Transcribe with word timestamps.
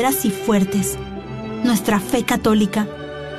y 0.00 0.30
fuertes, 0.30 0.96
nuestra 1.62 2.00
fe 2.00 2.24
católica 2.24 2.88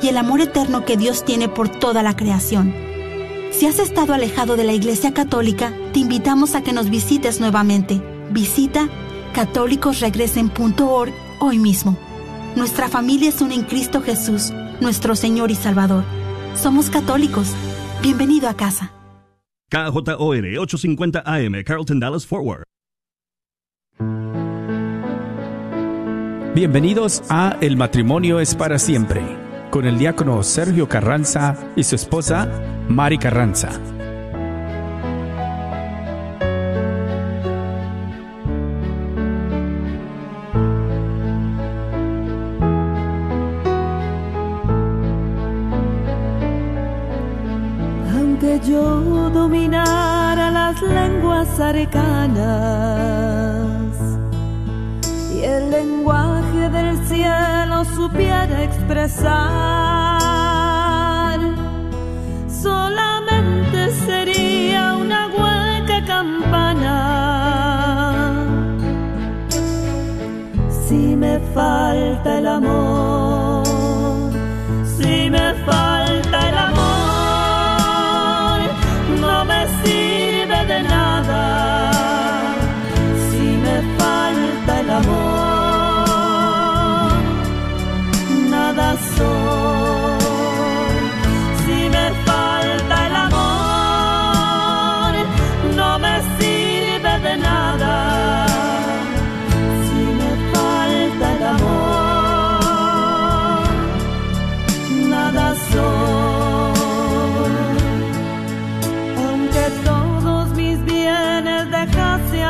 y 0.03 0.09
el 0.09 0.17
amor 0.17 0.41
eterno 0.41 0.85
que 0.85 0.95
Dios 0.95 1.25
tiene 1.25 1.49
por 1.49 1.69
toda 1.69 2.03
la 2.03 2.15
creación. 2.15 2.71
Si 3.51 3.65
has 3.65 3.79
estado 3.79 4.13
alejado 4.13 4.57
de 4.57 4.63
la 4.63 4.73
Iglesia 4.73 5.11
Católica, 5.11 5.73
te 5.91 5.99
invitamos 5.99 6.53
a 6.53 6.61
que 6.61 6.71
nos 6.71 6.91
visites 6.91 7.39
nuevamente. 7.41 7.99
Visita 8.29 8.89
católicosregresen.org 9.33 11.11
hoy 11.39 11.57
mismo. 11.57 11.97
Nuestra 12.55 12.89
familia 12.89 13.29
es 13.29 13.41
una 13.41 13.55
en 13.55 13.63
Cristo 13.63 14.01
Jesús, 14.01 14.53
nuestro 14.81 15.15
Señor 15.15 15.49
y 15.49 15.55
Salvador. 15.55 16.03
Somos 16.53 16.91
católicos. 16.91 17.55
Bienvenido 18.03 18.47
a 18.47 18.53
casa. 18.53 18.91
KJOR 19.71 20.59
850 20.59 21.23
AM, 21.25 21.63
Carlton 21.63 21.99
Dallas 21.99 22.27
Forward. 22.27 22.70
Bienvenidos 26.53 27.23
a 27.29 27.55
El 27.61 27.77
matrimonio 27.77 28.41
es 28.41 28.55
para 28.55 28.77
siempre, 28.77 29.21
con 29.69 29.85
el 29.85 29.97
diácono 29.97 30.43
Sergio 30.43 30.89
Carranza 30.89 31.55
y 31.77 31.83
su 31.85 31.95
esposa 31.95 32.45
Mari 32.89 33.17
Carranza. 33.17 33.69
Aunque 48.13 48.59
yo 48.67 49.29
dominara 49.29 50.51
las 50.51 50.81
lenguas 50.81 51.57
arcanas, 51.61 52.91
el 55.41 55.71
lenguaje 55.71 56.40
del 56.69 56.97
cielo 57.07 57.83
supiera 57.85 58.63
expresar, 58.63 59.39
solamente 62.47 63.91
sería 64.05 64.93
una 64.95 65.27
hueca 65.27 66.05
campana. 66.05 66.95
Si 70.87 71.15
me 71.15 71.39
falta 71.55 72.37
el 72.37 72.47
amor, 72.47 73.63
si 74.97 75.29
me 75.29 75.53
falta 75.65 76.49
el 76.49 76.57
amor, 76.69 78.59
no 79.19 79.45
me 79.45 79.67
sirve 79.83 80.65
de 80.67 80.83
nada. 80.83 81.91
Si 83.29 83.41
me 83.65 83.81
falta 83.97 84.79
el 84.81 84.89
amor. 84.89 85.30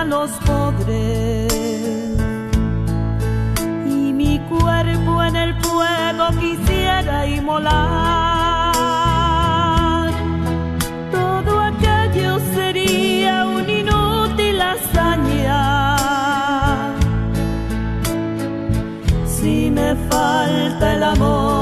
Los 0.05 0.31
pobres 0.45 1.61
cuerpo 4.59 5.23
en 5.23 5.35
el 5.35 5.53
fuego 5.61 6.27
quisiera 6.39 7.25
inmolar. 7.27 7.71
Todo 11.11 11.59
aquello 11.61 12.39
sería 12.53 13.45
un 13.45 13.69
inútil 13.69 14.61
hazaña. 14.61 15.97
Si 19.25 19.69
me 19.71 19.95
falta 20.09 20.93
el 20.93 21.03
amor, 21.03 21.60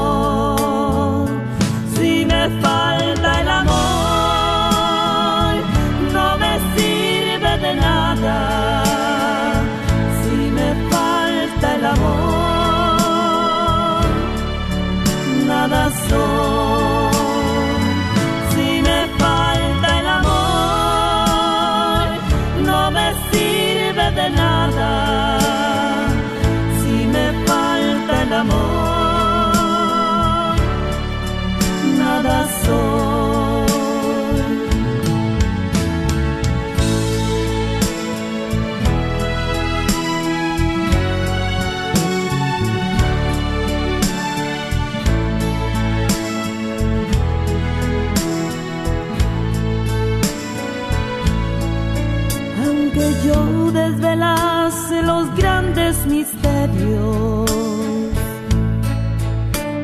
grandes 55.90 56.06
misterios. 56.06 57.50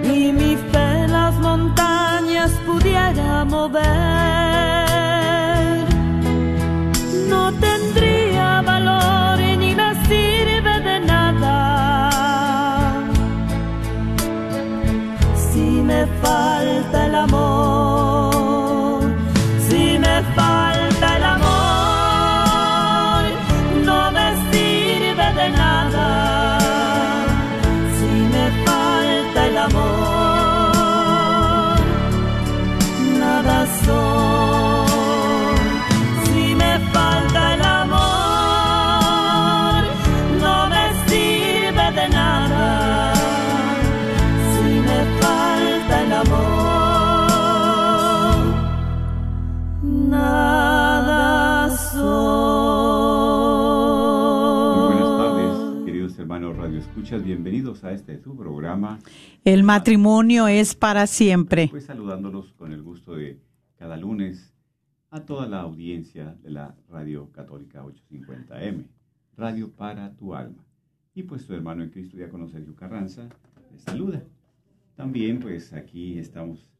Y 0.05 0.33
mi 0.33 0.57
fe 0.57 1.09
las 1.09 1.35
montañas 1.37 2.51
pudiera 2.65 3.45
mover, 3.45 4.06
programa. 58.77 59.01
El 59.45 59.63
matrimonio 59.63 60.49
es 60.49 60.75
para 60.75 61.07
siempre. 61.07 61.69
Pues 61.71 61.85
saludándolos 61.85 62.53
con 62.55 62.73
el 62.73 62.83
gusto 62.83 63.15
de 63.15 63.41
cada 63.77 63.97
lunes 63.97 64.53
a 65.11 65.21
toda 65.21 65.47
la 65.47 65.61
audiencia 65.61 66.37
de 66.43 66.51
la 66.51 66.75
Radio 66.89 67.31
Católica 67.33 67.85
850M, 67.85 68.85
Radio 69.37 69.71
para 69.71 70.15
tu 70.17 70.35
alma. 70.35 70.65
Y 71.15 71.23
pues 71.23 71.43
su 71.43 71.55
hermano 71.55 71.83
en 71.83 71.91
Cristo, 71.91 72.17
diácono 72.17 72.49
Sergio 72.49 72.75
Carranza, 72.75 73.29
les 73.73 73.83
saluda. 73.83 74.23
También 74.97 75.41
pues 75.41 75.73
aquí 75.73 76.19
estamos 76.19 76.71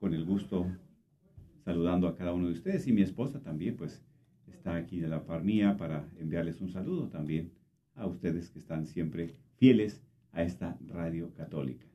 con 0.00 0.14
el 0.14 0.24
gusto 0.24 0.66
saludando 1.64 2.08
a 2.08 2.16
cada 2.16 2.32
uno 2.32 2.46
de 2.46 2.54
ustedes 2.54 2.86
y 2.86 2.92
mi 2.92 3.02
esposa 3.02 3.40
también 3.40 3.76
pues 3.76 4.02
está 4.46 4.76
aquí 4.76 5.00
de 5.00 5.08
la 5.08 5.24
par 5.24 5.42
mía 5.42 5.76
para 5.76 6.08
enviarles 6.18 6.60
un 6.60 6.70
saludo 6.70 7.08
también 7.08 7.52
a 7.94 8.06
ustedes 8.06 8.50
que 8.50 8.58
están 8.58 8.86
siempre 8.86 9.34
fieles 9.56 10.05
a 10.36 10.42
esta 10.42 10.76
radio 10.88 11.32
católica. 11.36 11.86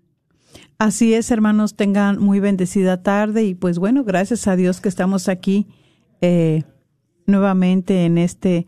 Así 0.78 1.14
es, 1.14 1.32
hermanos, 1.32 1.76
tengan 1.76 2.20
muy 2.20 2.40
bendecida 2.40 3.04
tarde 3.04 3.46
y 3.46 3.56
pues 3.56 3.80
bueno, 3.80 4.04
gracias 4.04 4.48
a 4.48 4.56
Dios 4.56 4.82
que 4.82 4.90
estamos 4.90 5.30
aquí 5.30 5.68
eh, 6.20 6.64
nuevamente 7.26 8.06
en 8.06 8.18
este 8.18 8.68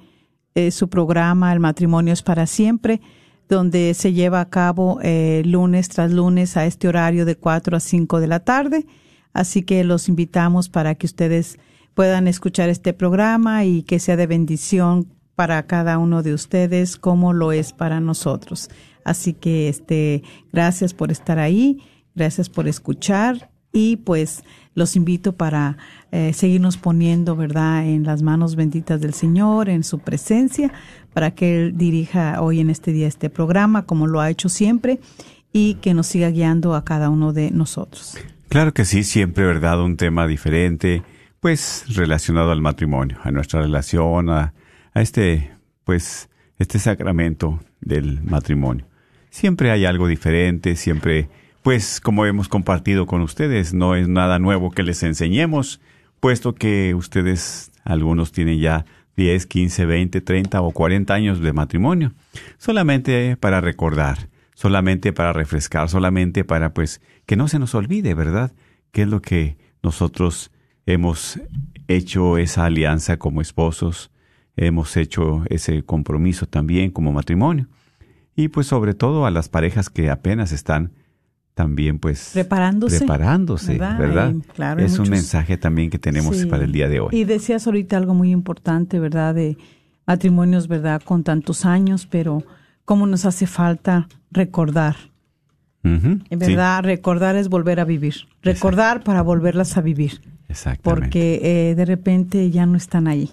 eh, 0.55 0.71
su 0.71 0.87
programa 0.89 1.51
El 1.51 1.59
matrimonio 1.59 2.13
es 2.13 2.21
para 2.21 2.45
siempre. 2.45 3.01
donde 3.49 3.93
se 3.93 4.13
lleva 4.13 4.39
a 4.39 4.49
cabo 4.49 4.99
eh, 5.03 5.43
lunes 5.45 5.89
tras 5.89 6.11
lunes 6.11 6.55
a 6.55 6.65
este 6.65 6.87
horario 6.87 7.25
de 7.25 7.35
4 7.35 7.75
a 7.75 7.79
5 7.79 8.19
de 8.19 8.27
la 8.27 8.39
tarde. 8.39 8.85
Así 9.33 9.63
que 9.63 9.83
los 9.83 10.07
invitamos 10.07 10.69
para 10.69 10.95
que 10.95 11.05
ustedes 11.05 11.59
puedan 11.93 12.27
escuchar 12.27 12.69
este 12.69 12.93
programa 12.93 13.65
y 13.65 13.83
que 13.83 13.99
sea 13.99 14.15
de 14.15 14.27
bendición 14.27 15.07
para 15.35 15.63
cada 15.67 15.97
uno 15.97 16.23
de 16.23 16.33
ustedes 16.33 16.97
como 16.97 17.33
lo 17.33 17.51
es 17.51 17.73
para 17.73 17.99
nosotros. 17.99 18.69
Así 19.05 19.33
que 19.33 19.69
este 19.69 20.23
gracias 20.51 20.93
por 20.93 21.11
estar 21.11 21.39
ahí, 21.39 21.81
gracias 22.15 22.49
por 22.49 22.67
escuchar 22.67 23.49
y 23.73 23.97
pues 23.97 24.43
los 24.75 24.95
invito 24.95 25.33
para 25.35 25.77
eh, 26.11 26.31
seguirnos 26.33 26.77
poniendo, 26.77 27.35
¿verdad?, 27.35 27.85
en 27.85 28.03
las 28.03 28.21
manos 28.21 28.55
benditas 28.55 29.01
del 29.01 29.13
Señor, 29.13 29.67
en 29.67 29.83
su 29.83 29.99
presencia, 29.99 30.71
para 31.13 31.31
que 31.31 31.57
Él 31.57 31.77
dirija 31.77 32.41
hoy 32.41 32.59
en 32.59 32.69
este 32.69 32.91
día 32.91 33.07
este 33.07 33.29
programa, 33.29 33.85
como 33.85 34.07
lo 34.07 34.21
ha 34.21 34.29
hecho 34.29 34.49
siempre, 34.49 34.99
y 35.51 35.75
que 35.75 35.93
nos 35.93 36.07
siga 36.07 36.29
guiando 36.29 36.75
a 36.75 36.85
cada 36.85 37.09
uno 37.09 37.33
de 37.33 37.51
nosotros. 37.51 38.17
Claro 38.49 38.73
que 38.73 38.85
sí, 38.85 39.03
siempre, 39.03 39.43
¿verdad?, 39.43 39.81
un 39.81 39.97
tema 39.97 40.27
diferente, 40.27 41.03
pues 41.39 41.85
relacionado 41.89 42.51
al 42.51 42.61
matrimonio, 42.61 43.17
a 43.23 43.31
nuestra 43.31 43.61
relación, 43.61 44.29
a, 44.29 44.53
a 44.93 45.01
este, 45.01 45.51
pues, 45.83 46.29
este 46.57 46.79
sacramento 46.79 47.59
del 47.81 48.23
matrimonio. 48.23 48.85
Siempre 49.33 49.71
hay 49.71 49.85
algo 49.85 50.07
diferente, 50.07 50.75
siempre 50.75 51.27
pues 51.63 51.99
como 51.99 52.27
hemos 52.27 52.47
compartido 52.47 53.07
con 53.07 53.21
ustedes, 53.21 53.73
no 53.73 53.95
es 53.95 54.07
nada 54.07 54.37
nuevo 54.37 54.69
que 54.69 54.83
les 54.83 55.01
enseñemos, 55.01 55.81
puesto 56.19 56.53
que 56.53 56.93
ustedes, 56.93 57.71
algunos 57.83 58.31
tienen 58.31 58.59
ya 58.59 58.85
10, 59.17 59.47
15, 59.47 59.87
20, 59.87 60.21
30 60.21 60.61
o 60.61 60.69
40 60.69 61.11
años 61.15 61.39
de 61.39 61.51
matrimonio, 61.51 62.13
solamente 62.59 63.35
para 63.35 63.59
recordar, 63.59 64.29
solamente 64.53 65.13
para 65.13 65.33
refrescar, 65.33 65.89
solamente 65.89 66.43
para 66.43 66.75
pues 66.75 67.01
que 67.25 67.35
no 67.35 67.47
se 67.47 67.57
nos 67.57 67.73
olvide, 67.73 68.13
¿verdad? 68.13 68.51
¿Qué 68.91 69.01
es 69.01 69.07
lo 69.07 69.23
que 69.23 69.57
nosotros 69.81 70.51
hemos 70.85 71.39
hecho 71.87 72.37
esa 72.37 72.65
alianza 72.65 73.17
como 73.17 73.41
esposos, 73.41 74.11
hemos 74.57 74.95
hecho 74.95 75.43
ese 75.49 75.81
compromiso 75.81 76.45
también 76.45 76.91
como 76.91 77.11
matrimonio? 77.11 77.67
Y 78.35 78.47
pues 78.47 78.67
sobre 78.67 78.93
todo 78.93 79.25
a 79.25 79.31
las 79.31 79.49
parejas 79.49 79.89
que 79.89 80.09
apenas 80.09 80.51
están 80.51 80.91
también 81.53 81.99
pues 81.99 82.31
preparándose, 82.33 82.97
preparándose 82.99 83.77
¿verdad? 83.77 84.33
claro, 84.55 84.83
es 84.83 84.97
un 84.97 85.09
mensaje 85.09 85.55
también 85.55 85.91
que 85.91 85.99
tenemos 85.99 86.45
para 86.47 86.63
el 86.63 86.71
día 86.71 86.89
de 86.89 86.99
hoy. 86.99 87.09
Y 87.11 87.25
decías 87.25 87.67
ahorita 87.67 87.95
algo 87.97 88.15
muy 88.15 88.31
importante, 88.31 88.99
¿verdad? 88.99 89.35
De 89.35 89.57
matrimonios, 90.07 90.67
¿verdad? 90.67 91.01
Con 91.03 91.23
tantos 91.23 91.65
años, 91.65 92.07
pero 92.09 92.43
cómo 92.85 93.05
nos 93.05 93.25
hace 93.25 93.47
falta 93.47 94.07
recordar. 94.31 94.95
En 95.83 96.23
¿Verdad? 96.29 96.83
Recordar 96.83 97.35
es 97.35 97.49
volver 97.49 97.81
a 97.81 97.85
vivir. 97.85 98.15
Recordar 98.41 99.03
para 99.03 99.21
volverlas 99.21 99.75
a 99.77 99.81
vivir. 99.81 100.21
Exactamente. 100.47 100.83
Porque 100.83 101.41
eh, 101.43 101.75
de 101.75 101.85
repente 101.85 102.49
ya 102.51 102.65
no 102.65 102.77
están 102.77 103.07
ahí. 103.07 103.31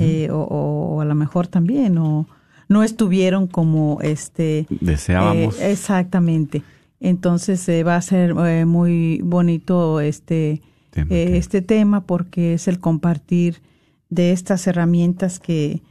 Eh, 0.00 0.28
o, 0.32 1.00
a 1.00 1.04
lo 1.04 1.14
mejor 1.14 1.46
también, 1.46 1.96
o 1.98 2.26
no 2.68 2.82
estuvieron 2.82 3.46
como 3.46 3.98
este... 4.02 4.66
Deseábamos. 4.80 5.58
Eh, 5.60 5.72
exactamente. 5.72 6.62
Entonces 7.00 7.68
eh, 7.68 7.82
va 7.82 7.96
a 7.96 8.02
ser 8.02 8.34
eh, 8.46 8.64
muy 8.64 9.20
bonito 9.22 10.00
este 10.00 10.62
tema, 10.90 11.14
eh, 11.14 11.36
este 11.36 11.62
tema 11.62 12.06
porque 12.06 12.54
es 12.54 12.68
el 12.68 12.80
compartir 12.80 13.60
de 14.08 14.32
estas 14.32 14.66
herramientas 14.66 15.38
que 15.38 15.82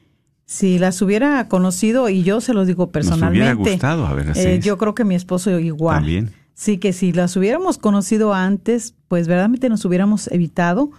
si 0.46 0.80
las 0.80 1.02
hubiera 1.02 1.48
conocido 1.48 2.10
y 2.10 2.24
yo 2.24 2.42
se 2.42 2.54
lo 2.54 2.66
digo 2.66 2.92
personalmente, 2.92 3.46
Nos 3.46 3.56
hubiera 3.56 3.72
gustado, 3.72 4.06
a 4.06 4.14
ver, 4.14 4.30
así 4.30 4.60
yo 4.60 4.78
creo 4.78 4.96
que 4.96 5.04
mi 5.04 5.16
esposo 5.16 5.60
igual. 5.60 5.98
También. 5.98 6.32
Sí 6.54 6.78
que 6.78 6.94
si 6.94 7.12
las 7.12 7.36
hubiéramos 7.36 7.78
conocido 7.78 8.34
antes, 8.34 8.96
pues 9.08 9.28
verdaderamente 9.28 9.70
nos 9.70 9.84
hubiéramos 9.86 10.32
evitado 10.32 10.92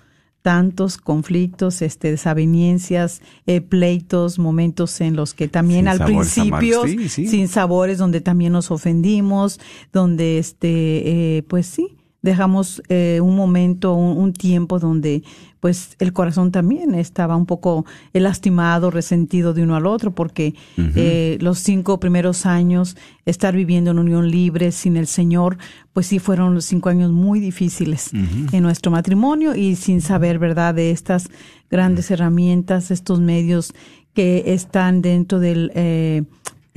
tantos 0.47 0.97
conflictos, 0.97 1.83
este, 1.83 2.13
desavenencias, 2.13 3.21
eh, 3.49 3.61
pleitos, 3.61 4.39
momentos 4.39 5.01
en 5.01 5.17
los 5.17 5.35
que 5.35 5.49
también 5.49 5.89
al 5.89 6.05
principio, 6.05 6.85
sin 7.09 7.49
sabores, 7.49 7.99
donde 7.99 8.21
también 8.21 8.53
nos 8.53 8.71
ofendimos, 8.71 9.59
donde, 9.93 10.39
este, 10.39 11.39
eh, 11.39 11.43
pues 11.49 11.67
sí, 11.67 11.97
dejamos 12.27 12.83
eh, 12.89 13.21
un 13.23 13.37
momento, 13.37 13.95
un, 13.95 14.33
tiempo 14.33 14.81
donde 14.81 15.23
pues 15.61 15.95
el 16.01 16.13
corazón 16.13 16.51
también 16.51 16.95
estaba 16.97 17.37
un 17.37 17.47
poco 17.47 17.87
lastimado, 18.13 18.91
resentido 18.91 19.55
de 19.55 19.63
uno 19.63 19.77
al 19.77 19.87
otro, 19.87 20.13
porque 20.13 20.55
eh, 20.77 21.39
los 21.41 21.61
cinco 21.61 22.01
primeros 22.01 22.45
años, 22.45 22.97
estar 23.27 23.55
viviendo 23.55 23.93
en 23.93 24.01
unión 24.01 24.29
libre 24.29 24.73
sin 24.73 24.97
el 24.97 25.07
Señor, 25.07 25.57
pues 25.93 26.09
sí 26.09 26.19
fueron 26.19 26.53
los 26.53 26.65
cinco 26.65 26.89
años 26.89 27.13
muy 27.13 27.39
difíciles 27.39 28.11
en 28.13 28.63
nuestro 28.63 28.91
matrimonio 28.91 29.55
y 29.55 29.77
sin 29.77 30.01
saber, 30.01 30.41
¿verdad?, 30.41 30.75
de 30.75 30.91
estas 30.91 31.29
grandes 31.71 32.11
herramientas, 32.11 32.91
estos 32.91 33.21
medios 33.21 33.73
que 34.15 34.53
están 34.53 35.01
dentro 35.01 35.39
del 35.39 35.71
eh, 35.75 36.25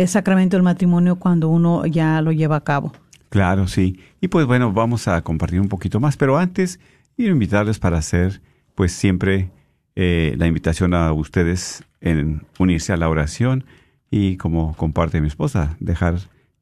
sacramento 0.05 0.57
del 0.57 0.63
matrimonio 0.63 1.15
cuando 1.17 1.49
uno 1.49 1.87
ya 1.87 2.21
lo 2.21 2.31
lleva 2.31 2.57
a 2.57 2.63
cabo. 2.63 2.93
Claro, 3.29 3.67
sí. 3.67 3.99
Y 4.21 4.27
pues 4.27 4.45
bueno, 4.45 4.73
vamos 4.73 5.07
a 5.07 5.21
compartir 5.21 5.61
un 5.61 5.69
poquito 5.69 5.99
más, 5.99 6.17
pero 6.17 6.37
antes 6.37 6.79
quiero 7.15 7.33
invitarles 7.33 7.79
para 7.79 7.97
hacer 7.97 8.41
pues 8.75 8.91
siempre 8.91 9.51
eh, 9.95 10.35
la 10.37 10.47
invitación 10.47 10.93
a 10.93 11.11
ustedes 11.13 11.83
en 12.01 12.45
unirse 12.57 12.93
a 12.93 12.97
la 12.97 13.09
oración 13.09 13.65
y 14.09 14.37
como 14.37 14.75
comparte 14.75 15.21
mi 15.21 15.27
esposa, 15.27 15.75
dejar 15.79 16.19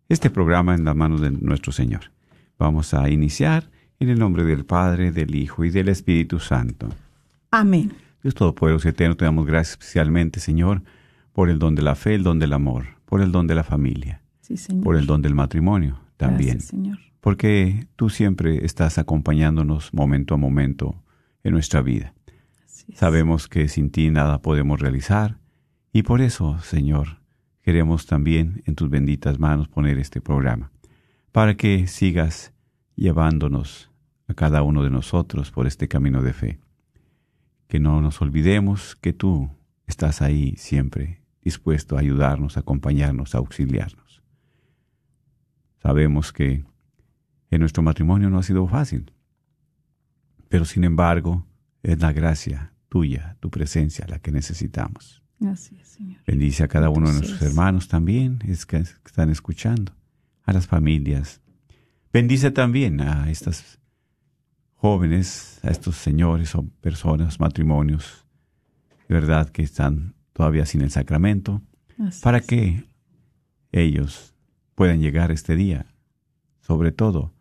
este 0.10 0.30
programa 0.30 0.76
en 0.76 0.84
las 0.84 0.96
manos 0.96 1.22
de 1.22 1.32
nuestro 1.32 1.72
Señor. 1.72 2.12
Vamos 2.58 2.94
a 2.94 3.10
iniciar 3.10 3.70
en 4.00 4.10
el 4.10 4.20
nombre 4.20 4.44
del 4.44 4.66
Padre, 4.66 5.12
del 5.12 5.36
Hijo 5.36 5.64
y 5.64 5.70
del 5.70 5.90
Espíritu 5.90 6.40
Santo. 6.40 6.90
Amén. 7.52 7.94
Dios 8.24 8.36
Todopoderoso 8.36 8.88
y 8.88 8.92
Eterno, 8.92 9.16
te 9.16 9.26
damos 9.26 9.46
gracias 9.46 9.78
especialmente, 9.80 10.40
Señor, 10.40 10.82
por 11.34 11.50
el 11.50 11.60
don 11.60 11.76
de 11.76 11.84
la 11.84 11.96
fe, 11.96 12.16
el 12.16 12.24
don 12.24 12.40
del 12.40 12.54
amor, 12.54 12.86
por 13.06 13.22
el 13.22 13.32
don 13.32 13.48
de 13.48 13.56
la 13.56 13.64
familia, 13.64 14.22
sí, 14.42 14.58
señor. 14.58 14.84
por 14.84 14.96
el 14.96 15.06
don 15.06 15.22
del 15.22 15.36
matrimonio, 15.36 16.00
también. 16.18 16.62
Señor. 16.62 17.00
Porque 17.22 17.88
tú 17.96 18.10
siempre 18.10 18.66
estás 18.66 18.98
acompañándonos 18.98 19.94
momento 19.94 20.34
a 20.34 20.38
momento 20.38 21.04
en 21.44 21.54
nuestra 21.54 21.82
vida. 21.82 22.14
Sabemos 22.94 23.48
que 23.48 23.68
sin 23.68 23.90
ti 23.90 24.10
nada 24.10 24.42
podemos 24.42 24.80
realizar 24.80 25.40
y 25.92 26.04
por 26.04 26.22
eso, 26.22 26.60
Señor, 26.60 27.22
queremos 27.62 28.06
también 28.06 28.62
en 28.66 28.76
tus 28.76 28.90
benditas 28.90 29.40
manos 29.40 29.68
poner 29.68 29.98
este 29.98 30.22
programa, 30.22 30.72
para 31.32 31.58
que 31.58 31.88
sigas 31.88 32.54
llevándonos 32.96 33.92
a 34.28 34.34
cada 34.34 34.62
uno 34.62 34.84
de 34.84 34.90
nosotros 34.90 35.52
por 35.52 35.68
este 35.68 35.88
camino 35.88 36.22
de 36.22 36.34
fe. 36.34 36.60
Que 37.68 37.80
no 37.80 38.00
nos 38.00 38.22
olvidemos 38.22 38.96
que 38.96 39.12
tú 39.12 39.50
estás 39.86 40.22
ahí 40.22 40.56
siempre, 40.58 41.22
dispuesto 41.42 41.98
a 41.98 42.02
ayudarnos, 42.02 42.58
a 42.58 42.62
acompañarnos, 42.62 43.36
a 43.36 43.40
auxiliarnos. 43.40 44.07
Sabemos 45.88 46.34
que 46.34 46.66
en 47.50 47.60
nuestro 47.62 47.82
matrimonio 47.82 48.30
no 48.30 48.40
ha 48.40 48.44
sido 48.44 48.68
fácil, 48.68 49.14
pero 50.50 50.66
sin 50.66 50.84
embargo 50.84 51.48
es 51.82 51.98
la 52.02 52.12
gracia 52.12 52.74
tuya, 52.90 53.38
tu 53.40 53.50
presencia, 53.50 54.06
la 54.06 54.20
que 54.20 54.34
necesitamos. 54.34 55.24
Así 55.46 55.80
Señor. 55.86 56.20
Bendice 56.28 56.66
a 56.66 56.68
cada 56.68 56.90
uno 56.90 57.08
de 57.08 57.14
nuestros 57.14 57.42
hermanos 57.42 57.88
también 57.88 58.40
es 58.46 58.66
que 58.66 58.76
están 58.80 59.30
escuchando, 59.30 59.94
a 60.44 60.52
las 60.52 60.68
familias. 60.68 61.40
Bendice 62.12 62.52
también 62.52 63.00
a 63.00 63.32
estas 63.32 63.80
jóvenes, 64.74 65.62
a 65.64 65.70
estos 65.70 65.96
señores 65.96 66.54
o 66.56 66.68
personas, 66.82 67.40
matrimonios, 67.40 68.26
de 69.08 69.16
verdad 69.16 69.48
que 69.52 69.64
están 69.64 70.16
todavía 70.34 70.66
sin 70.66 70.82
el 70.82 70.92
sacramento, 70.92 71.62
para 72.22 72.42
que 72.42 72.84
ellos 73.72 74.34
puedan 74.78 75.02
llegar 75.02 75.32
este 75.32 75.56
día, 75.56 75.88
sobre 76.62 76.92
todo 76.92 77.34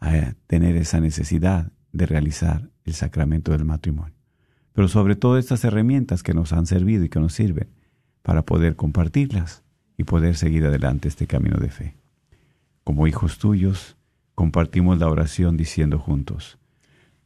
a 0.00 0.34
tener 0.48 0.74
esa 0.74 0.98
necesidad 0.98 1.70
de 1.92 2.04
realizar 2.04 2.68
el 2.84 2.94
sacramento 2.94 3.52
del 3.52 3.64
matrimonio. 3.64 4.16
Pero 4.72 4.88
sobre 4.88 5.14
todo 5.14 5.38
estas 5.38 5.62
herramientas 5.62 6.24
que 6.24 6.34
nos 6.34 6.52
han 6.52 6.66
servido 6.66 7.04
y 7.04 7.08
que 7.08 7.20
nos 7.20 7.32
sirven 7.32 7.68
para 8.22 8.42
poder 8.42 8.74
compartirlas 8.74 9.62
y 9.96 10.02
poder 10.02 10.34
seguir 10.36 10.66
adelante 10.66 11.06
este 11.06 11.28
camino 11.28 11.58
de 11.58 11.68
fe. 11.68 11.94
Como 12.82 13.06
hijos 13.06 13.38
tuyos, 13.38 13.96
compartimos 14.34 14.98
la 14.98 15.08
oración 15.08 15.56
diciendo 15.56 16.00
juntos, 16.00 16.58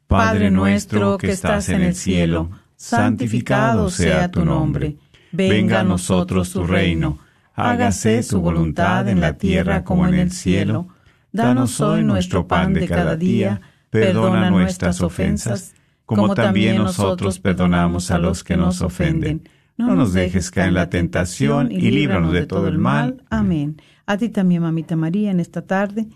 Padre 0.09 0.51
nuestro 0.51 1.17
que 1.17 1.31
estás 1.31 1.71
en 1.71 1.81
el 1.81 1.95
cielo, 1.95 2.51
santificado 2.77 3.89
sea 3.89 4.31
tu 4.31 4.45
nombre, 4.45 4.99
venga 5.33 5.81
a 5.81 5.85
nosotros 5.85 6.53
tu 6.53 6.65
reino 6.65 7.19
hágase 7.59 8.23
su 8.23 8.41
voluntad 8.41 9.09
en 9.09 9.21
la 9.21 9.37
tierra 9.37 9.83
como 9.83 10.07
en 10.07 10.15
el 10.15 10.31
cielo. 10.31 10.89
Danos 11.33 11.81
hoy 11.81 12.05
nuestro 12.05 12.47
pan 12.47 12.73
de 12.73 12.87
cada 12.87 13.17
día, 13.17 13.61
perdona 13.91 14.51
nuestras 14.51 15.01
ofensas, 15.01 15.75
como 16.07 16.35
también 16.35 16.77
nosotros 16.77 17.41
perdonamos 17.41 18.11
a 18.11 18.19
los 18.19 18.45
que 18.45 18.57
nos 18.57 18.81
ofenden. 18.81 19.49
no 19.77 19.95
nos 19.95 20.13
dejes 20.13 20.51
caer 20.51 20.69
en 20.69 20.75
la 20.75 20.91
tentación 20.91 21.71
y 21.71 21.91
líbranos 21.91 22.33
de 22.33 22.47
todo 22.47 22.69
el 22.69 22.79
mal. 22.79 23.23
Amén. 23.31 23.81
A 24.07 24.17
ti 24.17 24.29
también, 24.29 24.63
mamita 24.63 24.97
María, 24.97 25.31
en 25.31 25.39
esta 25.39 25.63
tarde, 25.63 26.09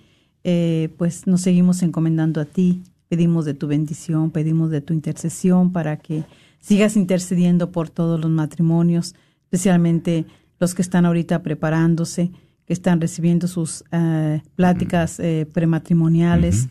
eh, 0.45 0.89
pues 0.97 1.27
nos 1.27 1.43
seguimos 1.43 1.83
encomendando 1.83 2.41
a 2.41 2.45
ti. 2.45 2.83
Pedimos 3.09 3.45
de 3.45 3.55
tu 3.55 3.67
bendición, 3.67 4.31
pedimos 4.31 4.71
de 4.71 4.81
tu 4.81 4.95
intercesión 4.95 5.73
para 5.73 5.99
que 5.99 6.25
sigas 6.59 6.97
intercediendo 6.97 7.71
por 7.71 7.91
todos 7.91 8.19
los 8.19 8.31
matrimonios, 8.31 9.15
especialmente 9.45 10.25
los 10.63 10.75
que 10.75 10.81
están 10.81 11.05
ahorita 11.05 11.43
preparándose, 11.43 12.31
que 12.65 12.73
están 12.73 13.01
recibiendo 13.01 13.47
sus 13.47 13.85
eh, 13.93 14.41
pláticas 14.57 15.21
eh, 15.21 15.47
prematrimoniales, 15.53 16.69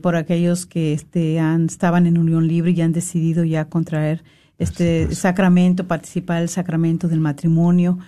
por 0.00 0.16
aquellos 0.16 0.64
que 0.64 0.94
este, 0.94 1.38
han, 1.38 1.66
estaban 1.66 2.06
en 2.06 2.16
unión 2.16 2.48
libre 2.48 2.70
y 2.70 2.80
han 2.80 2.92
decidido 2.92 3.44
ya 3.44 3.66
contraer 3.66 4.24
este 4.62 5.14
sacramento, 5.14 5.86
participar 5.86 6.40
del 6.40 6.48
sacramento 6.48 7.08
del 7.08 7.20
matrimonio, 7.20 7.98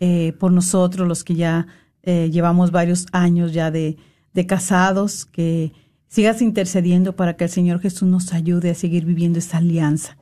eh, 0.00 0.32
por 0.38 0.52
nosotros 0.52 1.06
los 1.06 1.24
que 1.24 1.34
ya 1.34 1.66
eh, 2.02 2.30
llevamos 2.30 2.70
varios 2.70 3.06
años 3.12 3.52
ya 3.52 3.70
de, 3.70 3.96
de 4.32 4.46
casados, 4.46 5.24
que 5.24 5.72
sigas 6.08 6.42
intercediendo 6.42 7.16
para 7.16 7.36
que 7.36 7.44
el 7.44 7.50
Señor 7.50 7.80
Jesús 7.80 8.08
nos 8.08 8.32
ayude 8.32 8.70
a 8.70 8.74
seguir 8.74 9.04
viviendo 9.04 9.38
esa 9.38 9.58
alianza, 9.58 10.16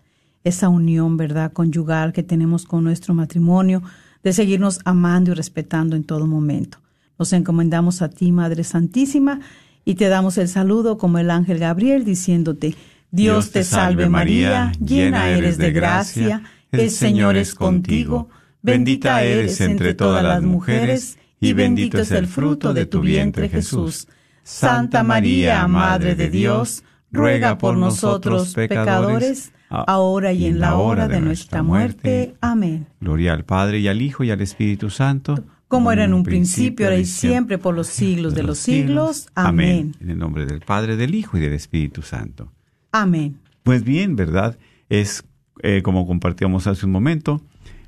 esa 0.44 0.68
unión, 0.68 1.16
¿verdad?, 1.16 1.52
conyugal 1.52 2.12
que 2.12 2.22
tenemos 2.22 2.64
con 2.64 2.84
nuestro 2.84 3.14
matrimonio, 3.14 3.82
de 4.22 4.32
seguirnos 4.32 4.80
amando 4.84 5.32
y 5.32 5.34
respetando 5.34 5.96
en 5.96 6.04
todo 6.04 6.26
momento. 6.26 6.78
Nos 7.18 7.32
encomendamos 7.32 8.02
a 8.02 8.08
ti, 8.08 8.32
Madre 8.32 8.64
Santísima, 8.64 9.40
y 9.84 9.94
te 9.94 10.08
damos 10.08 10.38
el 10.38 10.48
saludo 10.48 10.98
como 10.98 11.18
el 11.18 11.30
ángel 11.30 11.58
Gabriel, 11.58 12.04
diciéndote, 12.04 12.74
Dios 13.10 13.50
te 13.50 13.64
salve 13.64 14.08
María, 14.08 14.72
llena 14.80 15.28
eres 15.28 15.58
de 15.58 15.72
gracia, 15.72 16.42
el 16.70 16.90
Señor 16.90 17.36
es 17.36 17.54
contigo, 17.54 18.30
bendita 18.62 19.22
eres 19.22 19.60
entre 19.60 19.94
todas 19.94 20.22
las 20.22 20.42
mujeres, 20.42 21.18
y 21.40 21.52
bendito 21.52 21.98
es 21.98 22.10
el 22.12 22.26
fruto 22.26 22.72
de 22.72 22.86
tu 22.86 23.00
vientre 23.00 23.48
Jesús. 23.48 24.08
Santa 24.44 25.02
María, 25.02 25.66
Madre 25.68 26.14
de 26.14 26.30
Dios, 26.30 26.84
ruega 27.10 27.58
por 27.58 27.76
nosotros 27.76 28.54
pecadores, 28.54 29.52
ahora 29.72 30.32
y 30.32 30.46
en 30.46 30.60
la 30.60 30.76
hora 30.76 31.08
de 31.08 31.20
nuestra 31.20 31.62
muerte. 31.62 32.34
Amén. 32.40 32.86
Gloria 33.00 33.32
al 33.32 33.44
Padre 33.44 33.78
y 33.78 33.88
al 33.88 34.02
Hijo 34.02 34.24
y 34.24 34.30
al 34.30 34.40
Espíritu 34.40 34.90
Santo. 34.90 35.42
Como 35.68 35.90
era 35.90 36.04
en 36.04 36.12
un 36.12 36.22
principio, 36.22 36.86
ahora 36.86 36.98
y 36.98 37.06
siempre, 37.06 37.56
por 37.56 37.74
los 37.74 37.86
siglos 37.86 38.34
de 38.34 38.42
los 38.42 38.58
siglos. 38.58 39.28
Amén. 39.34 39.94
En 40.00 40.10
el 40.10 40.18
nombre 40.18 40.44
del 40.44 40.60
Padre, 40.60 40.96
del 40.96 41.14
Hijo 41.14 41.38
y 41.38 41.40
del 41.40 41.54
Espíritu 41.54 42.02
Santo. 42.02 42.52
Amén. 42.92 43.38
Pues 43.62 43.82
bien, 43.82 44.14
¿verdad? 44.14 44.58
Es 44.90 45.24
eh, 45.62 45.82
como 45.82 46.06
compartíamos 46.06 46.66
hace 46.66 46.86
un 46.86 46.92
momento, 46.92 47.40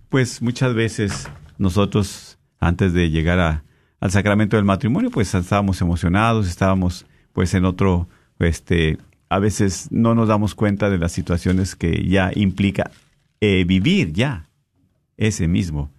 pues 0.08 0.40
muchas 0.40 0.74
veces 0.74 1.28
nosotros, 1.58 2.38
antes 2.60 2.92
de 2.92 3.10
llegar 3.10 3.40
a, 3.40 3.64
al 4.00 4.10
sacramento 4.10 4.56
del 4.56 4.64
matrimonio, 4.64 5.10
pues 5.10 5.34
estábamos 5.34 5.80
emocionados, 5.80 6.46
estábamos 6.48 7.06
pues 7.32 7.52
en 7.54 7.64
otro, 7.64 8.08
este, 8.38 8.98
a 9.34 9.40
veces 9.40 9.88
no 9.90 10.14
nos 10.14 10.28
damos 10.28 10.54
cuenta 10.54 10.90
de 10.90 10.96
las 10.96 11.10
situaciones 11.10 11.74
que 11.74 12.06
ya 12.06 12.30
implica 12.36 12.92
eh, 13.40 13.64
vivir 13.66 14.12
ya 14.12 14.48
ese 15.16 15.48
mismo 15.48 15.90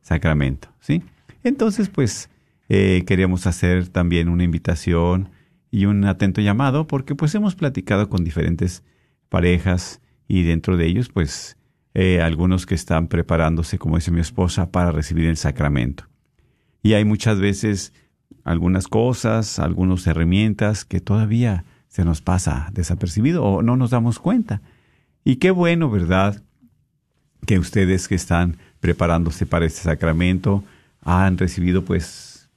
sacramento, 0.00 0.68
¿sí? 0.78 1.02
Entonces, 1.42 1.88
pues, 1.88 2.30
eh, 2.68 3.02
queríamos 3.04 3.48
hacer 3.48 3.88
también 3.88 4.28
una 4.28 4.44
invitación 4.44 5.30
y 5.72 5.86
un 5.86 6.04
atento 6.04 6.40
llamado 6.40 6.86
porque 6.86 7.16
pues 7.16 7.34
hemos 7.34 7.56
platicado 7.56 8.08
con 8.08 8.22
diferentes 8.22 8.84
parejas 9.28 10.00
y 10.28 10.44
dentro 10.44 10.76
de 10.76 10.86
ellos 10.86 11.08
pues 11.08 11.56
eh, 11.94 12.22
algunos 12.22 12.64
que 12.64 12.76
están 12.76 13.08
preparándose, 13.08 13.76
como 13.76 13.96
dice 13.96 14.12
mi 14.12 14.20
esposa, 14.20 14.70
para 14.70 14.92
recibir 14.92 15.26
el 15.26 15.36
sacramento. 15.36 16.04
Y 16.80 16.92
hay 16.92 17.04
muchas 17.04 17.40
veces 17.40 17.92
algunas 18.44 18.86
cosas, 18.86 19.58
algunas 19.58 20.06
herramientas 20.06 20.84
que 20.84 21.00
todavía 21.00 21.64
se 21.94 22.04
nos 22.04 22.20
pasa 22.20 22.70
desapercibido 22.72 23.44
o 23.44 23.62
no 23.62 23.76
nos 23.76 23.90
damos 23.90 24.18
cuenta. 24.18 24.60
Y 25.24 25.36
qué 25.36 25.52
bueno, 25.52 25.88
¿verdad? 25.88 26.42
Que 27.46 27.60
ustedes 27.60 28.08
que 28.08 28.16
están 28.16 28.56
preparándose 28.80 29.46
para 29.46 29.64
este 29.64 29.82
sacramento 29.82 30.64
han 31.02 31.38
recibido 31.38 31.84
pues 31.84 32.48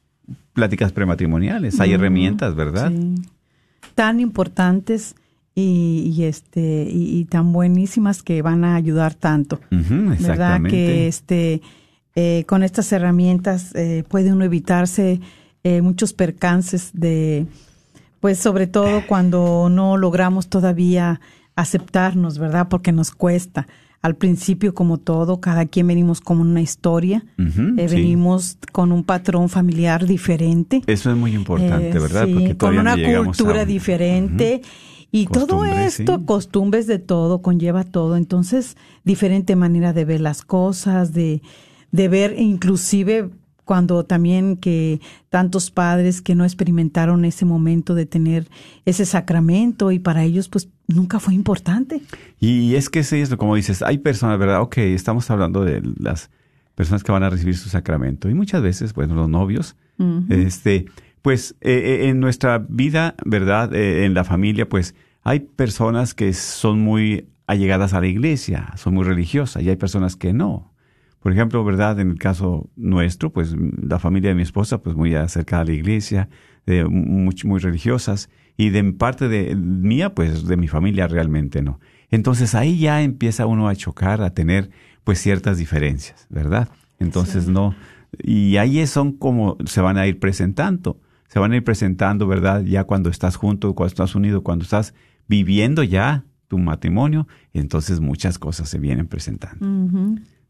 pláticas 0.54 0.92
prematrimoniales, 0.92 1.80
hay 1.80 1.94
herramientas, 1.94 2.56
¿verdad? 2.56 2.92
Sí. 2.92 3.22
Tan 3.94 4.20
importantes 4.20 5.16
y, 5.54 6.24
este 6.24 6.88
y, 6.92 7.24
tan 7.26 7.54
buenísimas 7.54 8.24
que 8.24 8.42
van 8.42 8.64
a 8.64 8.74
ayudar 8.74 9.14
tanto, 9.14 9.60
¿verdad? 9.70 10.64
Que 10.64 11.08
este 11.08 11.62
eh, 12.16 12.44
con 12.48 12.64
estas 12.64 12.92
herramientas 12.92 13.76
eh, 13.76 14.04
puede 14.10 14.34
uno 14.34 14.46
evitarse 14.46 15.22
eh, 15.64 15.84
muchos 15.84 16.14
percances 16.14 16.90
de, 16.94 17.46
pues 18.20 18.38
sobre 18.38 18.68
todo 18.68 19.04
cuando 19.08 19.70
no 19.70 19.98
logramos 19.98 20.48
todavía 20.48 21.22
aceptarnos, 21.56 22.38
¿verdad? 22.38 22.68
Porque 22.70 22.92
nos 22.92 23.12
cuesta 23.12 23.68
al 24.02 24.16
principio 24.16 24.74
como 24.74 24.98
todo, 24.98 25.42
cada 25.42 25.66
quien 25.66 25.88
venimos 25.88 26.22
con 26.22 26.40
una 26.40 26.62
historia, 26.62 27.26
eh, 27.38 27.88
venimos 27.90 28.58
con 28.72 28.92
un 28.92 29.04
patrón 29.04 29.50
familiar 29.50 30.06
diferente. 30.06 30.82
Eso 30.88 31.12
es 31.12 31.18
muy 31.18 31.34
importante, 31.34 31.90
eh, 31.90 32.00
¿verdad? 32.00 32.28
con 32.58 32.78
una 32.78 32.96
cultura 33.24 33.66
diferente. 33.66 34.62
Y 35.12 35.26
todo 35.28 35.66
esto, 35.66 36.26
costumbres 36.26 36.86
de 36.86 37.00
todo, 37.00 37.42
conlleva 37.42 37.84
todo. 37.84 38.18
Entonces, 38.18 38.78
diferente 39.04 39.56
manera 39.56 39.94
de 39.94 40.06
ver 40.06 40.22
las 40.22 40.44
cosas, 40.44 41.14
de, 41.14 41.42
de 41.92 42.08
ver 42.08 42.36
inclusive 42.38 43.30
cuando 43.68 44.06
también 44.06 44.58
que 44.58 45.00
tantos 45.30 45.70
padres 45.70 46.24
que 46.24 46.34
no 46.34 46.46
experimentaron 46.46 47.26
ese 47.26 47.46
momento 47.46 47.94
de 47.94 48.08
tener 48.08 48.48
ese 48.86 49.06
sacramento 49.06 49.92
y 49.92 50.00
para 50.00 50.24
ellos 50.24 50.48
pues 50.50 50.70
nunca 50.88 51.20
fue 51.20 51.36
importante. 51.36 52.02
Y 52.40 52.76
es 52.76 52.90
que 52.90 53.00
es 53.00 53.36
como 53.38 53.56
dices, 53.56 53.84
hay 53.84 54.00
personas, 54.00 54.40
¿verdad? 54.40 54.62
Ok, 54.62 54.78
estamos 54.78 55.30
hablando 55.30 55.64
de 55.64 55.84
las 56.00 56.32
personas 56.74 57.04
que 57.04 57.12
van 57.12 57.24
a 57.24 57.30
recibir 57.30 57.58
su 57.58 57.70
sacramento 57.70 58.30
y 58.30 58.34
muchas 58.34 58.62
veces, 58.62 58.94
bueno, 58.94 59.14
los 59.14 59.30
novios, 59.30 59.76
este, 60.30 60.86
pues 61.22 61.56
eh, 61.60 61.74
eh, 61.74 62.10
en 62.10 62.20
nuestra 62.20 62.66
vida, 62.70 63.16
¿verdad? 63.26 63.76
Eh, 63.76 64.06
en 64.06 64.14
la 64.14 64.24
familia, 64.24 64.70
pues 64.70 64.96
hay 65.24 65.42
personas 65.42 66.14
que 66.14 66.32
son 66.32 66.80
muy 66.80 67.28
allegadas 67.48 67.94
a 67.94 68.00
la 68.00 68.08
iglesia, 68.08 68.72
son 68.78 68.94
muy 68.94 69.04
religiosas 69.04 69.62
y 69.62 69.70
hay 69.70 69.76
personas 69.76 70.16
que 70.16 70.32
no. 70.32 70.72
Por 71.20 71.32
ejemplo, 71.32 71.64
¿verdad? 71.64 72.00
En 72.00 72.12
el 72.12 72.20
caso 72.20 72.70
nuestro, 72.76 73.32
pues 73.32 73.56
la 73.82 74.00
familia 74.00 74.30
de 74.30 74.36
mi 74.36 74.44
esposa, 74.44 74.82
pues 74.82 74.96
muy 74.96 75.16
acercada 75.16 75.64
a 75.64 75.66
la 75.66 75.74
iglesia, 75.74 76.30
de, 76.66 76.86
muy, 76.86 77.36
muy 77.44 77.60
religiosas, 77.60 78.30
y 78.56 78.70
de 78.70 78.84
parte 78.94 79.28
de 79.28 79.56
mía, 79.56 80.14
pues 80.16 80.46
de 80.46 80.58
mi 80.58 80.68
familia 80.68 81.08
realmente 81.08 81.62
no. 81.62 81.80
Entonces 82.10 82.56
ahí 82.56 82.80
ya 82.80 83.02
empieza 83.02 83.46
uno 83.46 83.68
a 83.68 83.76
chocar, 83.76 84.22
a 84.22 84.32
tener 84.32 84.70
pues 85.04 85.20
ciertas 85.20 85.58
diferencias, 85.58 86.28
¿verdad? 86.30 86.70
Entonces 87.00 87.48
no, 87.48 87.76
y 88.20 88.58
ahí 88.58 88.86
son 88.88 89.14
como 89.14 89.58
se 89.66 89.82
van 89.82 89.98
a 89.98 90.08
ir 90.08 90.20
presentando, 90.20 91.00
se 91.28 91.40
van 91.40 91.52
a 91.52 91.58
ir 91.58 91.64
presentando, 91.64 92.28
¿verdad? 92.28 92.64
Ya 92.64 92.86
cuando 92.86 93.10
estás 93.10 93.36
junto, 93.36 93.74
cuando 93.76 93.90
estás 93.90 94.16
unido, 94.16 94.44
cuando 94.44 94.64
estás 94.64 94.94
viviendo 95.28 95.84
ya 95.84 96.24
tu 96.48 96.58
matrimonio, 96.58 97.28
entonces 97.54 98.00
muchas 98.00 98.40
cosas 98.40 98.70
se 98.70 98.80
vienen 98.80 99.08
presentando. 99.08 99.66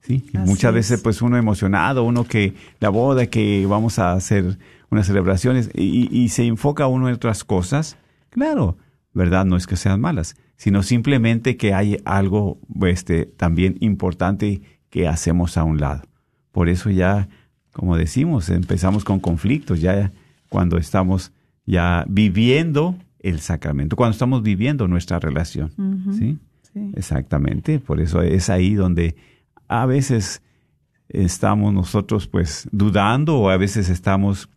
Sí, 0.02 0.26
muchas 0.34 0.74
veces 0.74 1.02
pues 1.02 1.22
uno 1.22 1.38
emocionado, 1.38 2.04
uno 2.04 2.24
que 2.24 2.54
la 2.80 2.90
boda, 2.90 3.26
que 3.26 3.66
vamos 3.66 4.00
a 4.00 4.14
hacer 4.14 4.58
unas 4.90 5.08
celebraciones 5.08 5.70
y, 5.74 6.30
se 6.30 6.46
enfoca 6.46 6.88
uno 6.88 7.10
en 7.10 7.16
otras 7.16 7.44
cosas, 7.44 7.98
claro, 8.30 8.78
¿verdad? 9.14 9.46
No 9.46 9.58
es 9.58 9.68
que 9.68 9.76
sean 9.76 10.00
malas, 10.00 10.38
sino 10.56 10.84
simplemente 10.84 11.58
que 11.58 11.74
hay 11.74 11.98
algo 12.06 12.60
este, 12.84 13.26
también 13.26 13.76
importante 13.82 14.62
que 14.90 15.08
hacemos 15.08 15.58
a 15.58 15.64
un 15.64 15.80
lado. 15.80 16.04
Por 16.52 16.70
eso 16.70 16.90
ya, 16.90 17.28
como 17.74 17.98
decimos, 17.98 18.50
empezamos 18.50 19.04
con 19.04 19.20
conflictos, 19.20 19.82
ya 19.82 20.12
cuando 20.50 20.78
estamos 20.78 21.34
ya 21.66 22.06
viviendo 22.08 22.96
el 23.20 23.40
sacramento, 23.42 23.96
cuando 23.96 24.14
estamos 24.14 24.42
viviendo 24.42 24.88
nuestra 24.88 25.20
relación. 25.20 25.72
¿sí? 26.18 26.38
Exactamente, 26.96 27.80
por 27.80 28.00
eso 28.00 28.22
es 28.22 28.50
ahí 28.50 28.74
donde 28.74 29.16
a 29.68 29.86
veces 29.86 30.42
estamos 31.10 31.74
nosotros 31.74 32.28
pues 32.28 32.68
dudando 32.72 33.38
o 33.38 33.50
a 33.50 33.58
veces 33.58 33.90
estamos 33.90 34.50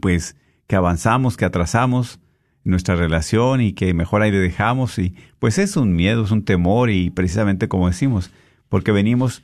pues 0.00 0.36
que 0.66 0.76
avanzamos, 0.76 1.36
que 1.36 1.44
atrasamos 1.44 2.18
nuestra 2.64 2.96
relación 2.96 3.60
y 3.60 3.72
que 3.72 3.92
mejor 3.92 4.22
ahí 4.22 4.30
le 4.30 4.38
dejamos 4.38 4.98
y 4.98 5.14
pues 5.38 5.58
es 5.58 5.76
un 5.76 5.94
miedo, 5.94 6.24
es 6.24 6.30
un 6.30 6.44
temor 6.44 6.90
y 6.90 7.10
precisamente 7.10 7.68
como 7.68 7.88
decimos, 7.88 8.30
porque 8.68 8.92
venimos 8.92 9.42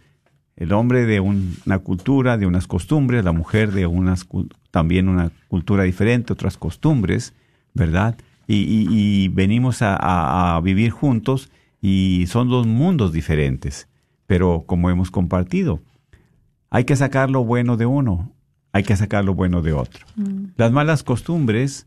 el 0.57 0.73
hombre 0.73 1.07
de 1.07 1.21
una 1.21 1.79
cultura, 1.79 2.37
de 2.37 2.47
unas 2.47 2.67
costumbres, 2.67 3.25
la 3.25 3.33
mujer 3.33 3.73
de 3.73 3.87
unas 3.87 4.27
también 4.71 5.09
una 5.09 5.31
cultura 5.49 5.85
diferente, 5.85 6.33
otras 6.33 6.57
costumbres, 6.57 7.35
¿verdad? 7.75 8.17
Y, 8.51 9.29
venimos 9.29 9.83
a, 9.83 10.57
a, 10.57 10.61
vivir 10.63 10.91
juntos 10.91 11.51
y 11.83 12.25
son 12.29 12.49
dos 12.49 12.67
mundos 12.67 13.13
diferentes 13.13 13.89
pero 14.29 14.65
como 14.67 14.91
hemos 14.91 15.11
compartido, 15.11 15.81
hay 16.69 16.85
que 16.85 16.95
sacar 16.97 17.31
lo 17.31 17.45
bueno 17.45 17.79
de 17.79 17.87
uno, 17.87 18.31
hay 18.73 18.83
que 18.83 18.95
sacar 18.95 19.25
lo 19.25 19.35
bueno 19.35 19.63
de 19.63 19.73
otro. 19.73 20.07
Las 20.57 20.71
malas 20.71 21.03
costumbres, 21.03 21.87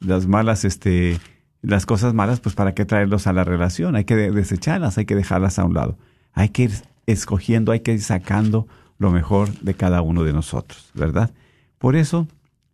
las 0.00 0.26
malas, 0.26 0.64
este, 0.64 1.20
las 1.60 1.84
cosas 1.84 2.14
malas, 2.14 2.40
pues 2.40 2.54
para 2.54 2.72
qué 2.72 2.86
traerlos 2.86 3.26
a 3.26 3.34
la 3.34 3.44
relación, 3.44 3.94
hay 3.94 4.04
que 4.04 4.16
desecharlas, 4.16 4.96
hay 4.96 5.04
que 5.04 5.14
dejarlas 5.14 5.58
a 5.58 5.66
un 5.66 5.74
lado. 5.74 5.98
Hay 6.32 6.48
que 6.48 6.62
ir 6.62 6.72
escogiendo, 7.04 7.72
hay 7.72 7.80
que 7.80 7.92
ir 7.92 8.00
sacando 8.00 8.66
lo 8.96 9.10
mejor 9.10 9.52
de 9.60 9.74
cada 9.74 10.00
uno 10.00 10.24
de 10.24 10.32
nosotros, 10.32 10.90
¿verdad? 10.94 11.34
Por 11.76 11.94
eso 11.94 12.26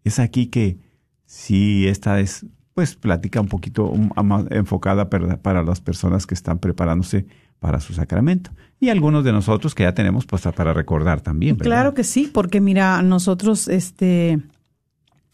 es 0.04 0.20
aquí 0.20 0.46
que 0.46 0.78
si 1.26 1.88
esta 1.88 2.20
es, 2.20 2.46
pues, 2.72 2.94
plática 2.94 3.40
un 3.40 3.48
poquito 3.48 3.92
más 4.22 4.44
enfocada 4.50 5.10
para, 5.10 5.38
para 5.38 5.64
las 5.64 5.80
personas 5.80 6.24
que 6.24 6.34
están 6.34 6.60
preparándose 6.60 7.26
para 7.62 7.78
su 7.78 7.94
sacramento. 7.94 8.50
Y 8.80 8.90
algunos 8.90 9.22
de 9.22 9.30
nosotros 9.32 9.74
que 9.76 9.84
ya 9.84 9.94
tenemos 9.94 10.26
pues 10.26 10.42
para 10.42 10.74
recordar 10.74 11.20
también. 11.20 11.56
¿verdad? 11.56 11.70
Claro 11.70 11.94
que 11.94 12.02
sí, 12.02 12.28
porque 12.30 12.60
mira, 12.60 13.00
nosotros 13.02 13.68
este 13.68 14.42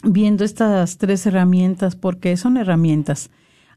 viendo 0.04 0.44
estas 0.44 0.98
tres 0.98 1.24
herramientas, 1.24 1.96
porque 1.96 2.36
son 2.36 2.58
herramientas, 2.58 3.30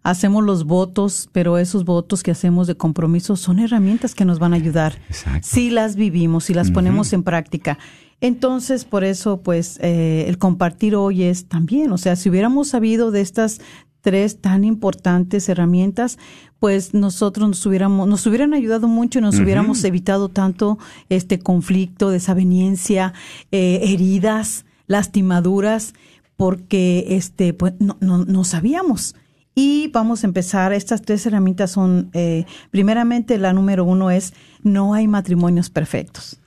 hacemos 0.03 0.43
los 0.43 0.65
votos, 0.65 1.29
pero 1.31 1.57
esos 1.57 1.85
votos 1.85 2.23
que 2.23 2.31
hacemos 2.31 2.67
de 2.67 2.75
compromiso 2.75 3.37
son 3.37 3.59
herramientas 3.59 4.13
que 4.15 4.25
nos 4.25 4.37
van 4.37 4.51
a 4.51 4.57
ayudar. 4.57 4.99
Exacto. 5.07 5.47
Si 5.49 5.69
las 5.69 5.95
vivimos, 5.95 6.43
si 6.43 6.53
las 6.53 6.71
ponemos 6.71 7.13
en 7.13 7.23
práctica. 7.23 7.79
Entonces, 8.19 8.83
por 8.83 9.05
eso, 9.05 9.41
pues, 9.41 9.79
eh, 9.81 10.25
el 10.27 10.37
compartir 10.37 10.95
hoy 10.95 11.23
es 11.23 11.45
también, 11.45 11.91
o 11.93 11.97
sea, 11.97 12.17
si 12.17 12.29
hubiéramos 12.29 12.67
sabido 12.67 13.11
de 13.11 13.21
estas 13.21 13.61
tres 14.01 14.41
tan 14.41 14.63
importantes 14.63 15.47
herramientas, 15.49 16.17
pues 16.59 16.93
nosotros 16.93 17.47
nos 17.47 17.65
hubiéramos, 17.65 18.07
nos 18.07 18.25
hubieran 18.27 18.53
ayudado 18.53 18.87
mucho 18.87 19.19
y 19.19 19.21
nos 19.21 19.39
hubiéramos 19.39 19.83
evitado 19.83 20.29
tanto 20.29 20.77
este 21.09 21.39
conflicto, 21.39 22.09
desaveniencia, 22.09 23.13
eh, 23.51 23.79
heridas, 23.83 24.65
lastimaduras, 24.87 25.93
porque 26.35 27.05
este, 27.09 27.53
pues 27.53 27.73
no, 27.79 27.97
no, 27.99 28.25
no 28.25 28.43
sabíamos. 28.43 29.15
Y 29.53 29.89
vamos 29.89 30.23
a 30.23 30.27
empezar. 30.27 30.71
Estas 30.73 31.01
tres 31.01 31.25
herramientas 31.25 31.71
son, 31.71 32.09
eh, 32.13 32.45
primeramente, 32.69 33.37
la 33.37 33.53
número 33.53 33.83
uno 33.83 34.09
es 34.09 34.33
no 34.63 34.93
hay 34.93 35.07
matrimonios 35.07 35.69
perfectos. 35.69 36.39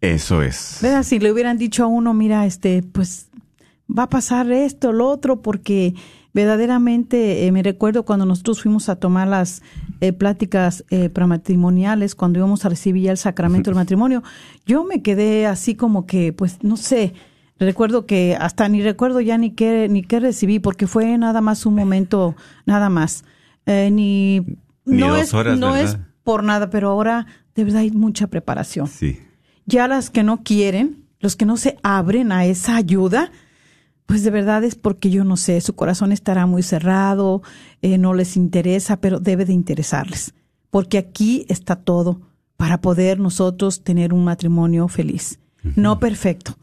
Eso 0.00 0.42
es. 0.42 0.78
¿Verdad? 0.82 1.02
Si 1.02 1.18
le 1.18 1.32
hubieran 1.32 1.58
dicho 1.58 1.84
a 1.84 1.86
uno, 1.86 2.14
mira, 2.14 2.46
este, 2.46 2.82
pues 2.82 3.28
va 3.88 4.04
a 4.04 4.08
pasar 4.08 4.50
esto, 4.52 4.92
lo 4.92 5.08
otro, 5.08 5.42
porque 5.42 5.94
verdaderamente 6.34 7.46
eh, 7.46 7.52
me 7.52 7.62
recuerdo 7.62 8.04
cuando 8.04 8.26
nosotros 8.26 8.60
fuimos 8.62 8.88
a 8.88 8.96
tomar 8.96 9.28
las 9.28 9.62
eh, 10.00 10.12
pláticas 10.12 10.84
eh, 10.90 11.08
prematrimoniales, 11.08 12.14
cuando 12.14 12.38
íbamos 12.40 12.64
a 12.64 12.68
recibir 12.68 13.04
ya 13.04 13.10
el 13.12 13.18
sacramento 13.18 13.70
del 13.70 13.76
matrimonio, 13.82 14.22
yo 14.66 14.84
me 14.84 15.00
quedé 15.02 15.46
así 15.46 15.74
como 15.74 16.06
que, 16.06 16.32
pues, 16.32 16.58
no 16.62 16.76
sé, 16.76 17.14
recuerdo 17.58 18.04
que 18.04 18.36
hasta 18.38 18.68
ni 18.68 18.82
recuerdo 18.82 19.20
ya 19.20 19.38
ni 19.38 19.52
qué, 19.52 19.88
ni 19.88 20.02
qué 20.02 20.20
recibí, 20.20 20.58
porque 20.58 20.86
fue 20.86 21.16
nada 21.16 21.40
más 21.40 21.64
un 21.66 21.74
momento, 21.76 22.34
nada 22.66 22.90
más. 22.90 23.24
Eh, 23.66 23.90
ni, 23.90 24.40
Ni 24.84 24.98
no 25.00 25.08
dos 25.10 25.20
es, 25.22 25.34
horas, 25.34 25.58
no 25.58 25.72
¿verdad? 25.72 25.82
es 25.94 25.98
por 26.24 26.42
nada, 26.42 26.68
pero 26.68 26.90
ahora 26.90 27.26
de 27.54 27.64
verdad 27.64 27.80
hay 27.82 27.90
mucha 27.92 28.26
preparación 28.26 28.88
Sí. 28.88 29.20
ya 29.66 29.86
las 29.88 30.10
que 30.10 30.22
no 30.24 30.42
quieren, 30.42 31.04
los 31.20 31.36
que 31.36 31.46
no 31.46 31.56
se 31.56 31.76
abren 31.82 32.32
a 32.32 32.44
esa 32.44 32.76
ayuda, 32.76 33.30
pues 34.06 34.22
de 34.22 34.30
verdad 34.30 34.64
es 34.64 34.74
porque 34.74 35.10
yo 35.10 35.24
no 35.24 35.36
sé, 35.36 35.60
su 35.60 35.74
corazón 35.74 36.12
estará 36.12 36.46
muy 36.46 36.62
cerrado, 36.62 37.42
eh, 37.82 37.98
no 37.98 38.14
les 38.14 38.36
interesa, 38.36 39.00
pero 39.00 39.18
debe 39.20 39.44
de 39.44 39.52
interesarles, 39.52 40.34
porque 40.70 40.98
aquí 40.98 41.46
está 41.48 41.76
todo 41.76 42.20
para 42.56 42.80
poder 42.80 43.18
nosotros 43.18 43.82
tener 43.82 44.12
un 44.12 44.24
matrimonio 44.24 44.88
feliz, 44.88 45.38
no 45.76 45.98
perfecto, 45.98 46.56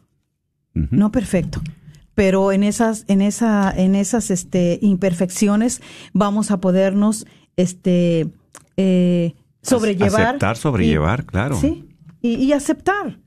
no 0.74 1.12
perfecto. 1.12 1.62
Pero 2.14 2.52
en 2.52 2.64
esas, 2.64 3.06
en 3.08 3.22
esa, 3.22 3.72
en 3.72 3.96
esas 3.96 4.32
este, 4.32 4.80
imperfecciones 4.82 5.82
vamos 6.14 6.52
a 6.52 6.60
podernos 6.60 7.26
este, 7.56 8.28
eh, 8.78 9.34
sobrellevar. 9.62 10.28
Aceptar, 10.28 10.58
sobrellevar, 10.58 11.26
claro. 11.26 11.56
Sí, 11.60 11.88
y, 12.22 12.36
y 12.36 12.54
aceptar, 12.54 13.20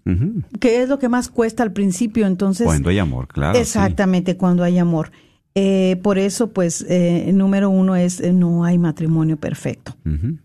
que 0.61 0.83
es 0.83 0.88
lo 0.88 0.98
que 0.98 1.09
más 1.09 1.28
cuesta 1.28 1.62
al 1.62 1.72
principio, 1.72 2.26
entonces. 2.26 2.66
Cuando 2.66 2.90
hay 2.90 2.98
amor, 2.98 3.28
claro. 3.28 3.54
sí. 3.54 3.61
Exactamente, 3.61 4.37
cuando 4.37 4.62
hay 4.62 4.78
amor. 4.78 5.11
Eh, 5.57 6.00
por 6.02 6.18
eso, 6.18 6.52
pues, 6.52 6.85
eh, 6.88 7.30
número 7.33 7.70
uno 7.70 7.94
es 7.96 8.20
eh, 8.20 8.33
no 8.33 8.64
hay 8.64 8.78
matrimonio 8.78 9.37
perfecto. 9.37 9.96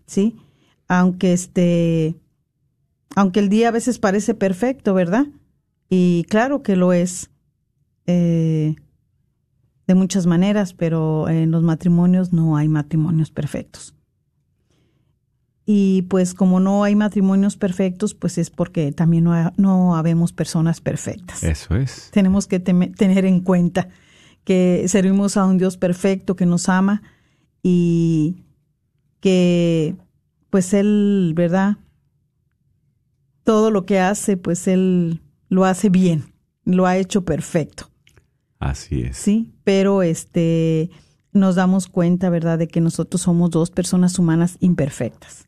¿sí? 0.06 0.36
Aunque 0.88 1.32
este, 1.32 2.16
aunque 3.16 3.40
el 3.40 3.48
día 3.48 3.68
a 3.68 3.72
veces 3.72 3.98
parece 3.98 4.34
perfecto, 4.34 4.94
¿verdad? 4.94 5.26
Y 5.88 6.24
claro 6.28 6.62
que 6.62 6.76
lo 6.76 6.92
es 6.92 7.30
eh, 8.06 8.76
de 9.86 9.94
muchas 9.94 10.26
maneras, 10.26 10.74
pero 10.74 11.28
en 11.28 11.50
los 11.50 11.62
matrimonios 11.62 12.32
no 12.32 12.56
hay 12.56 12.68
matrimonios 12.68 13.30
perfectos. 13.30 13.94
Y 15.66 16.02
pues 16.02 16.34
como 16.34 16.58
no 16.58 16.82
hay 16.84 16.96
matrimonios 16.96 17.56
perfectos, 17.56 18.14
pues 18.14 18.38
es 18.38 18.50
porque 18.50 18.90
también 18.92 19.24
no, 19.24 19.32
ha- 19.34 19.52
no 19.56 19.94
habemos 19.96 20.32
personas 20.32 20.80
perfectas. 20.80 21.44
Eso 21.44 21.76
es. 21.76 22.08
Tenemos 22.12 22.46
que 22.46 22.58
tener 22.60 23.24
en 23.24 23.40
cuenta 23.40 23.88
que 24.44 24.84
servimos 24.88 25.36
a 25.36 25.44
un 25.44 25.58
Dios 25.58 25.76
perfecto 25.76 26.34
que 26.34 26.46
nos 26.46 26.68
ama 26.68 27.02
y 27.62 28.42
que 29.20 29.94
pues 30.48 30.72
Él, 30.74 31.34
¿verdad? 31.36 31.76
Todo 33.44 33.70
lo 33.70 33.84
que 33.86 33.98
hace, 34.00 34.36
pues 34.36 34.66
Él 34.68 35.20
lo 35.48 35.64
hace 35.64 35.88
bien, 35.90 36.32
lo 36.64 36.86
ha 36.86 36.96
hecho 36.96 37.24
perfecto. 37.24 37.90
Así 38.58 39.02
es. 39.02 39.16
Sí, 39.16 39.52
pero 39.64 40.02
este 40.02 40.90
nos 41.32 41.54
damos 41.54 41.86
cuenta, 41.86 42.28
¿verdad?, 42.28 42.58
de 42.58 42.66
que 42.68 42.80
nosotros 42.80 43.22
somos 43.22 43.50
dos 43.50 43.70
personas 43.70 44.18
humanas 44.18 44.56
imperfectas, 44.60 45.46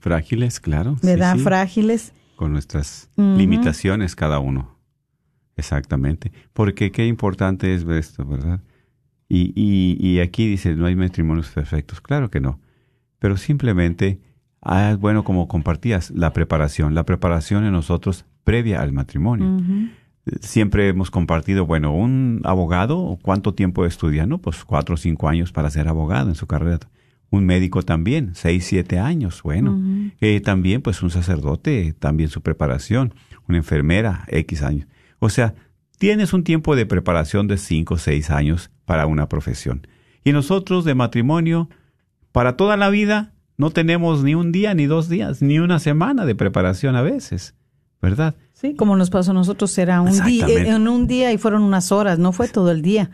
Frágiles, 0.00 0.60
claro. 0.60 0.96
¿verdad? 1.02 1.36
sí. 1.36 1.42
Frágiles. 1.42 2.12
Con 2.36 2.52
nuestras 2.52 3.10
limitaciones 3.16 4.16
cada 4.16 4.38
uno. 4.38 4.78
Exactamente. 5.56 6.32
Porque 6.52 6.90
qué 6.90 7.06
importante 7.06 7.74
es 7.74 7.84
ver 7.84 7.98
esto, 7.98 8.24
¿verdad? 8.24 8.60
Y, 9.28 9.52
y, 9.54 9.98
y 10.00 10.20
aquí 10.20 10.48
dice, 10.48 10.74
no 10.74 10.86
hay 10.86 10.96
matrimonios 10.96 11.48
perfectos. 11.50 12.00
Claro 12.00 12.30
que 12.30 12.40
no. 12.40 12.58
Pero 13.18 13.36
simplemente, 13.36 14.18
ah, 14.62 14.90
es 14.92 14.98
bueno, 14.98 15.22
como 15.22 15.46
compartías, 15.46 16.10
la 16.10 16.32
preparación. 16.32 16.94
La 16.94 17.04
preparación 17.04 17.64
en 17.64 17.72
nosotros 17.72 18.24
previa 18.42 18.80
al 18.80 18.92
matrimonio. 18.92 19.62
Siempre 20.40 20.88
hemos 20.88 21.10
compartido, 21.10 21.66
bueno, 21.66 21.94
un 21.94 22.40
abogado, 22.44 23.18
¿cuánto 23.22 23.54
tiempo 23.54 23.84
estudia? 23.84 24.26
No, 24.26 24.38
pues 24.38 24.64
cuatro 24.64 24.94
o 24.94 24.98
cinco 24.98 25.28
años 25.28 25.52
para 25.52 25.70
ser 25.70 25.88
abogado 25.88 26.30
en 26.30 26.34
su 26.34 26.46
carrera. 26.46 26.88
Un 27.30 27.46
médico 27.46 27.82
también, 27.82 28.32
seis, 28.34 28.64
siete 28.66 28.98
años, 28.98 29.42
bueno. 29.42 29.80
Eh, 30.20 30.40
también, 30.40 30.82
pues 30.82 31.02
un 31.02 31.10
sacerdote, 31.10 31.94
también 31.98 32.28
su 32.28 32.42
preparación. 32.42 33.14
Una 33.48 33.58
enfermera, 33.58 34.24
X 34.28 34.62
años. 34.62 34.86
O 35.20 35.28
sea, 35.28 35.54
tienes 35.98 36.32
un 36.32 36.42
tiempo 36.42 36.74
de 36.74 36.86
preparación 36.86 37.46
de 37.46 37.56
cinco 37.56 37.94
o 37.94 37.98
seis 37.98 38.30
años 38.30 38.70
para 38.84 39.06
una 39.06 39.28
profesión. 39.28 39.86
Y 40.24 40.32
nosotros 40.32 40.84
de 40.84 40.94
matrimonio, 40.94 41.68
para 42.32 42.56
toda 42.56 42.76
la 42.76 42.90
vida, 42.90 43.32
no 43.56 43.70
tenemos 43.70 44.24
ni 44.24 44.34
un 44.34 44.52
día, 44.52 44.74
ni 44.74 44.86
dos 44.86 45.08
días, 45.08 45.42
ni 45.42 45.58
una 45.58 45.78
semana 45.78 46.24
de 46.24 46.34
preparación 46.34 46.96
a 46.96 47.02
veces, 47.02 47.54
¿verdad? 48.00 48.34
Sí, 48.54 48.74
como 48.74 48.96
nos 48.96 49.10
pasó 49.10 49.30
a 49.30 49.34
nosotros, 49.34 49.76
era 49.78 50.00
un 50.00 50.24
día, 50.24 50.46
en 50.48 50.88
un 50.88 51.06
día 51.06 51.32
y 51.32 51.38
fueron 51.38 51.62
unas 51.62 51.92
horas, 51.92 52.18
no 52.18 52.32
fue 52.32 52.48
todo 52.48 52.70
el 52.70 52.82
día. 52.82 53.10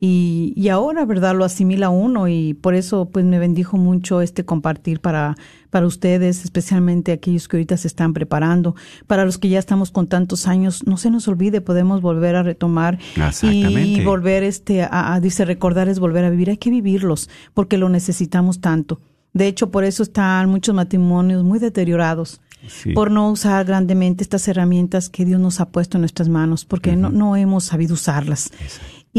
Y, 0.00 0.52
y 0.54 0.68
ahora, 0.68 1.04
¿verdad? 1.04 1.34
Lo 1.36 1.44
asimila 1.44 1.90
uno 1.90 2.28
y 2.28 2.54
por 2.54 2.74
eso 2.76 3.08
pues 3.10 3.24
me 3.24 3.40
bendijo 3.40 3.76
mucho 3.76 4.20
este 4.20 4.44
compartir 4.44 5.00
para, 5.00 5.34
para 5.70 5.86
ustedes, 5.86 6.44
especialmente 6.44 7.10
aquellos 7.10 7.48
que 7.48 7.56
ahorita 7.56 7.76
se 7.76 7.88
están 7.88 8.12
preparando. 8.12 8.76
Para 9.08 9.24
los 9.24 9.38
que 9.38 9.48
ya 9.48 9.58
estamos 9.58 9.90
con 9.90 10.06
tantos 10.06 10.46
años, 10.46 10.86
no 10.86 10.98
se 10.98 11.10
nos 11.10 11.26
olvide, 11.26 11.60
podemos 11.60 12.00
volver 12.00 12.36
a 12.36 12.44
retomar 12.44 12.98
y 13.42 14.04
volver 14.04 14.44
este 14.44 14.82
a, 14.84 15.14
a- 15.14 15.20
dice 15.20 15.44
recordar 15.44 15.88
es 15.88 15.98
volver 15.98 16.24
a 16.24 16.30
vivir, 16.30 16.50
hay 16.50 16.58
que 16.58 16.70
vivirlos 16.70 17.28
porque 17.52 17.76
lo 17.76 17.88
necesitamos 17.88 18.60
tanto. 18.60 19.00
De 19.32 19.48
hecho, 19.48 19.70
por 19.72 19.82
eso 19.82 20.04
están 20.04 20.48
muchos 20.48 20.74
matrimonios 20.76 21.42
muy 21.42 21.58
deteriorados 21.58 22.40
Sí. 22.66 22.92
por 22.92 23.12
no 23.12 23.30
usar 23.30 23.64
grandemente 23.66 24.24
estas 24.24 24.48
herramientas 24.48 25.08
que 25.08 25.24
Dios 25.24 25.40
nos 25.40 25.60
ha 25.60 25.68
puesto 25.68 25.96
en 25.96 26.00
nuestras 26.00 26.28
manos, 26.28 26.64
porque 26.64 26.96
no, 26.96 27.08
no 27.08 27.36
hemos 27.36 27.62
sabido 27.62 27.94
usarlas. 27.94 28.50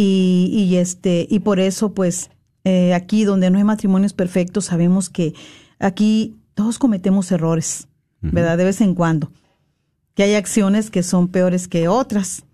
Y, 0.02 0.50
y 0.54 0.78
este, 0.78 1.28
y 1.30 1.40
por 1.40 1.60
eso, 1.60 1.94
pues, 1.94 2.30
eh, 2.64 2.94
aquí 2.94 3.26
donde 3.26 3.50
no 3.50 3.58
hay 3.58 3.66
matrimonios 3.66 4.14
perfectos, 4.14 4.66
sabemos 4.66 5.10
que 5.10 5.34
aquí 5.78 6.38
todos 6.54 6.80
cometemos 6.80 7.30
errores, 7.34 7.90
¿verdad? 8.22 8.58
De 8.58 8.64
vez 8.64 8.80
en 8.80 8.96
cuando. 8.96 9.30
Que 10.14 10.24
hay 10.24 10.36
acciones 10.36 10.90
que 10.90 11.04
son 11.04 11.28
peores 11.28 11.68
que 11.68 11.90
otras. 11.90 12.46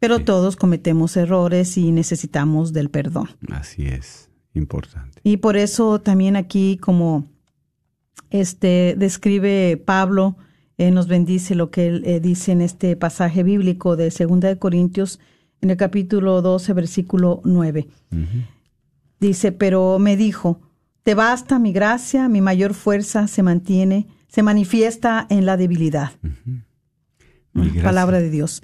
Pero 0.00 0.24
todos 0.24 0.56
cometemos 0.56 1.16
errores 1.16 1.78
y 1.78 1.92
necesitamos 1.92 2.72
del 2.72 2.90
perdón. 2.90 3.28
Así 3.48 3.86
es, 3.86 4.28
importante. 4.52 5.20
Y 5.22 5.36
por 5.36 5.56
eso 5.56 6.00
también 6.00 6.34
aquí 6.34 6.78
como 6.78 7.26
este 8.30 8.96
describe 8.98 9.76
Pablo, 9.76 10.36
eh, 10.78 10.90
nos 10.90 11.06
bendice 11.06 11.54
lo 11.54 11.70
que 11.70 11.86
él 11.86 12.02
eh, 12.04 12.18
dice 12.18 12.50
en 12.50 12.60
este 12.60 12.96
pasaje 12.96 13.44
bíblico 13.44 13.94
de 13.94 14.10
Segunda 14.10 14.48
de 14.48 14.58
Corintios, 14.58 15.20
en 15.66 15.70
el 15.70 15.76
capítulo 15.76 16.42
12, 16.42 16.72
versículo 16.74 17.40
9. 17.44 17.88
Dice, 19.18 19.50
pero 19.50 19.98
me 19.98 20.16
dijo, 20.16 20.60
te 21.02 21.14
basta 21.14 21.58
mi 21.58 21.72
gracia, 21.72 22.28
mi 22.28 22.40
mayor 22.40 22.72
fuerza 22.72 23.26
se 23.26 23.42
mantiene, 23.42 24.06
se 24.28 24.44
manifiesta 24.44 25.26
en 25.28 25.44
la 25.44 25.56
debilidad. 25.56 26.12
Palabra 27.82 28.20
de 28.20 28.30
Dios. 28.30 28.62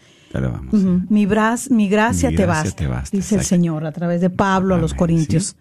mi, 1.08 1.26
mi, 1.26 1.88
gracia, 1.88 2.30
te, 2.30 2.46
basta, 2.46 3.04
dice 3.10 3.34
el 3.34 3.42
Señor 3.42 3.84
a 3.84 3.92
través 3.92 4.20
de 4.20 4.30
Pablo 4.30 4.76
a 4.76 4.78
los 4.78 4.94
Corintios. 4.94 5.56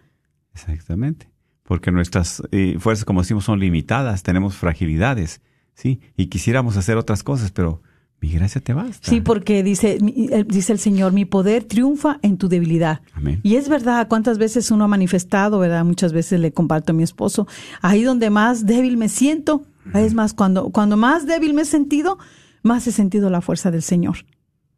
Exactamente. 0.53 1.27
Porque 1.63 1.91
nuestras 1.91 2.43
eh, 2.51 2.75
fuerzas, 2.79 3.05
como 3.05 3.21
decimos, 3.21 3.45
son 3.45 3.59
limitadas, 3.59 4.21
tenemos 4.21 4.55
fragilidades, 4.55 5.41
¿sí? 5.73 6.01
Y 6.17 6.27
quisiéramos 6.27 6.77
hacer 6.77 6.97
otras 6.97 7.23
cosas, 7.23 7.51
pero 7.51 7.81
mi 8.21 8.29
gracia 8.29 8.61
te 8.61 8.73
basta. 8.73 9.09
Sí, 9.09 9.19
porque 9.19 9.63
dice, 9.63 9.97
eh, 9.99 10.45
dice 10.47 10.73
el 10.73 10.79
Señor, 10.79 11.11
mi 11.11 11.25
poder 11.25 11.63
triunfa 11.63 12.19
en 12.21 12.37
tu 12.37 12.47
debilidad. 12.47 13.01
Amén. 13.13 13.39
Y 13.41 13.55
es 13.55 13.67
verdad, 13.67 14.07
cuántas 14.07 14.37
veces 14.37 14.69
uno 14.69 14.83
ha 14.83 14.87
manifestado, 14.87 15.57
¿verdad? 15.57 15.83
Muchas 15.83 16.13
veces 16.13 16.39
le 16.39 16.53
comparto 16.53 16.91
a 16.91 16.95
mi 16.95 17.01
esposo, 17.01 17.47
ahí 17.81 18.03
donde 18.03 18.29
más 18.29 18.67
débil 18.67 18.95
me 18.95 19.09
siento, 19.09 19.63
es 19.95 20.13
más, 20.13 20.35
cuando, 20.35 20.69
cuando 20.69 20.97
más 20.97 21.25
débil 21.25 21.55
me 21.55 21.63
he 21.63 21.65
sentido, 21.65 22.19
más 22.61 22.85
he 22.85 22.91
sentido 22.91 23.31
la 23.31 23.41
fuerza 23.41 23.71
del 23.71 23.81
Señor. 23.81 24.17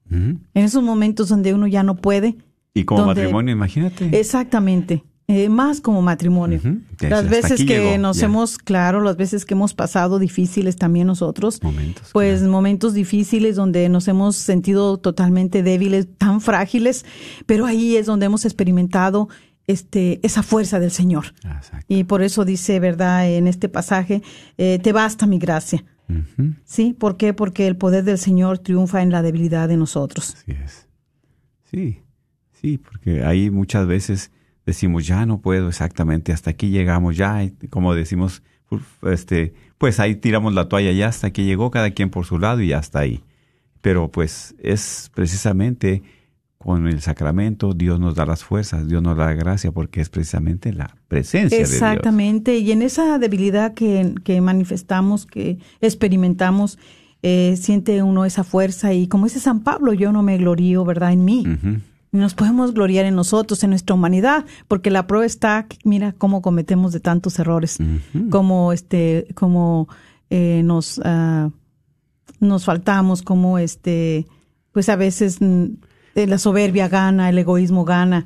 En 0.10 0.40
esos 0.54 0.84
momentos 0.84 1.28
donde 1.28 1.54
uno 1.54 1.66
ya 1.66 1.82
no 1.82 1.96
puede. 1.96 2.38
Y 2.76 2.86
como 2.86 3.08
matrimonio, 3.08 3.52
imagínate. 3.52 4.18
Exactamente. 4.18 5.04
Eh, 5.28 5.48
más 5.48 5.80
como 5.80 6.02
matrimonio. 6.02 6.60
Las 7.00 7.30
veces 7.30 7.64
que 7.64 7.98
nos 7.98 8.22
hemos, 8.22 8.58
claro, 8.58 9.02
las 9.02 9.16
veces 9.16 9.46
que 9.46 9.54
hemos 9.54 9.74
pasado 9.74 10.20
difíciles 10.20 10.76
también 10.76 11.08
nosotros, 11.08 11.64
momentos, 11.64 12.10
pues 12.12 12.44
momentos 12.44 12.94
difíciles 12.94 13.56
donde 13.56 13.88
nos 13.88 14.10
hemos 14.10 14.36
sentido 14.36 14.98
totalmente 14.98 15.64
débiles, 15.64 16.08
tan 16.18 16.42
frágiles, 16.42 17.06
pero 17.46 17.66
ahí 17.66 17.96
es 17.96 18.06
donde 18.06 18.26
hemos 18.26 18.44
experimentado 18.44 19.30
este, 19.66 20.20
esa 20.24 20.44
fuerza 20.44 20.82
del 20.82 20.92
Señor. 20.92 21.34
Y 21.88 22.04
por 22.04 22.22
eso 22.22 22.44
dice, 22.44 22.82
¿verdad? 22.82 23.30
En 23.30 23.48
este 23.48 23.70
pasaje, 23.70 24.22
eh, 24.58 24.80
te 24.84 24.92
basta 24.92 25.26
mi 25.26 25.40
gracia. 25.40 25.86
¿Sí? 26.66 26.94
¿Por 26.94 27.16
qué? 27.16 27.34
Porque 27.34 27.66
el 27.66 27.78
poder 27.78 28.04
del 28.04 28.18
Señor 28.18 28.60
triunfa 28.60 29.02
en 29.02 29.10
la 29.10 29.22
debilidad 29.22 29.70
de 29.70 29.78
nosotros. 29.78 30.36
Así 30.36 30.52
es. 30.52 30.88
Sí, 31.64 32.04
sí, 32.52 32.78
porque 32.78 33.24
ahí 33.24 33.50
muchas 33.50 33.88
veces 33.88 34.32
decimos, 34.66 35.06
ya 35.06 35.26
no 35.26 35.40
puedo 35.40 35.70
exactamente, 35.70 36.32
hasta 36.32 36.52
aquí 36.52 36.70
llegamos, 36.70 37.18
ya, 37.18 37.50
como 37.70 37.96
decimos, 37.96 38.44
este, 39.04 39.54
pues 39.78 40.00
ahí 40.00 40.16
tiramos 40.16 40.54
la 40.54 40.70
toalla, 40.70 40.92
ya 40.92 41.08
hasta 41.08 41.28
aquí 41.28 41.44
llegó 41.44 41.72
cada 41.72 41.92
quien 41.92 42.10
por 42.10 42.26
su 42.26 42.40
lado 42.40 42.62
y 42.62 42.70
ya 42.70 42.80
está 42.80 43.00
ahí. 43.00 43.24
Pero 43.82 44.10
pues 44.10 44.56
es 44.60 45.12
precisamente 45.14 46.04
con 46.58 46.88
el 46.88 47.02
sacramento 47.02 47.74
Dios 47.74 48.00
nos 48.00 48.16
da 48.16 48.26
las 48.26 48.46
fuerzas, 48.46 48.88
Dios 48.88 49.04
nos 49.04 49.18
da 49.18 49.26
la 49.26 49.34
gracia 49.34 49.74
porque 49.74 50.00
es 50.00 50.08
precisamente 50.08 50.72
la 50.72 50.96
presencia 51.10 51.58
de 51.58 51.66
Dios. 51.66 51.74
Exactamente, 51.74 52.58
y 52.58 52.72
en 52.72 52.82
esa 52.82 53.20
debilidad 53.20 53.74
que, 53.74 54.16
que 54.24 54.40
manifestamos, 54.40 55.26
que 55.26 55.58
experimentamos, 55.82 56.80
eh, 57.22 57.56
siente 57.58 58.02
uno 58.04 58.24
esa 58.24 58.46
fuerza 58.46 58.94
y 58.94 59.08
como 59.08 59.26
dice 59.26 59.40
San 59.40 59.62
Pablo, 59.62 59.94
yo 59.94 60.14
no 60.14 60.24
me 60.24 60.38
glorío, 60.38 60.86
¿verdad?, 60.86 61.12
en 61.12 61.26
mí 61.26 61.46
nos 62.14 62.36
podemos 62.36 62.74
gloriar 62.74 63.06
en 63.06 63.16
nosotros, 63.16 63.64
en 63.64 63.72
nuestra 63.72 63.96
humanidad, 63.96 64.46
porque 64.68 64.92
la 64.92 65.08
prueba 65.08 65.26
está, 65.26 65.66
mira 65.84 66.14
cómo 66.14 66.42
cometemos 66.44 66.94
de 66.94 67.00
tantos 67.00 67.40
errores, 67.40 67.80
como 68.30 68.72
este, 68.72 69.28
como 69.34 69.90
eh, 70.30 70.62
nos 70.64 71.00
uh, 71.00 71.52
nos 72.40 72.66
faltamos, 72.66 73.24
como 73.24 73.58
este, 73.58 74.28
pues 74.72 74.90
a 74.90 74.96
veces 74.96 75.42
mm, 75.42 75.66
eh, 76.16 76.28
la 76.28 76.38
soberbia 76.38 76.88
gana, 76.88 77.30
el 77.30 77.38
egoísmo 77.40 77.84
gana, 77.84 78.26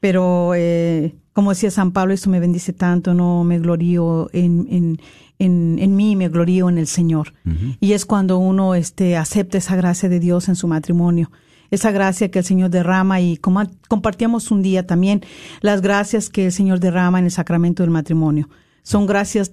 pero 0.00 0.54
eh, 0.54 1.14
como 1.34 1.50
decía 1.50 1.70
San 1.70 1.92
Pablo, 1.92 2.14
eso 2.14 2.30
me 2.30 2.40
bendice 2.40 2.72
tanto, 2.72 3.12
no 3.12 3.44
me 3.44 3.58
glorío 3.58 4.30
en, 4.32 4.66
en, 4.70 5.00
en, 5.38 5.78
en 5.78 5.94
mí, 5.94 6.16
me 6.16 6.30
glorío 6.30 6.70
en 6.70 6.78
el 6.78 6.86
Señor. 6.86 7.34
Y 7.80 7.92
es 7.92 8.06
cuando 8.06 8.38
uno 8.38 8.74
este, 8.74 9.18
acepta 9.18 9.58
esa 9.58 9.76
gracia 9.76 10.08
de 10.08 10.20
Dios 10.20 10.48
en 10.48 10.56
su 10.56 10.66
matrimonio 10.68 11.30
esa 11.70 11.90
gracia 11.90 12.30
que 12.30 12.40
el 12.40 12.44
Señor 12.44 12.70
derrama 12.70 13.20
y 13.20 13.36
como 13.36 13.62
compartíamos 13.88 14.50
un 14.50 14.62
día 14.62 14.86
también 14.86 15.22
las 15.60 15.80
gracias 15.80 16.30
que 16.30 16.46
el 16.46 16.52
Señor 16.52 16.80
derrama 16.80 17.18
en 17.18 17.26
el 17.26 17.30
sacramento 17.30 17.82
del 17.82 17.90
matrimonio. 17.90 18.48
Son 18.82 19.06
gracias 19.06 19.52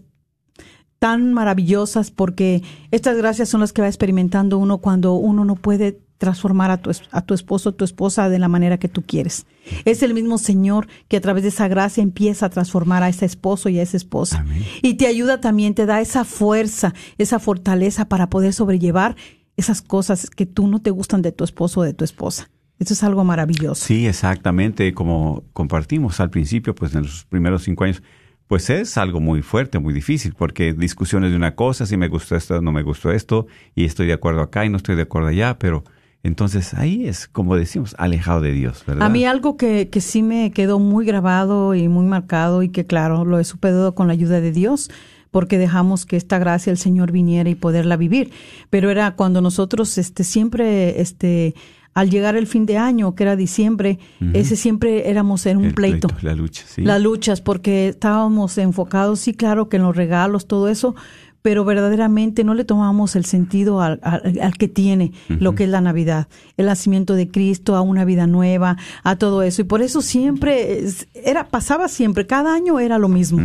tan 0.99 1.33
maravillosas 1.33 2.11
porque 2.11 2.63
estas 2.91 3.17
gracias 3.17 3.49
son 3.49 3.61
las 3.61 3.73
que 3.73 3.81
va 3.81 3.87
experimentando 3.87 4.57
uno 4.57 4.77
cuando 4.77 5.15
uno 5.15 5.43
no 5.43 5.55
puede 5.55 5.99
transformar 6.17 6.71
a 6.71 6.77
tu, 6.77 6.91
a 7.11 7.21
tu 7.23 7.33
esposo 7.33 7.69
o 7.69 7.73
tu 7.73 7.83
esposa 7.83 8.29
de 8.29 8.39
la 8.39 8.47
manera 8.47 8.77
que 8.77 8.87
tú 8.87 9.01
quieres. 9.01 9.45
Es 9.83 10.03
el 10.03 10.13
mismo 10.13 10.37
Señor 10.37 10.87
que 11.09 11.17
a 11.17 11.21
través 11.21 11.43
de 11.43 11.49
esa 11.49 11.67
gracia 11.67 12.01
empieza 12.01 12.45
a 12.45 12.49
transformar 12.49 13.03
a 13.03 13.09
ese 13.09 13.25
esposo 13.25 13.67
y 13.67 13.79
a 13.79 13.81
esa 13.81 13.97
esposa. 13.97 14.45
Y 14.81 14.93
te 14.93 15.07
ayuda 15.07 15.41
también, 15.41 15.75
te 15.75 15.85
da 15.85 15.99
esa 15.99 16.23
fuerza, 16.23 16.93
esa 17.17 17.39
fortaleza 17.39 18.05
para 18.05 18.29
poder 18.29 18.53
sobrellevar 18.53 19.17
esas 19.57 19.81
cosas 19.81 20.29
que 20.29 20.45
tú 20.45 20.67
no 20.67 20.81
te 20.81 20.91
gustan 20.91 21.21
de 21.21 21.31
tu 21.31 21.43
esposo 21.43 21.81
o 21.81 21.83
de 21.83 21.93
tu 21.93 22.03
esposa. 22.03 22.49
Eso 22.79 22.93
es 22.93 23.03
algo 23.03 23.23
maravilloso. 23.23 23.85
Sí, 23.85 24.07
exactamente. 24.07 24.93
Como 24.93 25.43
compartimos 25.53 26.19
al 26.19 26.29
principio, 26.29 26.73
pues 26.75 26.93
en 26.95 27.03
los 27.03 27.25
primeros 27.25 27.63
cinco 27.63 27.83
años, 27.83 28.01
pues 28.47 28.69
es 28.69 28.97
algo 28.97 29.19
muy 29.19 29.41
fuerte, 29.41 29.79
muy 29.79 29.93
difícil, 29.93 30.33
porque 30.33 30.73
discusiones 30.73 31.31
de 31.31 31.37
una 31.37 31.55
cosa, 31.55 31.85
si 31.85 31.97
me 31.97 32.07
gustó 32.07 32.35
esto, 32.35 32.61
no 32.61 32.71
me 32.71 32.83
gustó 32.83 33.11
esto, 33.11 33.47
y 33.73 33.85
estoy 33.85 34.07
de 34.07 34.13
acuerdo 34.13 34.41
acá 34.41 34.65
y 34.65 34.69
no 34.69 34.77
estoy 34.77 34.95
de 34.95 35.03
acuerdo 35.03 35.29
allá, 35.29 35.57
pero 35.57 35.83
entonces 36.23 36.73
ahí 36.73 37.07
es, 37.07 37.27
como 37.27 37.55
decimos, 37.55 37.95
alejado 37.97 38.41
de 38.41 38.51
Dios, 38.51 38.83
¿verdad? 38.85 39.05
A 39.05 39.09
mí 39.09 39.25
algo 39.25 39.57
que, 39.57 39.89
que 39.89 40.01
sí 40.01 40.23
me 40.23 40.51
quedó 40.51 40.79
muy 40.79 41.05
grabado 41.05 41.73
y 41.75 41.87
muy 41.87 42.05
marcado 42.05 42.63
y 42.63 42.69
que 42.69 42.85
claro, 42.85 43.25
lo 43.25 43.39
he 43.39 43.43
superado 43.43 43.95
con 43.95 44.07
la 44.07 44.13
ayuda 44.13 44.39
de 44.39 44.51
Dios, 44.51 44.89
porque 45.33 45.57
dejamos 45.57 46.05
que 46.05 46.15
esta 46.15 46.37
gracia 46.37 46.69
del 46.69 46.77
Señor 46.77 47.11
viniera 47.11 47.49
y 47.49 47.55
poderla 47.55 47.97
vivir. 47.97 48.29
Pero 48.69 48.91
era 48.91 49.15
cuando 49.15 49.41
nosotros 49.41 49.97
este, 49.97 50.23
siempre, 50.23 51.01
este, 51.01 51.55
al 51.95 52.11
llegar 52.11 52.35
el 52.35 52.45
fin 52.45 52.67
de 52.67 52.77
año, 52.77 53.15
que 53.15 53.23
era 53.23 53.35
diciembre, 53.35 53.97
ese 54.33 54.55
siempre 54.55 55.09
éramos 55.09 55.47
en 55.47 55.57
un 55.57 55.71
pleito. 55.71 56.07
La 56.21 56.35
lucha, 56.35 56.65
sí. 56.67 56.83
Las 56.83 57.01
luchas, 57.01 57.41
porque 57.41 57.87
estábamos 57.87 58.59
enfocados, 58.59 59.21
sí, 59.21 59.33
claro, 59.33 59.69
que 59.69 59.77
en 59.77 59.83
los 59.83 59.95
regalos, 59.95 60.45
todo 60.45 60.67
eso, 60.67 60.93
pero 61.41 61.65
verdaderamente 61.65 62.43
no 62.43 62.53
le 62.53 62.63
tomamos 62.63 63.15
el 63.15 63.25
sentido 63.25 63.81
al, 63.81 63.99
al, 64.03 64.53
que 64.59 64.67
tiene 64.67 65.13
lo 65.29 65.55
que 65.55 65.63
es 65.63 65.69
la 65.71 65.81
Navidad, 65.81 66.27
el 66.57 66.67
nacimiento 66.67 67.15
de 67.15 67.27
Cristo, 67.27 67.75
a 67.75 67.81
una 67.81 68.05
vida 68.05 68.27
nueva, 68.27 68.77
a 69.03 69.15
todo 69.15 69.41
eso. 69.41 69.63
Y 69.63 69.65
por 69.65 69.81
eso 69.81 70.03
siempre, 70.03 70.85
era 71.15 71.47
pasaba 71.47 71.87
siempre, 71.87 72.27
cada 72.27 72.53
año 72.53 72.79
era 72.79 72.99
lo 72.99 73.09
mismo. 73.09 73.41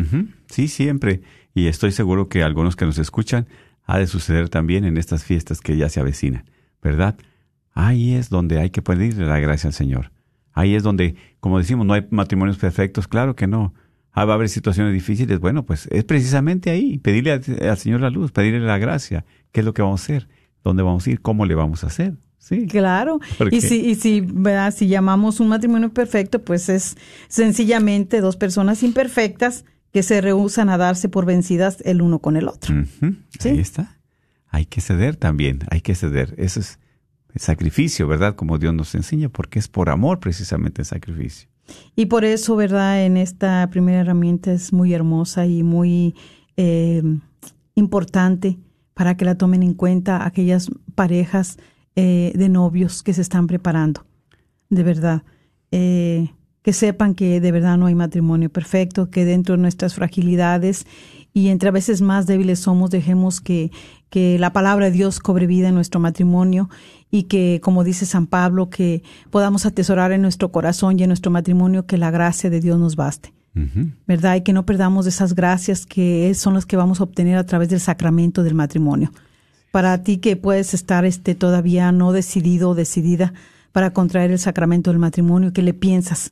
Sí, 0.51 0.69
siempre 0.69 1.23
y 1.59 1.67
estoy 1.67 1.91
seguro 1.91 2.29
que 2.29 2.45
algunos 2.45 2.77
que 2.77 2.87
nos 2.87 2.99
escuchan 2.99 3.49
ha 3.85 3.99
de 3.99 4.07
suceder 4.07 4.49
también 4.49 4.85
en 4.85 4.97
estas 4.97 5.25
fiestas 5.25 5.61
que 5.61 5.77
ya 5.77 5.89
se 5.89 5.99
avecinan, 5.99 6.45
¿verdad? 6.83 7.17
Ahí 7.73 8.15
es 8.15 8.29
donde 8.29 8.61
hay 8.61 8.71
que 8.71 8.81
pedirle 8.81 9.27
la 9.27 9.41
gracia 9.41 9.69
al 9.69 9.75
Señor. 9.75 10.13
Ahí 10.53 10.75
es 10.75 10.83
donde, 10.83 11.17
como 11.41 11.59
decimos, 11.59 11.85
no 11.85 11.95
hay 11.95 12.07
matrimonios 12.11 12.59
perfectos, 12.59 13.09
claro 13.09 13.35
que 13.35 13.47
no. 13.47 13.75
Ah, 14.13 14.25
va 14.25 14.35
a 14.35 14.37
haber 14.37 14.49
situaciones 14.49 14.93
difíciles, 14.93 15.41
bueno, 15.41 15.65
pues 15.67 15.89
es 15.91 16.05
precisamente 16.05 16.71
ahí, 16.71 16.99
pedirle 16.99 17.33
al, 17.33 17.77
Señor 17.77 18.01
la 18.01 18.11
luz, 18.11 18.31
pedirle 18.31 18.61
la 18.61 18.79
gracia, 18.79 19.25
qué 19.53 19.61
es 19.61 19.67
lo 19.67 19.75
que 19.75 19.83
vamos 19.83 20.01
a 20.01 20.05
hacer, 20.05 20.29
dónde 20.63 20.83
vamos 20.83 21.07
a 21.07 21.11
ir, 21.11 21.21
cómo 21.21 21.45
le 21.45 21.55
vamos 21.55 21.83
a 21.83 21.89
hacer. 21.89 22.15
Sí. 22.39 22.67
Claro. 22.67 23.21
Y 23.51 23.61
si, 23.61 23.81
y 23.81 23.95
si, 23.97 24.21
¿verdad? 24.21 24.73
si 24.73 24.87
llamamos 24.87 25.41
un 25.41 25.49
matrimonio 25.49 25.93
perfecto, 25.93 26.41
pues 26.41 26.69
es 26.69 26.97
sencillamente 27.29 28.21
dos 28.21 28.37
personas 28.37 28.83
imperfectas 28.83 29.65
que 29.93 30.03
se 30.03 30.21
rehusan 30.21 30.69
a 30.69 30.77
darse 30.77 31.09
por 31.09 31.25
vencidas 31.25 31.79
el 31.85 32.03
uno 32.03 32.19
con 32.19 32.37
el 32.37 32.49
otro. 32.49 32.75
Ahí 33.45 33.59
está. 33.59 33.99
Hay 34.49 34.67
que 34.67 34.81
ceder 34.81 35.17
también, 35.17 35.61
hay 35.71 35.81
que 35.81 35.95
ceder. 35.95 36.35
Eso 36.39 36.61
es 36.61 36.79
el 37.35 37.41
sacrificio, 37.41 38.07
¿verdad? 38.07 38.35
Como 38.35 38.59
Dios 38.59 38.75
nos 38.75 38.95
enseña, 38.95 39.29
porque 39.29 39.59
es 39.59 39.69
por 39.69 39.91
amor 39.91 40.21
precisamente 40.21 40.83
el 40.83 40.87
sacrificio. 40.87 41.49
Y 41.95 42.07
por 42.07 42.25
eso, 42.25 42.57
¿verdad? 42.57 43.05
En 43.05 43.17
esta 43.17 43.69
primera 43.71 44.01
herramienta 44.01 44.53
es 44.53 44.73
muy 44.73 44.95
hermosa 44.95 45.47
y 45.47 45.63
muy 45.63 46.15
eh, 46.57 47.03
importante 47.75 48.59
para 48.95 49.17
que 49.17 49.25
la 49.25 49.37
tomen 49.37 49.63
en 49.63 49.75
cuenta 49.75 50.25
aquellas 50.25 50.71
parejas 50.95 51.59
eh, 51.95 52.33
de 52.35 52.49
novios 52.49 53.03
que 53.03 53.13
se 53.13 53.21
están 53.23 53.47
preparando. 53.47 54.07
De 54.71 54.83
verdad. 54.83 55.23
Eh, 55.71 56.31
que 56.69 56.75
sepan 56.75 57.15
que 57.15 57.41
de 57.41 57.51
verdad 57.51 57.79
no 57.79 57.87
hay 57.87 57.95
matrimonio 57.95 58.51
perfecto, 58.51 59.09
que 59.09 59.25
dentro 59.25 59.57
de 59.57 59.63
nuestras 59.63 59.95
fragilidades 59.95 60.85
y 61.33 61.49
entre 61.49 61.71
a 61.71 61.73
veces 61.73 62.03
más 62.03 62.27
débiles 62.27 62.59
somos, 62.59 62.91
dejemos 62.91 63.41
que, 63.41 63.71
que 64.11 64.39
la 64.39 64.53
palabra 64.53 64.85
de 64.85 64.93
Dios 64.93 65.19
cobre 65.19 65.47
vida 65.47 65.69
en 65.69 65.75
nuestro 65.75 65.99
matrimonio 65.99 66.69
y 67.11 67.23
que, 67.23 67.63
como 67.63 67.85
dice 67.85 68.05
San 68.05 68.27
Pablo, 68.27 68.69
que 68.69 69.03
podamos 69.31 69.65
atesorar 69.65 70.13
en 70.13 70.21
nuestro 70.21 70.53
corazón 70.53 71.01
y 71.01 71.05
en 71.05 71.09
nuestro 71.09 71.31
matrimonio 71.31 71.87
que 71.87 71.97
la 71.97 72.11
gracia 72.11 72.51
de 72.51 72.61
Dios 72.61 72.79
nos 72.79 72.97
baste. 72.97 73.33
¿verdad? 74.07 74.37
Y 74.37 74.43
que 74.43 74.53
no 74.53 74.67
perdamos 74.67 75.07
esas 75.07 75.35
gracias 75.35 75.87
que 75.87 76.35
son 76.35 76.53
las 76.53 76.67
que 76.67 76.77
vamos 76.77 77.01
a 77.01 77.05
obtener 77.05 77.39
a 77.39 77.47
través 77.47 77.71
del 77.71 77.81
sacramento 77.81 78.43
del 78.43 78.53
matrimonio. 78.53 79.11
Para 79.71 80.03
ti 80.03 80.19
que 80.19 80.37
puedes 80.37 80.75
estar 80.75 81.07
este 81.07 81.35
todavía 81.35 81.93
no 81.93 82.13
decidido 82.13 82.69
o 82.69 82.75
decidida 82.75 83.33
para 83.73 83.95
contraer 83.95 84.33
el 84.33 84.39
sacramento 84.39 84.91
del 84.91 84.99
matrimonio, 84.99 85.55
que 85.55 85.63
le 85.63 85.73
piensas? 85.73 86.31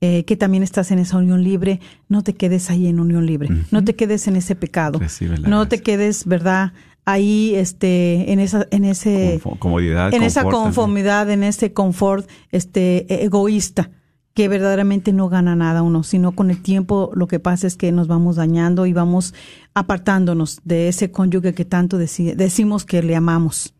Eh, 0.00 0.24
que 0.24 0.36
también 0.36 0.62
estás 0.62 0.92
en 0.92 1.00
esa 1.00 1.16
unión 1.16 1.42
libre, 1.42 1.80
no 2.08 2.22
te 2.22 2.32
quedes 2.34 2.70
ahí 2.70 2.86
en 2.86 3.00
unión 3.00 3.26
libre, 3.26 3.48
no 3.72 3.82
te 3.84 3.96
quedes 3.96 4.28
en 4.28 4.36
ese 4.36 4.54
pecado, 4.54 5.00
la 5.00 5.36
no 5.48 5.58
gracia. 5.58 5.68
te 5.70 5.82
quedes, 5.82 6.24
¿verdad? 6.24 6.72
Ahí, 7.04 7.54
este, 7.56 8.30
en 8.32 8.38
esa, 8.38 8.68
en 8.70 8.84
ese, 8.84 9.40
comodidad, 9.58 10.14
en 10.14 10.22
esa 10.22 10.42
también. 10.42 10.62
conformidad, 10.62 11.28
en 11.30 11.42
ese 11.42 11.72
confort, 11.72 12.28
este, 12.52 13.12
e- 13.12 13.24
egoísta, 13.24 13.90
que 14.34 14.46
verdaderamente 14.46 15.12
no 15.12 15.28
gana 15.28 15.56
nada 15.56 15.82
uno, 15.82 16.04
sino 16.04 16.30
con 16.30 16.50
el 16.50 16.62
tiempo 16.62 17.10
lo 17.16 17.26
que 17.26 17.40
pasa 17.40 17.66
es 17.66 17.76
que 17.76 17.90
nos 17.90 18.06
vamos 18.06 18.36
dañando 18.36 18.86
y 18.86 18.92
vamos 18.92 19.34
apartándonos 19.74 20.60
de 20.64 20.86
ese 20.88 21.10
cónyuge 21.10 21.54
que 21.54 21.64
tanto 21.64 21.98
deci- 21.98 22.34
decimos 22.36 22.84
que 22.84 23.02
le 23.02 23.16
amamos. 23.16 23.74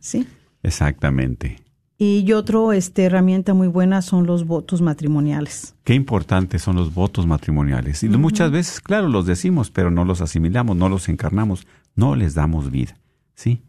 ¿sí? 0.00 0.26
Exactamente. 0.62 1.56
Y 2.02 2.32
otro, 2.32 2.72
este, 2.72 3.04
herramienta 3.04 3.52
muy 3.52 3.68
buena 3.68 4.00
son 4.00 4.26
los 4.26 4.46
votos 4.46 4.80
matrimoniales. 4.80 5.74
Qué 5.84 5.92
importantes 5.92 6.62
son 6.62 6.76
los 6.76 6.94
votos 6.94 7.26
matrimoniales. 7.26 8.02
Y 8.02 8.08
muchas 8.08 8.50
veces, 8.50 8.80
claro, 8.80 9.06
los 9.10 9.26
decimos, 9.26 9.70
pero 9.70 9.90
no 9.90 10.06
los 10.06 10.22
asimilamos, 10.22 10.78
no 10.78 10.88
los 10.88 11.10
encarnamos, 11.10 11.66
no 11.94 12.16
les 12.16 12.32
damos 12.32 12.70
vida. 12.70 12.96
¿Sí? 13.34 13.62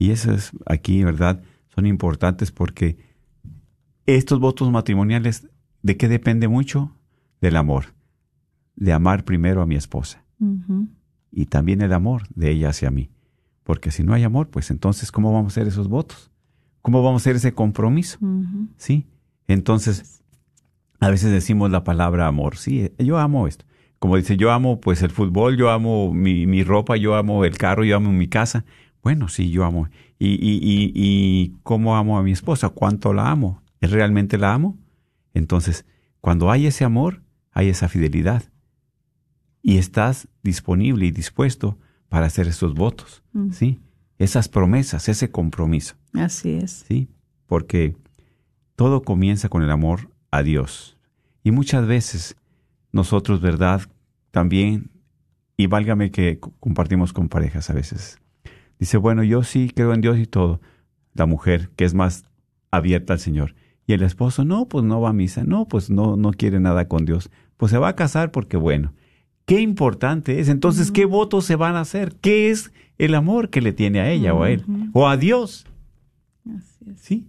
Y 0.00 0.10
eso 0.10 0.32
es 0.32 0.50
aquí, 0.66 1.04
¿verdad? 1.04 1.44
Son 1.76 1.86
importantes 1.86 2.50
porque 2.50 2.98
estos 4.04 4.40
votos 4.40 4.68
matrimoniales, 4.72 5.46
¿de 5.82 5.96
qué 5.96 6.08
depende 6.08 6.48
mucho? 6.48 6.90
Del 7.40 7.54
amor. 7.54 7.94
De 8.74 8.92
amar 8.92 9.24
primero 9.24 9.62
a 9.62 9.66
mi 9.66 9.76
esposa. 9.76 10.24
Y 11.30 11.46
también 11.46 11.82
el 11.82 11.92
amor 11.92 12.24
de 12.34 12.50
ella 12.50 12.70
hacia 12.70 12.90
mí. 12.90 13.10
Porque 13.62 13.92
si 13.92 14.02
no 14.02 14.12
hay 14.12 14.24
amor, 14.24 14.48
pues 14.48 14.72
entonces, 14.72 15.12
¿cómo 15.12 15.32
vamos 15.32 15.52
a 15.52 15.54
hacer 15.54 15.68
esos 15.68 15.86
votos? 15.86 16.32
¿Cómo 16.86 17.02
vamos 17.02 17.20
a 17.20 17.22
hacer 17.24 17.34
ese 17.34 17.52
compromiso? 17.52 18.16
¿sí? 18.76 19.06
Entonces, 19.48 20.22
a 21.00 21.10
veces 21.10 21.32
decimos 21.32 21.68
la 21.68 21.82
palabra 21.82 22.28
amor, 22.28 22.56
sí, 22.56 22.92
yo 23.00 23.18
amo 23.18 23.48
esto. 23.48 23.64
Como 23.98 24.16
dice, 24.16 24.36
yo 24.36 24.52
amo 24.52 24.80
pues 24.80 25.02
el 25.02 25.10
fútbol, 25.10 25.56
yo 25.56 25.70
amo 25.70 26.14
mi, 26.14 26.46
mi 26.46 26.62
ropa, 26.62 26.96
yo 26.96 27.16
amo 27.16 27.44
el 27.44 27.58
carro, 27.58 27.82
yo 27.82 27.96
amo 27.96 28.12
mi 28.12 28.28
casa. 28.28 28.64
Bueno, 29.02 29.26
sí, 29.26 29.50
yo 29.50 29.64
amo. 29.64 29.88
¿Y, 30.20 30.28
y, 30.34 30.60
y, 30.62 30.92
y 30.94 31.54
cómo 31.64 31.96
amo 31.96 32.18
a 32.20 32.22
mi 32.22 32.30
esposa? 32.30 32.68
¿Cuánto 32.68 33.12
la 33.12 33.32
amo? 33.32 33.62
¿Es 33.80 33.90
realmente 33.90 34.38
la 34.38 34.54
amo? 34.54 34.78
Entonces, 35.34 35.86
cuando 36.20 36.52
hay 36.52 36.68
ese 36.68 36.84
amor, 36.84 37.20
hay 37.50 37.68
esa 37.68 37.88
fidelidad. 37.88 38.44
Y 39.60 39.78
estás 39.78 40.28
disponible 40.44 41.04
y 41.06 41.10
dispuesto 41.10 41.78
para 42.08 42.26
hacer 42.26 42.46
esos 42.46 42.74
votos, 42.74 43.24
Mm. 43.32 43.50
¿sí? 43.50 43.80
Esas 44.18 44.48
promesas, 44.48 45.08
ese 45.08 45.32
compromiso. 45.32 45.96
Así 46.16 46.50
es. 46.52 46.84
¿sí? 46.88 47.08
Porque 47.46 47.94
todo 48.74 49.02
comienza 49.02 49.48
con 49.48 49.62
el 49.62 49.70
amor 49.70 50.10
a 50.30 50.42
Dios. 50.42 50.96
Y 51.42 51.50
muchas 51.50 51.86
veces 51.86 52.36
nosotros, 52.92 53.40
¿verdad? 53.40 53.82
También, 54.30 54.90
y 55.56 55.66
válgame 55.66 56.10
que 56.10 56.38
co- 56.38 56.52
compartimos 56.60 57.12
con 57.12 57.28
parejas 57.28 57.70
a 57.70 57.72
veces. 57.74 58.18
Dice, 58.78 58.96
bueno, 58.98 59.22
yo 59.22 59.42
sí 59.42 59.70
creo 59.74 59.94
en 59.94 60.00
Dios 60.00 60.18
y 60.18 60.26
todo. 60.26 60.60
La 61.14 61.24
mujer, 61.26 61.70
que 61.76 61.84
es 61.84 61.94
más 61.94 62.24
abierta 62.70 63.14
al 63.14 63.20
Señor. 63.20 63.54
Y 63.86 63.92
el 63.92 64.02
esposo, 64.02 64.44
no, 64.44 64.66
pues 64.68 64.84
no 64.84 65.00
va 65.00 65.10
a 65.10 65.12
misa, 65.14 65.44
no, 65.44 65.66
pues 65.68 65.88
no, 65.88 66.16
no 66.16 66.32
quiere 66.32 66.58
nada 66.60 66.88
con 66.88 67.04
Dios. 67.06 67.30
Pues 67.56 67.70
se 67.70 67.78
va 67.78 67.88
a 67.88 67.96
casar 67.96 68.32
porque, 68.32 68.56
bueno, 68.56 68.92
qué 69.46 69.60
importante 69.60 70.40
es. 70.40 70.48
Entonces, 70.48 70.90
¿qué 70.90 71.04
votos 71.04 71.44
se 71.46 71.56
van 71.56 71.76
a 71.76 71.80
hacer? 71.80 72.16
¿Qué 72.20 72.50
es 72.50 72.72
el 72.98 73.14
amor 73.14 73.48
que 73.48 73.60
le 73.62 73.72
tiene 73.72 74.00
a 74.00 74.10
ella 74.10 74.34
o 74.34 74.42
a 74.42 74.50
él? 74.50 74.64
O 74.92 75.08
a 75.08 75.16
Dios. 75.16 75.66
¿Sí? 76.96 77.26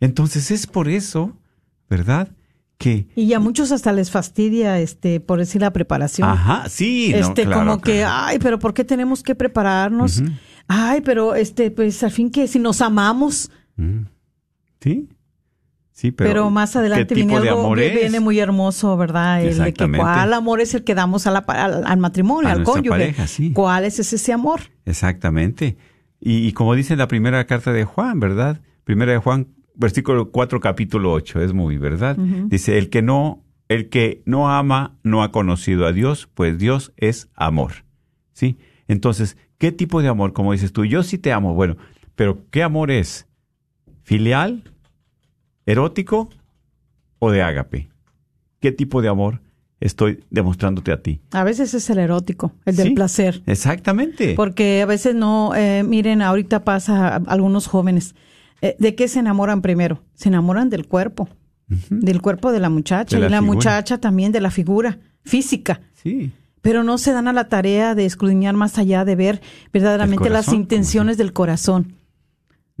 Entonces 0.00 0.50
es 0.50 0.66
por 0.66 0.88
eso, 0.88 1.36
¿verdad? 1.88 2.28
Que, 2.78 3.06
Y 3.14 3.32
a 3.32 3.40
muchos 3.40 3.70
hasta 3.72 3.92
les 3.92 4.10
fastidia, 4.10 4.78
este, 4.80 5.20
por 5.20 5.38
decir 5.38 5.60
la 5.62 5.72
preparación. 5.72 6.28
ajá, 6.28 6.68
sí, 6.68 7.12
no, 7.12 7.28
este, 7.28 7.44
claro, 7.44 7.60
como 7.60 7.80
que, 7.80 8.04
ay, 8.04 8.38
pero 8.40 8.58
¿por 8.58 8.74
qué 8.74 8.84
tenemos 8.84 9.22
que 9.22 9.34
prepararnos? 9.34 10.22
Ay, 10.66 11.00
pero 11.02 11.34
este, 11.34 11.70
pues 11.70 12.02
al 12.02 12.10
fin 12.10 12.30
que 12.30 12.46
si 12.48 12.58
nos 12.58 12.80
amamos, 12.80 13.50
Mm. 13.76 14.02
¿Sí? 14.80 15.08
Sí, 15.92 16.10
pero, 16.12 16.30
pero, 16.30 16.50
más 16.50 16.74
adelante 16.76 17.06
¿qué 17.06 17.14
viene 17.14 17.36
algo, 17.36 17.76
es? 17.76 17.94
viene 17.94 18.20
muy 18.20 18.38
hermoso, 18.40 18.96
¿verdad? 18.96 19.42
El 19.44 19.56
de 19.58 19.72
que 19.72 19.88
cuál 19.90 20.32
amor 20.34 20.60
es 20.60 20.74
el 20.74 20.82
que 20.84 20.94
damos 20.94 21.26
a 21.26 21.30
la, 21.30 21.46
pa- 21.46 21.64
al, 21.64 21.84
al 21.86 21.98
matrimonio, 21.98 22.48
A 22.50 22.52
al 22.52 22.64
cónyuge. 22.64 22.88
pareja, 22.90 23.26
sí. 23.28 23.52
¿Cuál 23.52 23.84
es 23.84 23.98
ese 24.00 24.32
amor? 24.32 24.60
Exactamente. 24.84 25.76
Y, 26.20 26.46
y 26.46 26.52
como 26.52 26.74
dice 26.74 26.96
la 26.96 27.06
primera 27.08 27.46
carta 27.46 27.72
de 27.72 27.84
Juan, 27.84 28.18
¿verdad? 28.20 28.60
Primera 28.84 29.12
de 29.12 29.18
Juan, 29.18 29.48
versículo 29.74 30.30
4, 30.30 30.60
capítulo 30.60 31.12
8, 31.12 31.40
es 31.42 31.52
muy, 31.52 31.78
¿verdad? 31.78 32.16
Dice, 32.16 32.78
el 32.78 32.90
que 32.90 33.02
no, 33.02 33.42
el 33.68 33.88
que 33.88 34.22
no 34.26 34.50
ama 34.50 34.96
no 35.02 35.22
ha 35.22 35.32
conocido 35.32 35.86
a 35.86 35.92
Dios, 35.92 36.28
pues 36.34 36.58
Dios 36.58 36.92
es 36.96 37.28
amor. 37.34 37.72
¿Sí? 38.32 38.58
Entonces, 38.88 39.36
¿qué 39.58 39.72
tipo 39.72 40.02
de 40.02 40.08
amor? 40.08 40.32
Como 40.32 40.52
dices 40.52 40.72
tú, 40.72 40.84
yo 40.84 41.02
sí 41.02 41.18
te 41.18 41.32
amo, 41.32 41.54
bueno, 41.54 41.76
pero 42.14 42.44
¿qué 42.50 42.62
amor 42.62 42.90
es? 42.90 43.26
¿Filial? 44.02 44.62
¿Erótico? 45.66 46.28
¿O 47.18 47.30
de 47.30 47.42
ágape? 47.42 47.88
¿Qué 48.60 48.72
tipo 48.72 49.00
de 49.02 49.08
amor 49.08 49.40
estoy 49.80 50.24
demostrándote 50.30 50.92
a 50.92 51.00
ti? 51.00 51.20
A 51.32 51.44
veces 51.44 51.72
es 51.74 51.88
el 51.90 51.98
erótico, 51.98 52.52
el 52.66 52.76
del 52.76 52.88
Sí, 52.88 52.94
placer. 52.94 53.42
Exactamente. 53.46 54.34
Porque 54.34 54.82
a 54.82 54.86
veces 54.86 55.14
no, 55.14 55.54
eh, 55.54 55.82
miren, 55.84 56.20
ahorita 56.22 56.64
pasa 56.64 57.08
a 57.08 57.16
algunos 57.16 57.66
jóvenes. 57.66 58.14
Eh, 58.64 58.76
¿De 58.78 58.94
qué 58.94 59.08
se 59.08 59.18
enamoran 59.18 59.60
primero? 59.60 60.02
Se 60.14 60.28
enamoran 60.30 60.70
del 60.70 60.86
cuerpo, 60.86 61.28
del 61.90 62.22
cuerpo 62.22 62.50
de 62.50 62.60
la 62.60 62.70
muchacha 62.70 63.16
De 63.16 63.20
la 63.20 63.26
y 63.26 63.30
la 63.30 63.40
figura. 63.40 63.54
muchacha 63.54 63.98
también 63.98 64.32
de 64.32 64.40
la 64.40 64.50
figura 64.50 64.98
física. 65.22 65.80
Sí. 66.02 66.32
Pero 66.62 66.82
no 66.82 66.96
se 66.96 67.12
dan 67.12 67.28
a 67.28 67.34
la 67.34 67.48
tarea 67.50 67.94
de 67.94 68.06
escudriñar 68.06 68.54
más 68.54 68.78
allá, 68.78 69.04
de 69.04 69.16
ver 69.16 69.42
verdaderamente 69.70 70.30
las 70.30 70.52
intenciones 70.52 71.18
del 71.18 71.34
corazón. 71.34 71.94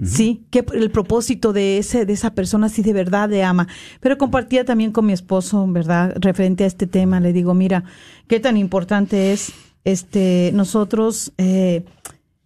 Sí, 0.02 0.46
que 0.50 0.64
el 0.72 0.90
propósito 0.90 1.52
de 1.52 1.78
ese 1.78 2.04
de 2.04 2.14
esa 2.14 2.34
persona 2.34 2.68
sí 2.68 2.82
de 2.82 2.92
verdad 2.92 3.28
le 3.28 3.44
ama. 3.44 3.68
Pero 4.00 4.18
compartía 4.18 4.64
también 4.64 4.90
con 4.90 5.06
mi 5.06 5.12
esposo, 5.12 5.64
¿verdad? 5.68 6.14
Referente 6.16 6.64
a 6.64 6.66
este 6.66 6.86
tema, 6.86 7.20
le 7.20 7.32
digo, 7.32 7.54
mira, 7.54 7.84
qué 8.26 8.40
tan 8.40 8.56
importante 8.56 9.32
es 9.32 9.52
este 9.84 10.50
nosotros 10.52 11.32
eh, 11.38 11.84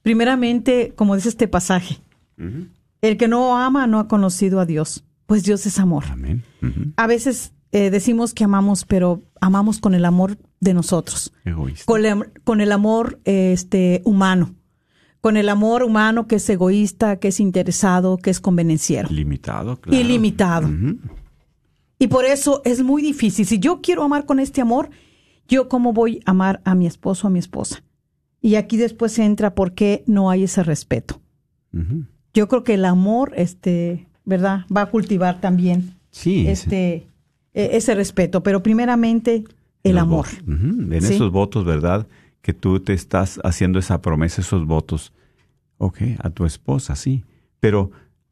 primeramente, 0.02 0.92
como 0.94 1.14
dice 1.14 1.30
este 1.30 1.48
pasaje, 1.48 1.98
el 3.02 3.16
que 3.16 3.28
no 3.28 3.56
ama 3.56 3.86
no 3.86 3.98
ha 4.00 4.08
conocido 4.08 4.60
a 4.60 4.66
Dios, 4.66 5.04
pues 5.26 5.44
Dios 5.44 5.66
es 5.66 5.78
amor. 5.78 6.04
Amén. 6.10 6.42
A 6.96 7.06
veces 7.06 7.52
eh, 7.72 7.90
decimos 7.90 8.34
que 8.34 8.44
amamos, 8.44 8.84
pero 8.84 9.22
amamos 9.40 9.78
con 9.80 9.94
el 9.94 10.04
amor 10.04 10.38
de 10.60 10.74
nosotros 10.74 11.32
Egoísta. 11.44 11.84
con, 11.86 12.04
el- 12.04 12.32
con 12.44 12.60
el 12.60 12.72
amor 12.72 13.20
eh, 13.24 13.52
este 13.52 14.02
humano, 14.04 14.54
con 15.20 15.36
el 15.36 15.48
amor 15.48 15.82
humano 15.82 16.26
que 16.26 16.36
es 16.36 16.48
egoísta, 16.48 17.18
que 17.20 17.28
es 17.28 17.40
interesado, 17.40 18.16
que 18.16 18.30
es 18.30 18.40
convenenciero. 18.40 19.08
Limitado, 19.10 19.80
claro. 19.80 20.00
Ilimitado. 20.00 20.68
Y 21.98 22.06
por 22.08 22.24
eso 22.24 22.62
es 22.64 22.82
muy 22.82 23.02
difícil. 23.02 23.44
Si 23.46 23.58
yo 23.58 23.80
quiero 23.82 24.02
amar 24.04 24.24
con 24.26 24.38
este 24.40 24.60
amor, 24.60 24.90
yo 25.48 25.68
cómo 25.68 25.92
voy 25.92 26.20
a 26.26 26.30
amar 26.30 26.60
a 26.64 26.74
mi 26.74 26.86
esposo 26.86 27.26
o 27.26 27.28
a 27.28 27.32
mi 27.32 27.38
esposa. 27.40 27.82
Y 28.40 28.54
aquí 28.54 28.76
después 28.76 29.18
entra 29.18 29.54
por 29.54 29.74
qué 29.74 30.04
no 30.06 30.30
hay 30.30 30.44
ese 30.44 30.62
respeto. 30.62 31.20
Ujú. 31.72 32.04
Yo 32.38 32.46
creo 32.46 32.62
que 32.62 32.74
el 32.74 32.84
amor, 32.84 33.32
este, 33.34 34.06
¿verdad? 34.24 34.64
Va 34.74 34.82
a 34.82 34.86
cultivar 34.86 35.40
también 35.40 35.94
Sí. 36.12 36.46
este, 36.46 37.08
e- 37.52 37.70
ese 37.72 37.96
respeto. 37.96 38.44
Pero 38.44 38.62
primeramente, 38.62 39.42
el 39.82 39.94
Los 39.96 40.02
amor. 40.02 40.26
En 40.46 41.00
Sí. 41.02 41.14
esos 41.14 41.32
votos, 41.32 41.64
¿verdad? 41.64 42.06
Que 42.40 42.52
tú 42.52 42.78
te 42.78 42.92
estás 42.92 43.40
haciendo 43.42 43.80
esa 43.80 44.00
promesa, 44.02 44.40
esos 44.40 44.64
votos. 44.66 45.12
Ok, 45.78 45.98
a 46.20 46.30
tu 46.30 46.44
esposa, 46.46 46.94
sí. 46.94 47.24
Pero 47.58 47.90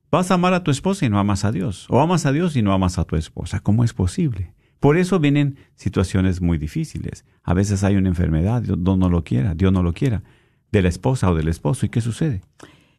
vas 0.08 0.30
a 0.30 0.34
amar 0.34 0.54
a 0.54 0.62
tu 0.62 0.70
esposa 0.70 1.04
y 1.04 1.08
no 1.10 1.18
amas 1.18 1.44
a 1.44 1.50
Dios. 1.50 1.88
O 1.90 1.98
amas 2.00 2.26
a 2.26 2.32
Dios 2.32 2.54
y 2.54 2.62
no 2.62 2.72
amas 2.72 2.98
a 3.00 3.04
tu 3.04 3.16
esposa. 3.16 3.58
¿Cómo 3.58 3.82
es 3.82 3.92
posible? 3.92 4.52
Por 4.78 4.96
eso 4.98 5.18
vienen 5.18 5.56
situaciones 5.74 6.40
muy 6.40 6.58
difíciles. 6.58 7.24
A 7.42 7.54
veces 7.54 7.82
hay 7.82 7.96
una 7.96 8.08
enfermedad, 8.08 8.62
Dios 8.62 8.78
no 8.78 9.08
lo 9.10 9.24
quiera, 9.24 9.54
Dios 9.56 9.72
no 9.72 9.82
lo 9.82 9.92
quiera, 9.94 10.22
de 10.70 10.82
la 10.82 10.88
esposa 10.90 11.28
o 11.28 11.34
del 11.34 11.48
esposo. 11.48 11.86
¿Y 11.86 11.88
qué 11.88 12.00
sucede? 12.00 12.42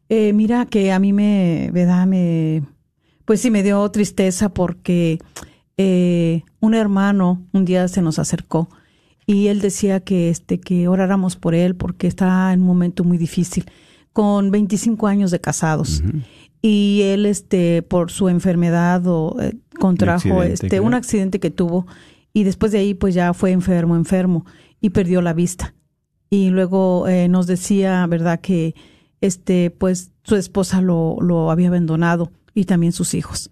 Eh, 0.08 0.32
mira 0.32 0.66
que 0.66 0.92
a 0.92 0.98
mí 0.98 1.12
me, 1.12 1.70
¿verdad? 1.72 2.06
Me, 2.06 2.62
pues 3.24 3.40
sí 3.40 3.50
me 3.50 3.62
dio 3.62 3.88
tristeza 3.90 4.48
porque 4.48 5.18
eh, 5.76 6.42
un 6.60 6.74
hermano 6.74 7.46
un 7.52 7.64
día 7.64 7.86
se 7.88 8.02
nos 8.02 8.18
acercó 8.18 8.68
y 9.26 9.48
él 9.48 9.60
decía 9.60 10.00
que 10.00 10.30
este 10.30 10.58
que 10.58 10.88
oráramos 10.88 11.36
por 11.36 11.54
él 11.54 11.76
porque 11.76 12.06
está 12.06 12.52
en 12.52 12.62
un 12.62 12.66
momento 12.66 13.04
muy 13.04 13.18
difícil 13.18 13.66
con 14.12 14.50
25 14.50 15.06
años 15.06 15.30
de 15.30 15.40
casados 15.40 16.02
y 16.62 17.02
él 17.04 17.26
este 17.26 17.82
por 17.82 18.10
su 18.10 18.28
enfermedad 18.30 19.06
o 19.06 19.36
eh, 19.40 19.58
contrajo 19.78 20.40
accidente, 20.40 20.66
este 20.66 20.80
un 20.80 20.94
accidente 20.94 21.38
que 21.38 21.50
tuvo 21.50 21.86
y 22.32 22.44
después 22.44 22.72
de 22.72 22.78
ahí 22.78 22.94
pues 22.94 23.14
ya 23.14 23.34
fue 23.34 23.52
enfermo, 23.52 23.96
enfermo 23.96 24.44
y 24.80 24.90
perdió 24.90 25.22
la 25.22 25.32
vista. 25.32 25.74
Y 26.30 26.50
luego 26.50 27.08
eh, 27.08 27.28
nos 27.28 27.46
decía, 27.46 28.06
¿verdad?, 28.06 28.40
que 28.40 28.74
este, 29.20 29.70
pues 29.70 30.12
su 30.22 30.36
esposa 30.36 30.80
lo, 30.80 31.16
lo 31.20 31.50
había 31.50 31.68
abandonado 31.68 32.30
y 32.54 32.64
también 32.64 32.92
sus 32.92 33.14
hijos. 33.14 33.50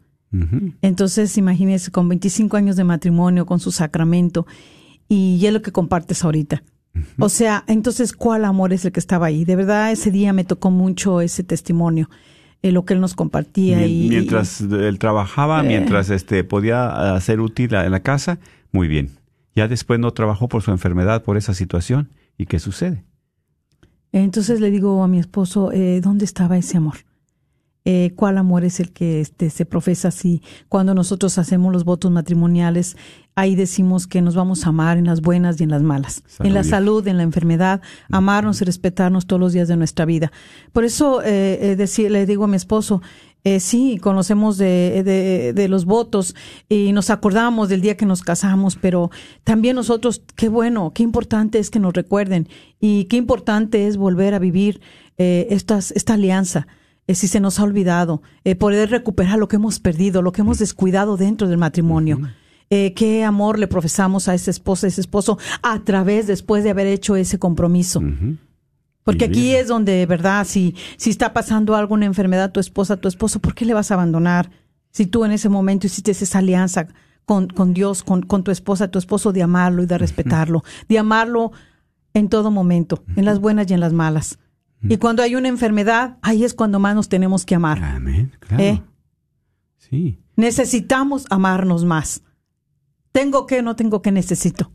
Entonces, 0.83 1.39
imagínese, 1.39 1.91
con 1.91 2.09
25 2.11 2.57
años 2.59 2.77
de 2.77 2.85
matrimonio, 2.85 3.47
con 3.47 3.59
su 3.59 3.71
sacramento, 3.71 4.47
y 5.09 5.45
es 5.47 5.53
lo 5.53 5.63
que 5.63 5.73
compartes 5.73 6.25
ahorita. 6.25 6.63
O 7.19 7.29
sea, 7.29 7.65
entonces, 7.69 8.13
¿cuál 8.13 8.45
amor 8.45 8.73
es 8.73 8.85
el 8.85 8.93
que 8.93 9.01
estaba 9.01 9.27
ahí? 9.27 9.45
De 9.45 9.57
verdad, 9.57 9.93
ese 9.93 10.11
día 10.11 10.33
me 10.33 10.45
tocó 10.45 10.71
mucho 10.71 11.21
ese 11.23 11.43
testimonio, 11.43 12.11
eh, 12.63 12.73
lo 12.73 12.85
que 12.85 12.95
él 12.95 13.01
nos 13.01 13.15
compartía. 13.15 13.87
y, 13.87 14.09
mientras 14.09 14.61
él 14.61 14.99
trabajaba, 14.99 15.63
Eh. 15.65 15.69
mientras 15.69 16.11
este 16.11 16.43
podía 16.45 17.15
ah, 17.15 17.21
ser 17.21 17.41
útil 17.41 17.75
en 17.75 17.91
la 17.93 18.01
casa, 18.01 18.39
muy 18.73 18.89
bien. 18.89 19.11
Ya 19.55 19.69
después 19.69 19.99
no 20.01 20.11
trabajó 20.13 20.49
por 20.49 20.63
su 20.63 20.71
enfermedad, 20.71 21.23
por 21.23 21.37
esa 21.39 21.55
situación. 21.55 22.11
¿Y 22.37 22.45
qué 22.47 22.59
sucede? 22.59 23.05
Entonces 24.23 24.61
le 24.61 24.71
digo 24.71 25.03
a 25.03 25.09
mi 25.09 25.19
esposo, 25.19 25.73
eh, 25.73 26.01
¿dónde 26.01 26.25
estaba 26.25 26.57
ese 26.57 26.79
amor? 26.79 26.97
Eh, 27.89 28.13
¿Cuál 28.17 28.37
amor 28.37 28.65
es 28.65 28.81
el 28.81 28.91
que 28.93 29.21
este, 29.21 29.49
se 29.49 29.65
profesa 29.65 30.09
así? 30.09 30.43
Cuando 30.69 30.93
nosotros 30.93 31.39
hacemos 31.39 31.73
los 31.73 31.85
votos 31.85 32.11
matrimoniales, 32.11 32.97
ahí 33.37 33.55
decimos 33.55 34.07
que 34.09 34.21
nos 34.23 34.35
vamos 34.35 34.67
a 34.67 34.71
amar 34.71 34.99
en 34.99 35.05
las 35.05 35.21
buenas 35.21 35.61
y 35.61 35.65
en 35.65 35.71
las 35.71 35.83
malas, 35.83 36.23
Salud. 36.27 36.49
en 36.49 36.55
la 36.55 36.65
salud, 36.65 37.07
en 37.07 37.17
la 37.17 37.23
enfermedad, 37.23 37.81
amarnos 38.11 38.61
y 38.61 38.65
respetarnos 38.65 39.27
todos 39.27 39.39
los 39.39 39.53
días 39.53 39.69
de 39.69 39.77
nuestra 39.77 40.05
vida. 40.05 40.33
Por 40.73 40.85
eso 40.85 41.23
eh, 41.23 41.59
eh, 41.63 41.77
decir- 41.77 42.11
le 42.11 42.27
digo 42.27 42.43
a 42.45 42.49
mi 42.49 42.57
esposo, 42.57 43.03
eh, 43.45 43.61
sí, 43.61 43.99
conocemos 44.03 44.59
de, 44.59 45.03
de, 45.05 45.53
de 45.53 45.69
los 45.69 45.85
votos 45.85 46.35
y 46.69 46.91
nos 46.93 47.11
acordamos 47.11 47.69
del 47.69 47.83
día 47.83 47.97
que 47.97 48.05
nos 48.05 48.23
casamos, 48.23 48.75
pero 48.75 49.11
también 49.45 49.77
nosotros, 49.77 50.23
qué 50.35 50.49
bueno, 50.49 50.91
qué 50.93 51.05
importante 51.05 51.61
es 51.61 51.71
que 51.71 51.79
nos 51.79 51.93
recuerden 51.95 52.49
y 52.81 53.05
qué 53.05 53.17
importante 53.17 53.87
es 53.87 53.97
volver 53.97 54.35
a 54.35 54.41
vivir 54.41 54.81
eh, 55.19 55.47
estas, 55.51 55.93
esta 55.93 56.15
alianza. 56.15 56.67
Eh, 57.07 57.15
si 57.15 57.29
se 57.29 57.41
nos 57.41 57.61
ha 57.61 57.63
olvidado, 57.63 58.23
eh, 58.45 58.57
poder 58.57 58.91
recuperar 58.91 59.39
lo 59.39 59.49
que 59.49 59.57
hemos 59.57 59.79
perdido, 59.79 60.23
lo 60.23 60.33
que 60.33 60.41
hemos 60.41 60.59
descuidado 60.59 61.17
dentro 61.17 61.49
del 61.49 61.59
matrimonio. 61.59 62.21
Eh, 62.69 62.95
qué 62.95 63.23
amor 63.23 63.61
le 63.61 63.69
profesamos 63.69 64.27
a 64.29 64.35
esa 64.35 64.51
esposa, 64.51 64.87
a 64.87 64.89
ese 64.89 65.01
esposo, 65.01 65.39
a 65.63 65.85
través, 65.85 66.27
después 66.27 66.65
de 66.65 66.71
haber 66.71 66.89
hecho 66.89 67.15
ese 67.15 67.39
compromiso. 67.39 68.03
Porque 69.05 69.27
aquí 69.27 69.55
es 69.55 69.69
donde, 69.69 70.05
¿verdad? 70.07 70.45
Si, 70.45 70.75
si 70.97 71.11
está 71.11 71.33
pasando 71.33 71.77
algo, 71.77 71.95
una 71.95 72.07
enfermedad, 72.07 72.51
tu 72.51 72.59
esposa, 72.59 72.97
tu 72.97 73.07
esposo, 73.07 73.39
¿por 73.39 73.55
qué 73.55 73.65
le 73.65 73.75
vas 73.75 73.93
a 73.93 73.95
abandonar? 73.95 74.51
Si 74.91 75.07
tú 75.07 75.25
en 75.25 75.31
ese 75.31 75.49
momento 75.49 75.87
hiciste 75.87 76.11
esa 76.11 76.39
alianza 76.41 76.89
con, 77.25 77.47
con 77.47 77.73
Dios, 77.73 78.03
con, 78.03 78.23
con 78.23 78.43
tu 78.43 78.51
esposa, 78.51 78.89
tu 78.89 78.99
esposo, 78.99 79.33
de 79.33 79.45
amarlo 79.45 79.85
y 79.85 79.87
de 79.87 79.97
respetarlo, 79.97 80.65
de 80.89 80.99
amarlo 80.99 81.53
en 82.15 82.29
todo 82.29 82.51
momento, 82.51 83.05
en 83.15 83.27
las 83.27 83.39
buenas 83.39 83.71
y 83.71 83.75
en 83.75 83.81
las 83.81 83.93
malas. 83.93 84.39
Y 84.83 84.99
cuando 84.99 85.23
hay 85.23 85.35
una 85.35 85.49
enfermedad, 85.49 86.19
ahí 86.23 86.45
es 86.45 86.55
cuando 86.55 86.79
más 86.79 86.95
nos 86.95 87.09
tenemos 87.09 87.45
que 87.45 87.55
amar. 87.55 87.83
Amén, 87.83 88.33
claro. 88.41 88.63
¿Eh? 88.63 88.83
Sí. 89.79 90.21
Necesitamos 90.37 91.27
amarnos 91.31 91.85
más. 91.85 92.23
Tengo 93.13 93.47
que, 93.47 93.63
no 93.63 93.75
tengo 93.77 94.03
que, 94.03 94.13
necesito. 94.13 94.71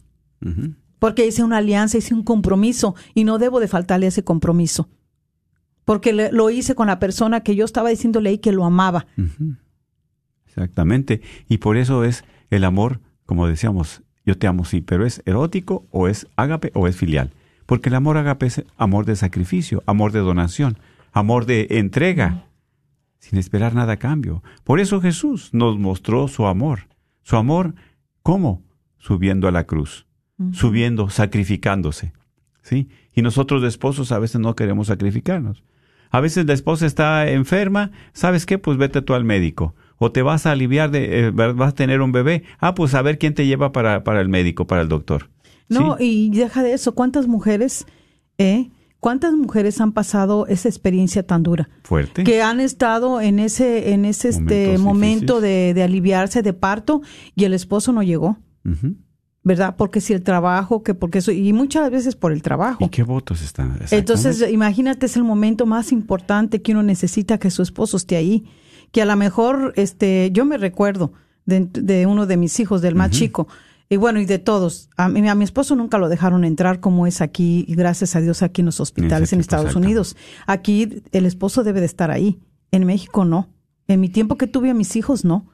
Porque 0.99 1.25
hice 1.27 1.43
una 1.43 1.57
alianza, 1.57 1.97
hice 1.97 2.13
un 2.13 2.23
compromiso 2.23 2.95
y 3.13 3.23
no 3.23 3.37
debo 3.37 3.59
de 3.59 3.67
faltarle 3.67 4.07
ese 4.07 4.23
compromiso. 4.23 4.89
Porque 5.85 6.13
le- 6.13 6.31
lo 6.31 6.49
hice 6.49 6.75
con 6.75 6.87
la 6.87 6.99
persona 6.99 7.41
que 7.41 7.55
yo 7.55 7.63
estaba 7.65 7.89
diciéndole 7.89 8.29
ahí 8.31 8.37
que 8.39 8.51
lo 8.51 8.65
amaba. 8.65 9.05
Exactamente. 10.45 11.21
Y 11.47 11.57
por 11.59 11.77
eso 11.77 12.03
es 12.03 12.23
el 12.49 12.63
amor, 12.65 12.99
como 13.25 13.47
decíamos, 13.47 14.01
yo 14.25 14.37
te 14.37 14.47
amo, 14.47 14.65
sí, 14.65 14.81
pero 14.81 15.05
es 15.05 15.21
erótico 15.25 15.85
o 15.91 16.07
es 16.07 16.27
ágape 16.35 16.71
o 16.75 16.87
es 16.87 16.95
filial. 16.95 17.31
Porque 17.65 17.89
el 17.89 17.95
amor 17.95 18.17
ágape 18.17 18.47
es 18.47 18.63
amor 18.78 19.06
de 19.06 19.15
sacrificio, 19.15 19.84
amor 19.86 20.12
de 20.12 20.19
donación, 20.19 20.78
amor 21.12 21.45
de 21.45 21.67
entrega, 21.71 22.45
sin 23.19 23.38
esperar 23.38 23.76
nada 23.76 23.93
a 23.93 23.97
cambio. 23.97 24.43
Por 24.63 24.80
eso 24.80 25.02
Jesús 25.02 25.54
nos 25.54 25.78
mostró 25.78 26.28
su 26.28 26.47
amor. 26.47 26.88
Su 27.24 27.38
amor, 27.38 27.76
¿cómo? 28.24 28.63
Subiendo 28.97 29.47
a 29.47 29.52
la 29.52 29.65
cruz, 29.65 30.06
subiendo, 30.52 31.10
sacrificándose. 31.10 32.13
¿Sí? 32.63 32.89
Y 33.13 33.21
nosotros 33.21 33.62
de 33.62 33.67
esposos 33.67 34.12
a 34.12 34.19
veces 34.19 34.41
no 34.41 34.56
queremos 34.56 34.88
sacrificarnos. 34.88 35.63
A 36.12 36.19
veces 36.19 36.45
la 36.45 36.54
esposa 36.54 36.86
está 36.86 37.30
enferma, 37.30 37.91
¿sabes 38.13 38.45
qué? 38.45 38.58
Pues 38.58 38.78
vete 38.78 39.02
tú 39.02 39.13
al 39.13 39.24
médico. 39.24 39.76
O 39.97 40.12
te 40.12 40.21
vas 40.21 40.45
a 40.45 40.52
aliviar 40.52 40.91
de, 40.91 41.28
eh, 41.28 41.32
vas 41.32 41.69
a 41.69 41.76
tener 41.76 42.02
un 42.02 42.12
bebé. 42.12 42.43
Ah, 42.60 42.76
pues 42.76 42.93
a 42.95 43.02
ver 43.02 43.17
quién 43.17 43.34
te 43.34 43.45
lleva 43.45 43.71
para, 43.71 44.04
para 44.04 44.19
el 44.19 44.30
médico, 44.30 44.67
para 44.67 44.82
el 44.82 44.89
doctor. 44.89 45.30
No, 45.69 45.97
¿Sí? 45.97 46.30
y 46.32 46.38
deja 46.38 46.63
de 46.63 46.74
eso. 46.74 46.93
¿Cuántas 46.93 47.28
mujeres, 47.28 47.86
eh? 48.38 48.69
¿Cuántas 49.00 49.34
mujeres 49.34 49.82
han 49.82 49.93
pasado 49.93 50.45
esa 50.45 50.69
experiencia 50.69 51.24
tan 51.24 51.41
dura? 51.41 51.69
Fuerte. 51.84 52.24
Que 52.24 52.43
han 52.43 52.60
estado 52.60 53.19
en 53.19 53.39
ese, 53.39 53.93
en 53.93 54.06
ese 54.06 54.30
este 54.30 54.78
momento 54.78 55.41
de, 55.41 55.74
de 55.74 55.82
aliviarse 55.82 56.43
de 56.43 56.54
parto 56.54 57.02
y 57.36 57.45
el 57.45 57.54
esposo 57.56 57.93
no 57.93 58.04
llegó. 58.04 58.38
¿verdad? 59.43 59.76
Porque 59.76 60.02
si 60.02 60.13
el 60.13 60.21
trabajo, 60.21 60.84
que 60.84 60.93
porque 60.93 61.19
eso, 61.19 61.32
y 61.32 61.52
muchas 61.54 61.89
veces 61.89 62.15
por 62.15 62.32
el 62.32 62.41
trabajo. 62.41 62.86
¿Y 62.86 62.89
qué 62.89 63.04
votos 63.04 63.41
están? 63.41 63.76
Entonces, 63.89 64.45
imagínate, 64.52 65.08
es 65.08 65.15
el 65.17 65.24
momento 65.24 65.65
más 65.65 65.91
importante 65.91 66.62
que 66.62 66.74
uno 66.74 66.84
necesita 66.84 67.39
que 67.39 67.50
su 67.50 67.63
esposo 67.63 67.97
esté 67.97 68.17
ahí. 68.17 68.45
Que 68.91 69.02
a 69.02 69.06
lo 69.06 69.15
mejor, 69.15 69.74
este, 69.78 70.30
yo 70.32 70.45
me 70.45 70.58
recuerdo 70.58 71.13
de, 71.45 71.67
de 71.71 72.06
uno 72.06 72.28
de 72.28 72.38
mis 72.38 72.60
hijos, 72.60 72.82
del 72.82 72.95
más 72.95 73.10
chico, 73.12 73.47
y 73.91 73.97
bueno, 73.97 74.19
y 74.19 74.25
de 74.25 74.39
todos. 74.39 74.89
A 74.97 75.10
mi, 75.10 75.27
a 75.30 75.36
mi 75.36 75.43
esposo 75.43 75.75
nunca 75.75 75.97
lo 75.99 76.10
dejaron 76.10 76.45
entrar 76.45 76.80
como 76.80 77.06
es 77.06 77.21
aquí, 77.21 77.65
y 77.67 77.75
gracias 77.75 78.15
a 78.15 78.21
Dios, 78.21 78.41
aquí 78.41 78.62
en 78.62 78.65
los 78.67 78.80
hospitales 78.80 79.34
En 79.34 79.39
Estados. 79.41 79.75
Unidos. 79.75 80.15
Aquí 80.47 81.04
el 81.12 81.25
esposo 81.27 81.63
debe 81.63 81.82
de 81.82 81.86
estar 81.86 82.10
ahí. 82.10 82.39
En 82.71 82.86
México 82.86 83.25
no. 83.25 83.49
En 83.88 83.99
mi 83.99 84.08
tiempo 84.10 84.38
que 84.38 84.47
tuve 84.47 84.69
a 84.69 84.73
mis 84.73 84.95
hijos, 84.95 85.25
no. 85.25 85.45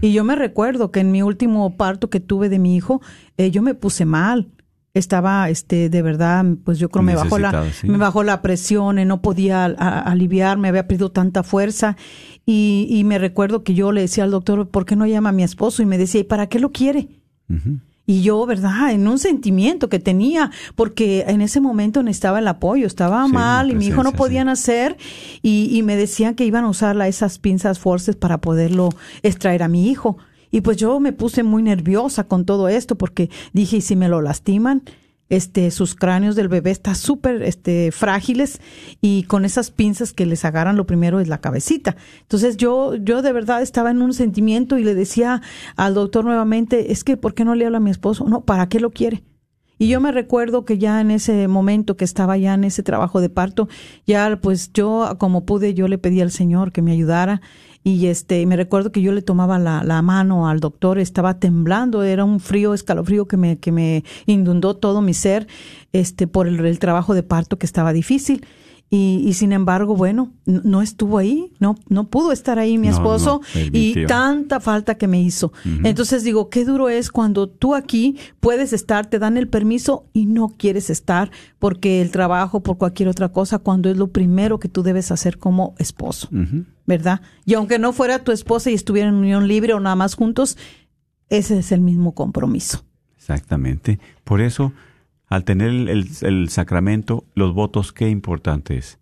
Y 0.00 0.12
yo 0.12 0.22
me 0.24 0.36
recuerdo 0.36 0.92
que 0.92 1.00
en 1.00 1.10
mi 1.10 1.20
último 1.22 1.76
parto 1.76 2.08
que 2.08 2.20
tuve 2.20 2.48
de 2.48 2.58
mi 2.60 2.76
hijo, 2.76 3.02
eh, 3.36 3.50
yo 3.50 3.60
me 3.60 3.74
puse 3.74 4.04
mal. 4.04 4.48
Estaba, 4.94 5.48
este, 5.50 5.88
de 5.88 6.02
verdad, 6.02 6.44
pues 6.64 6.78
yo 6.78 6.88
creo 6.88 7.02
me 7.04 7.14
bajó 7.14 7.38
la, 7.38 7.70
sí. 7.72 7.88
me 7.88 7.96
bajó 7.96 8.22
la 8.24 8.42
presión, 8.42 8.98
eh, 8.98 9.04
no 9.04 9.20
podía 9.22 9.64
a- 9.66 10.00
aliviar, 10.00 10.58
me 10.58 10.68
había 10.68 10.88
perdido 10.88 11.10
tanta 11.12 11.42
fuerza. 11.42 11.96
Y, 12.46 12.86
y 12.90 13.04
me 13.04 13.18
recuerdo 13.18 13.62
que 13.62 13.74
yo 13.74 13.92
le 13.92 14.00
decía 14.00 14.24
al 14.24 14.30
doctor, 14.32 14.68
¿por 14.68 14.86
qué 14.86 14.96
no 14.96 15.06
llama 15.06 15.28
a 15.28 15.32
mi 15.32 15.42
esposo? 15.44 15.82
Y 15.82 15.86
me 15.86 15.98
decía, 15.98 16.20
¿y 16.20 16.24
para 16.24 16.48
qué 16.48 16.58
lo 16.60 16.70
quiere? 16.72 17.19
Y 18.06 18.22
yo, 18.22 18.44
¿verdad? 18.44 18.90
En 18.92 19.06
un 19.06 19.18
sentimiento 19.20 19.88
que 19.88 20.00
tenía, 20.00 20.50
porque 20.74 21.24
en 21.28 21.40
ese 21.42 21.60
momento 21.60 22.02
necesitaba 22.02 22.40
el 22.40 22.48
apoyo, 22.48 22.86
estaba 22.86 23.24
Sí, 23.26 23.32
mal 23.32 23.70
y 23.70 23.74
mi 23.76 23.86
hijo 23.86 24.02
no 24.02 24.12
podía 24.12 24.40
sí. 24.40 24.46
nacer 24.46 24.96
y, 25.42 25.68
y 25.76 25.82
me 25.82 25.94
decían 25.96 26.34
que 26.34 26.44
iban 26.44 26.64
a 26.64 26.68
usar 26.70 27.00
esas 27.02 27.38
pinzas 27.38 27.78
forces 27.78 28.16
para 28.16 28.38
poderlo 28.40 28.88
extraer 29.22 29.62
a 29.62 29.68
mi 29.68 29.88
hijo. 29.88 30.16
Y 30.50 30.62
pues 30.62 30.76
yo 30.76 30.98
me 30.98 31.12
puse 31.12 31.44
muy 31.44 31.62
nerviosa 31.62 32.24
con 32.24 32.44
todo 32.44 32.68
esto 32.68 32.96
porque 32.96 33.30
dije, 33.52 33.76
¿y 33.76 33.80
si 33.80 33.94
me 33.94 34.08
lo 34.08 34.20
lastiman? 34.22 34.82
Este, 35.30 35.70
sus 35.70 35.94
cráneos 35.94 36.36
del 36.36 36.48
bebé 36.48 36.70
están 36.70 36.96
súper 36.96 37.42
este, 37.42 37.92
frágiles 37.92 38.60
y 39.00 39.22
con 39.22 39.46
esas 39.46 39.70
pinzas 39.70 40.12
que 40.12 40.26
les 40.26 40.44
agarran 40.44 40.76
lo 40.76 40.86
primero 40.86 41.20
es 41.20 41.28
la 41.28 41.40
cabecita. 41.40 41.96
Entonces 42.20 42.58
yo, 42.58 42.94
yo 42.96 43.22
de 43.22 43.32
verdad 43.32 43.62
estaba 43.62 43.90
en 43.90 44.02
un 44.02 44.12
sentimiento 44.12 44.76
y 44.76 44.84
le 44.84 44.94
decía 44.94 45.40
al 45.76 45.94
doctor 45.94 46.24
nuevamente, 46.24 46.92
es 46.92 47.04
que 47.04 47.16
¿por 47.16 47.32
qué 47.32 47.44
no 47.44 47.54
le 47.54 47.64
habla 47.64 47.78
a 47.78 47.80
mi 47.80 47.90
esposo? 47.90 48.28
No, 48.28 48.44
¿para 48.44 48.68
qué 48.68 48.80
lo 48.80 48.90
quiere? 48.90 49.22
Y 49.80 49.88
yo 49.88 49.98
me 49.98 50.12
recuerdo 50.12 50.66
que 50.66 50.76
ya 50.76 51.00
en 51.00 51.10
ese 51.10 51.48
momento 51.48 51.96
que 51.96 52.04
estaba 52.04 52.36
ya 52.36 52.52
en 52.52 52.64
ese 52.64 52.82
trabajo 52.82 53.22
de 53.22 53.30
parto, 53.30 53.66
ya 54.06 54.38
pues 54.42 54.74
yo 54.74 55.16
como 55.18 55.46
pude, 55.46 55.72
yo 55.72 55.88
le 55.88 55.96
pedí 55.96 56.20
al 56.20 56.30
Señor 56.30 56.70
que 56.70 56.82
me 56.82 56.92
ayudara 56.92 57.40
y 57.82 58.06
este, 58.06 58.44
me 58.46 58.56
recuerdo 58.56 58.92
que 58.92 59.00
yo 59.00 59.12
le 59.12 59.22
tomaba 59.22 59.58
la, 59.58 59.82
la 59.82 60.02
mano 60.02 60.48
al 60.48 60.60
doctor, 60.60 60.98
estaba 60.98 61.38
temblando, 61.38 62.02
era 62.02 62.24
un 62.24 62.40
frío, 62.40 62.74
escalofrío 62.74 63.26
que 63.26 63.36
me, 63.36 63.58
que 63.58 63.72
me 63.72 64.04
inundó 64.26 64.76
todo 64.76 65.00
mi 65.00 65.14
ser, 65.14 65.46
este, 65.92 66.26
por 66.26 66.46
el, 66.46 66.64
el 66.64 66.78
trabajo 66.78 67.14
de 67.14 67.22
parto 67.22 67.58
que 67.58 67.66
estaba 67.66 67.92
difícil. 67.92 68.44
Y, 68.92 69.22
y 69.24 69.34
sin 69.34 69.52
embargo, 69.52 69.94
bueno, 69.94 70.32
no 70.46 70.82
estuvo 70.82 71.18
ahí, 71.18 71.52
no, 71.60 71.76
no 71.88 72.08
pudo 72.08 72.32
estar 72.32 72.58
ahí 72.58 72.76
mi 72.76 72.88
No, 72.88 72.94
esposo 72.94 73.40
no, 73.54 73.60
y 73.72 74.04
tanta 74.06 74.58
falta 74.58 74.96
que 74.96 75.06
me 75.06 75.22
hizo. 75.22 75.52
Entonces 75.84 76.24
digo, 76.24 76.50
qué 76.50 76.64
duro 76.64 76.88
es 76.88 77.12
cuando 77.12 77.48
tú 77.48 77.76
aquí 77.76 78.16
puedes 78.40 78.72
estar, 78.72 79.06
te 79.06 79.20
dan 79.20 79.36
el 79.36 79.46
permiso 79.46 80.06
y 80.12 80.26
no 80.26 80.48
quieres 80.48 80.90
estar 80.90 81.30
porque 81.60 82.02
el 82.02 82.10
trabajo, 82.10 82.64
por 82.64 82.78
cualquier 82.78 83.08
otra 83.08 83.28
cosa, 83.28 83.60
cuando 83.60 83.88
es 83.90 83.96
lo 83.96 84.08
primero 84.08 84.58
que 84.58 84.68
tú 84.68 84.82
debes 84.82 85.12
hacer 85.12 85.38
como 85.38 85.74
esposo. 85.78 86.28
¿verdad? 86.84 87.20
Y 87.44 87.54
aunque 87.54 87.78
no 87.78 87.92
fuera 87.92 88.24
tu 88.24 88.32
esposa 88.32 88.72
y 88.72 88.74
estuvieran 88.74 89.14
en 89.14 89.20
unión 89.20 89.46
libre 89.46 89.72
o 89.74 89.78
nada 89.78 89.94
más 89.94 90.16
juntos, 90.16 90.58
ese 91.28 91.60
es 91.60 91.70
el 91.70 91.80
mismo 91.80 92.12
compromiso. 92.16 92.82
Exactamente. 93.16 94.00
Por 94.24 94.40
eso, 94.40 94.72
al 95.30 95.44
tener 95.44 95.68
el, 95.68 96.08
el- 96.20 96.48
sacramento, 96.50 97.24
los 97.34 97.54
votos, 97.54 97.94
qué 97.94 98.10
importante 98.10 98.76
es. 98.76 98.98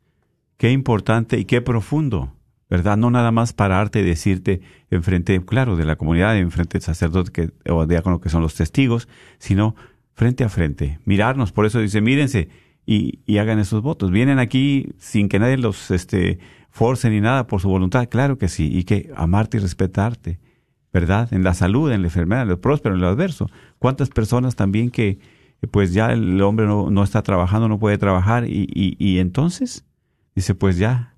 Qué 0.57 0.70
importante 0.70 1.39
y 1.39 1.45
qué 1.45 1.61
profundo. 1.61 2.35
¿verdad? 2.70 2.99
No 2.99 3.11
nada 3.11 3.33
más 3.33 3.55
pararte 3.55 4.01
y 4.01 4.05
decirte 4.05 4.61
enfrente, 4.91 5.43
claro, 5.43 5.76
de 5.76 5.87
la 5.87 5.97
comunidad, 5.97 6.37
enfrente 6.37 6.74
del 6.76 6.83
sacerdote 6.83 7.33
que, 7.33 7.72
o 7.72 7.87
diácono 7.87 8.20
que 8.20 8.29
son 8.29 8.43
los 8.43 8.55
testigos, 8.55 9.09
sino 9.39 9.74
frente 10.12 10.45
a 10.45 10.51
frente, 10.51 10.99
mirarnos. 11.07 11.51
Por 11.51 11.64
eso 11.64 11.81
dice, 11.81 12.03
mírense 12.03 12.51
y, 12.85 13.20
y 13.24 13.39
hagan 13.39 13.59
esos 13.59 13.81
votos. 13.81 14.11
Vienen 14.11 14.39
aquí 14.39 14.91
sin 14.99 15.31
que 15.31 15.39
nadie 15.39 15.57
los 15.57 15.91
este, 15.91 16.41
force 16.68 17.09
ni 17.09 17.22
nada 17.22 17.47
por 17.47 17.62
su 17.62 17.70
voluntad, 17.70 18.07
claro 18.11 18.37
que 18.37 18.49
sí, 18.49 18.68
y 18.76 18.85
que 18.85 19.11
amarte 19.16 19.57
y 19.57 19.61
respetarte, 19.61 20.39
¿verdad? 20.93 21.33
En 21.33 21.45
la 21.45 21.55
salud, 21.55 21.91
en 21.91 22.03
la 22.03 22.09
enfermedad, 22.09 22.43
en 22.43 22.49
lo 22.51 22.61
próspero, 22.61 22.95
en 22.95 23.01
lo 23.01 23.09
adverso. 23.09 23.49
¿Cuántas 23.79 24.11
personas 24.11 24.57
también 24.57 24.91
que 24.91 25.20
pues 25.67 25.93
ya 25.93 26.13
el 26.13 26.41
hombre 26.43 26.67
no, 26.67 26.91
no 26.91 27.03
está 27.03 27.23
trabajando, 27.23 27.69
no 27.69 27.79
puede 27.79 27.99
trabajar 27.99 28.45
y, 28.49 28.69
y, 28.73 28.97
y 28.99 29.19
entonces 29.19 29.85
dice, 30.37 30.55
pues 30.55 30.77
ya 30.79 31.15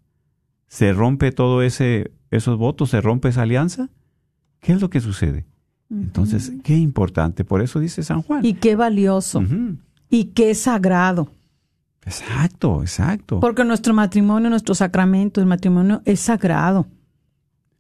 se 0.67 0.93
rompe 0.93 1.31
todo 1.33 1.63
ese 1.63 2.13
esos 2.31 2.57
votos, 2.57 2.91
se 2.91 3.01
rompe 3.01 3.29
esa 3.29 3.43
alianza, 3.43 3.91
¿qué 4.61 4.73
es 4.73 4.81
lo 4.81 4.89
que 4.89 5.01
sucede? 5.01 5.45
Entonces, 5.91 6.53
qué 6.63 6.77
importante, 6.77 7.45
por 7.45 7.61
eso 7.61 7.81
dice 7.81 8.05
San 8.05 8.23
Juan. 8.23 8.45
Y 8.45 8.55
qué 8.55 8.77
valioso. 8.77 9.43
Y 10.09 10.27
qué 10.27 10.55
sagrado. 10.55 11.29
Exacto, 12.07 12.83
exacto. 12.83 13.41
Porque 13.41 13.65
nuestro 13.65 13.93
matrimonio, 13.95 14.49
nuestro 14.49 14.75
sacramento, 14.75 15.41
el 15.41 15.47
matrimonio 15.47 16.01
es 16.05 16.21
sagrado. 16.21 16.87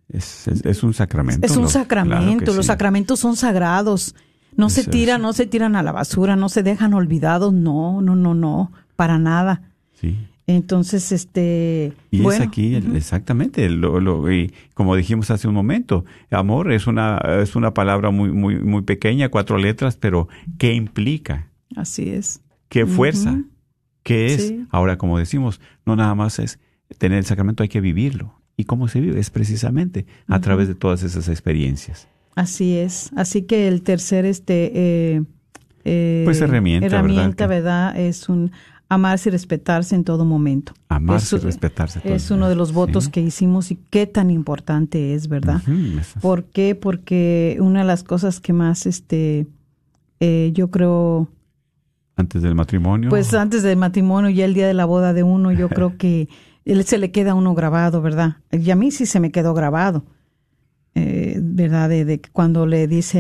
Es, 0.09 0.49
es- 0.49 0.65
es 0.67 0.83
un 0.83 0.93
sacramento. 0.93 1.47
Es 1.47 1.57
un 1.57 1.63
¿no? 1.63 1.69
sacramento. 1.69 2.45
Claro 2.45 2.55
Los 2.57 2.67
sí. 2.67 2.73
sacramentos 2.73 3.21
son 3.21 3.37
sagrados. 3.37 4.15
No 4.57 4.69
se 4.71 4.85
tiran, 4.85 5.23
no 5.23 5.33
se 5.33 5.47
tiran 5.47 5.77
a 5.77 5.83
la 5.83 5.93
basura, 5.93 6.37
no 6.37 6.49
se 6.49 6.63
dejan 6.63 6.95
olvidados. 6.95 7.53
No, 7.53 8.01
no, 8.03 8.17
no, 8.17 8.35
no, 8.35 8.73
para 8.97 9.19
nada. 9.19 9.63
Sí. 9.95 10.17
Entonces, 10.47 11.13
este. 11.13 11.93
Y 12.11 12.21
bueno, 12.23 12.43
es 12.43 12.49
aquí, 12.49 12.75
exactamente, 12.75 13.69
lo, 13.71 14.01
lo- 14.01 14.33
y 14.33 14.53
como 14.75 14.97
dijimos 14.97 15.31
hace 15.31 15.47
un 15.47 15.55
momento, 15.55 16.05
amor 16.31 16.73
es 16.73 16.87
una, 16.89 17.19
es 17.41 17.55
una 17.55 17.73
palabra 17.73 18.11
muy, 18.11 18.33
muy, 18.33 18.59
muy 18.59 18.83
pequeña, 18.83 19.29
cuatro 19.29 19.59
letras, 19.59 19.97
pero 19.97 20.29
¿qué 20.59 20.75
implica? 20.75 21.47
Así 21.77 22.11
es. 22.11 22.41
¿Qué 22.69 22.85
fuerza? 22.87 23.43
¿Qué 24.03 24.27
es? 24.35 24.49
Sí. 24.49 24.67
Ahora, 24.71 24.99
como 24.99 25.19
decimos, 25.19 25.61
no 25.87 25.95
nada 25.95 26.15
más 26.17 26.39
es 26.41 26.59
tener 26.99 27.19
el 27.19 27.25
sacramento, 27.25 27.63
hay 27.63 27.69
que 27.69 27.81
vivirlo. 27.81 28.35
¿Y 28.57 28.65
cómo 28.65 28.89
se 28.89 29.01
vive? 29.01 29.21
Es 29.21 29.31
precisamente 29.31 30.07
a 30.27 30.41
través 30.41 30.67
de 30.69 30.75
todas 30.75 31.03
esas 31.05 31.29
experiencias. 31.29 32.09
Así 32.41 32.76
es. 32.76 33.11
Así 33.16 33.43
que 33.43 33.68
el 33.68 33.82
tercer, 33.82 34.24
este. 34.24 34.72
eh, 34.74 35.22
eh, 35.84 36.22
Pues 36.24 36.41
herramienta, 36.41 36.86
herramienta, 36.86 37.47
¿verdad? 37.47 37.99
Es 37.99 38.28
un 38.28 38.51
amarse 38.88 39.28
y 39.28 39.32
respetarse 39.32 39.95
en 39.95 40.05
todo 40.05 40.24
momento. 40.24 40.72
Amarse 40.88 41.36
y 41.36 41.38
Es- 41.38 41.45
respetarse. 41.45 42.01
todo 42.01 42.12
Es 42.14 42.30
uno 42.30 42.49
de 42.49 42.57
los 42.57 42.72
votos 42.72 43.05
Sí. 43.05 43.11
que 43.11 43.20
hicimos 43.20 43.70
y 43.70 43.78
qué 43.91 44.07
tan 44.07 44.30
importante 44.30 45.14
es, 45.14 45.28
¿verdad? 45.28 45.61
¿Por 46.20 46.45
qué? 46.45 46.74
Porque 46.74 47.57
una 47.61 47.80
de 47.80 47.86
las 47.86 48.03
cosas 48.05 48.41
que 48.41 48.53
más, 48.53 48.86
este, 48.86 49.47
eh, 50.18 50.51
yo 50.55 50.70
creo, 50.70 51.28
Antes 52.16 52.43
del 52.43 52.55
matrimonio. 52.55 53.11
pues 53.11 53.32
antes 53.34 53.62
del 53.62 53.76
matrimonio, 53.76 54.30
ya 54.30 54.45
el 54.45 54.55
día 54.55 54.66
de 54.66 54.74
la 54.74 54.84
boda 54.86 55.12
de 55.12 55.22
uno, 55.22 55.53
yo 55.53 55.68
creo 55.68 55.93
que 55.99 56.28
él 56.64 56.84
se 56.84 56.99
le 56.99 57.11
queda 57.12 57.30
a 57.32 57.34
uno 57.34 57.55
grabado, 57.55 58.03
¿verdad? 58.03 58.36
Y 58.51 58.70
a 58.70 58.76
mí 58.76 58.91
sí 58.91 59.07
se 59.07 59.20
me 59.20 59.30
quedó 59.30 59.55
grabado, 59.55 60.05
eh, 60.95 61.38
¿verdad? 61.43 61.88
De, 61.88 62.05
de 62.05 62.20
que 62.20 62.30
cuando 62.30 62.66
le 62.66 62.86
dice, 62.88 63.18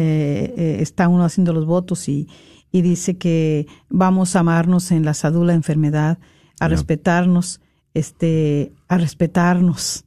eh, 0.56 0.82
está 0.82 1.08
uno 1.08 1.24
haciendo 1.24 1.52
los 1.52 1.66
votos 1.66 2.08
y, 2.08 2.28
y 2.72 2.82
dice 2.82 3.16
que 3.18 3.66
vamos 3.88 4.36
a 4.36 4.40
amarnos 4.40 4.90
en 4.92 5.04
la 5.04 5.14
salud, 5.14 5.46
la 5.46 5.54
enfermedad, 5.54 6.18
a 6.60 6.68
respetarnos, 6.68 7.60
este, 7.94 8.72
a 8.88 8.98
respetarnos, 8.98 10.04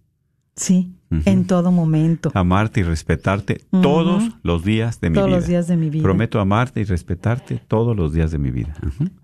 ¿sí? 0.56 0.94
En 1.26 1.46
todo 1.46 1.72
momento. 1.72 2.32
amarte 2.34 2.80
y 2.80 2.84
respetarte 2.84 3.62
todos 3.84 4.24
los 4.42 4.64
días 4.64 5.00
de 5.00 5.12
mi 5.12 5.16
Todos 5.16 5.28
vida. 5.28 5.38
los 5.38 5.48
días 5.48 5.68
de 5.68 5.78
mi 5.78 5.90
vida. 5.92 6.02
Prometo 6.02 6.40
amarte 6.40 6.82
y 6.82 6.86
respetarte 6.86 7.62
todos 7.68 7.96
los 7.96 8.14
días 8.14 8.32
de 8.32 8.40
mi 8.40 8.50
vida. 8.50 8.74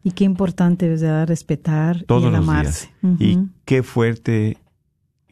Y 0.03 0.11
qué 0.11 0.23
importante 0.23 0.93
es 0.93 1.01
respetar 1.27 2.03
Todos 2.03 2.23
y 2.23 2.25
el 2.27 2.33
los 2.33 2.41
amarse. 2.47 2.91
días. 3.01 3.15
Y 3.19 3.39
qué 3.65 3.81
fuerte, 3.81 4.57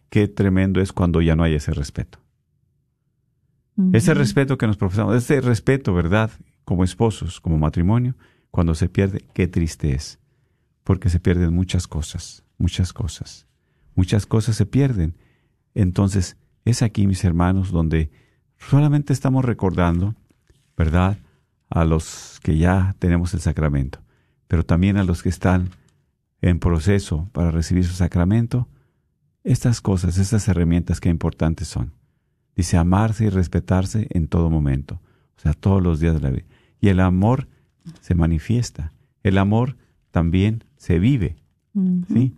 qué 0.09 0.27
tremendo 0.27 0.81
es 0.81 0.91
cuando 0.93 1.21
ya 1.21 1.35
no 1.35 1.43
hay 1.43 1.53
ese 1.53 1.73
respeto. 1.73 2.17
Ese 3.93 4.15
respeto 4.15 4.57
que 4.57 4.65
nos 4.65 4.77
profesamos, 4.77 5.15
ese 5.15 5.39
respeto, 5.39 5.93
¿verdad? 5.93 6.31
Como 6.65 6.83
esposos, 6.83 7.39
como 7.39 7.59
matrimonio, 7.59 8.15
cuando 8.49 8.73
se 8.73 8.89
pierde, 8.89 9.23
qué 9.33 9.47
triste 9.47 9.93
es. 9.93 10.19
Porque 10.83 11.09
se 11.09 11.19
pierden 11.19 11.53
muchas 11.53 11.87
cosas, 11.87 12.43
muchas 12.57 12.91
cosas. 12.91 13.45
Muchas 13.93 14.25
cosas 14.25 14.55
se 14.55 14.65
pierden. 14.65 15.15
Entonces, 15.75 16.37
es 16.65 16.81
aquí, 16.81 17.05
mis 17.05 17.23
hermanos, 17.23 17.71
donde 17.71 18.09
solamente 18.57 19.13
estamos 19.13 19.45
recordando, 19.45 20.15
¿verdad? 20.75 21.17
A 21.69 21.85
los 21.85 22.39
que 22.41 22.57
ya 22.57 22.95
tenemos 22.97 23.33
el 23.33 23.41
sacramento, 23.41 23.99
pero 24.47 24.65
también 24.65 24.97
a 24.97 25.03
los 25.03 25.21
que 25.21 25.29
están 25.29 25.69
en 26.41 26.59
proceso 26.59 27.29
para 27.31 27.51
recibir 27.51 27.85
su 27.85 27.93
sacramento, 27.93 28.67
estas 29.43 29.81
cosas, 29.81 30.17
estas 30.17 30.47
herramientas 30.47 30.99
que 30.99 31.09
importantes 31.09 31.67
son. 31.67 31.96
Dice 32.57 32.75
amarse 32.75 33.25
y 33.25 33.29
respetarse 33.29 34.07
en 34.09 34.27
todo 34.27 34.49
momento, 34.49 34.99
o 35.37 35.39
sea, 35.39 35.53
todos 35.53 35.81
los 35.81 35.99
días 35.99 36.15
de 36.15 36.21
la 36.21 36.31
vida. 36.31 36.45
Y 36.81 36.89
el 36.89 36.99
amor 36.99 37.47
se 38.01 38.15
manifiesta, 38.15 38.93
el 39.21 39.37
amor 39.37 39.77
también 40.09 40.63
se 40.75 40.97
vive. 40.97 41.37
¿sí? 42.11 42.35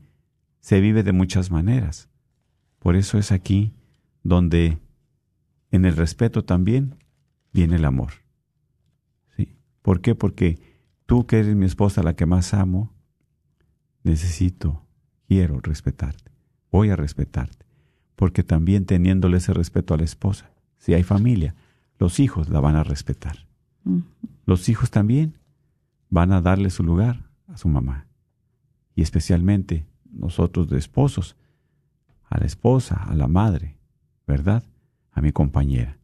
Se 0.60 0.82
vive 0.82 1.04
de 1.04 1.14
muchas 1.14 1.52
maneras. 1.52 2.10
Por 2.80 2.98
eso 2.98 3.18
es 3.18 3.32
aquí 3.32 3.74
donde 4.24 4.78
en 5.72 5.86
el 5.86 5.96
respeto 5.96 6.44
también 6.44 6.96
viene 7.54 7.78
el 7.78 7.86
amor. 7.86 8.12
¿Sí? 9.38 9.56
¿Por 9.82 10.02
qué? 10.02 10.16
Porque 10.16 10.60
tú 11.06 11.26
que 11.26 11.40
eres 11.40 11.56
mi 11.56 11.66
esposa, 11.66 12.04
la 12.04 12.18
que 12.18 12.26
más 12.26 12.54
amo, 12.54 12.94
necesito, 14.04 14.86
quiero 15.30 15.62
respetarte. 15.62 16.30
Voy 16.72 16.90
a 16.90 16.98
respetarte. 16.98 17.69
Porque 18.20 18.44
también 18.44 18.84
teniéndole 18.84 19.38
ese 19.38 19.54
respeto 19.54 19.94
a 19.94 19.98
la 19.98 20.04
esposa, 20.04 20.52
si 20.78 20.94
hay 20.94 21.04
familia, 21.04 21.56
los 22.00 22.20
hijos 22.20 22.50
la 22.50 22.60
van 22.60 22.76
a 22.76 22.84
respetar. 22.84 23.48
Los 24.46 24.68
hijos 24.68 24.92
también 24.92 25.36
van 26.10 26.34
a 26.34 26.42
darle 26.42 26.70
su 26.70 26.84
lugar 26.84 27.30
a 27.48 27.56
su 27.56 27.70
mamá. 27.70 28.08
Y 28.94 29.04
especialmente 29.04 29.86
nosotros 30.12 30.68
de 30.68 30.78
esposos, 30.78 31.38
a 32.26 32.38
la 32.38 32.46
esposa, 32.46 33.06
a 33.06 33.16
la 33.16 33.30
madre, 33.30 33.78
¿verdad? 34.28 34.66
A 35.14 35.22
mi 35.22 35.32
compañera. 35.32 35.98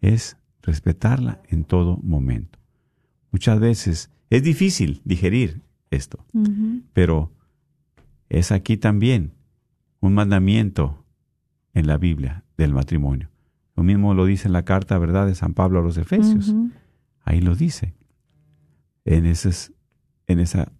Es 0.00 0.36
respetarla 0.62 1.42
en 1.48 1.64
todo 1.64 1.96
momento. 2.04 2.60
Muchas 3.32 3.58
veces 3.58 4.10
es 4.30 4.44
difícil 4.44 5.00
digerir 5.04 5.60
esto, 5.90 6.24
pero 6.92 7.32
es 8.28 8.52
aquí 8.52 8.76
también 8.76 9.32
un 9.98 10.14
mandamiento 10.14 11.02
en 11.76 11.86
la 11.86 11.98
Biblia 11.98 12.42
del 12.56 12.72
matrimonio. 12.72 13.28
Lo 13.76 13.82
mismo 13.82 14.14
lo 14.14 14.24
dice 14.24 14.48
en 14.48 14.52
la 14.54 14.64
carta, 14.64 14.98
¿verdad?, 14.98 15.26
de 15.26 15.34
San 15.34 15.52
Pablo 15.54 15.78
a 15.80 15.82
los 15.82 15.98
Efesios. 15.98 16.54
Ahí 17.22 17.40
lo 17.40 17.54
dice. 17.54 17.94
En, 19.04 19.26
esas, 19.26 19.72
en 20.26 20.40
esa, 20.40 20.72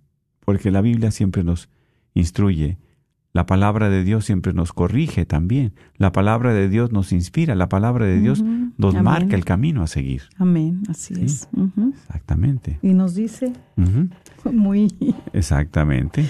porque 0.45 0.71
la 0.71 0.81
Biblia 0.81 1.11
siempre 1.11 1.45
nos 1.45 1.69
instruye, 2.15 2.79
la 3.35 3.45
palabra 3.45 3.91
de 3.91 4.03
Dios 4.03 4.25
siempre 4.25 4.55
nos 4.55 4.73
corrige 4.73 5.27
también, 5.27 5.75
la 5.99 6.11
palabra 6.11 6.55
de 6.55 6.71
Dios 6.71 6.91
nos 6.91 7.13
inspira, 7.13 7.55
la 7.55 7.69
palabra 7.69 8.07
de 8.07 8.19
Dios 8.19 8.41
Ujú. 8.41 8.73
nos 8.79 8.95
Amén. 8.95 9.05
marca 9.05 9.37
el 9.37 9.45
camino 9.45 9.83
a 9.83 9.87
seguir. 9.87 10.23
Amén, 10.39 10.83
así 10.89 11.15
Sí. 11.15 11.25
es. 11.27 11.49
Exactamente. 12.05 12.79
Y 12.83 12.95
nos 12.95 13.15
dice 13.15 13.53
muy, 14.51 14.89
Exactamente. 15.35 16.25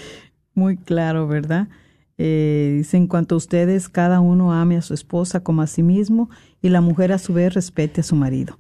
muy 0.55 0.77
claro, 0.77 1.29
¿verdad? 1.29 1.69
Eh, 2.19 2.75
dice, 2.79 2.97
en 2.97 3.07
cuanto 3.07 3.35
a 3.35 3.39
ustedes, 3.39 3.89
cada 3.89 4.21
uno 4.21 4.53
ame 4.53 4.77
a 4.77 4.83
su 4.83 4.95
esposa 4.95 5.43
como 5.43 5.63
a 5.63 5.67
sí 5.67 5.83
mismo 5.83 6.31
y 6.63 6.71
la 6.71 6.81
mujer 6.81 7.13
a 7.13 7.19
su 7.19 7.35
vez 7.35 7.55
respete 7.55 8.01
a 8.01 8.05
su 8.05 8.17
marido. 8.17 8.59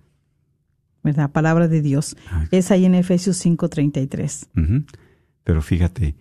¿Verdad? 1.02 1.30
Palabra 1.30 1.68
de 1.68 1.82
Dios. 1.82 2.16
Ah. 2.30 2.46
Es 2.50 2.70
ahí 2.70 2.84
en 2.84 2.94
Efesios 2.94 3.36
5:33. 3.44 4.48
Ujú. 4.57 4.84
Pero 5.44 5.62
fíjate, 5.62 6.16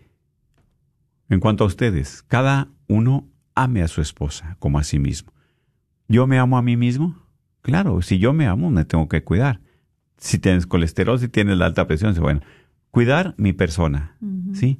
en 1.29 1.39
cuanto 1.39 1.63
a 1.63 1.67
ustedes, 1.67 2.21
cada 2.21 2.69
uno 2.87 3.27
ame 3.55 3.81
a 3.81 3.87
su 3.87 4.01
esposa 4.01 4.57
como 4.59 4.77
a 4.77 4.83
sí 4.83 4.99
mismo. 4.99 5.33
¿Yo 6.07 6.27
me 6.27 6.37
amo 6.37 6.57
a 6.57 6.61
mí 6.61 6.77
mismo? 6.77 7.15
Claro, 7.61 8.01
si 8.03 8.19
yo 8.19 8.31
me 8.31 8.45
amo, 8.45 8.69
me 8.69 8.85
tengo 8.85 9.09
que 9.09 9.23
cuidar. 9.23 9.59
Si 10.17 10.37
tienes 10.37 10.67
colesterol, 10.67 11.19
si 11.19 11.27
tienes 11.27 11.57
la 11.57 11.65
alta 11.65 11.87
presión, 11.87 12.13
bueno, 12.19 12.41
cuidar 12.91 13.33
mi 13.37 13.53
persona, 13.53 14.17
¿sí? 14.53 14.79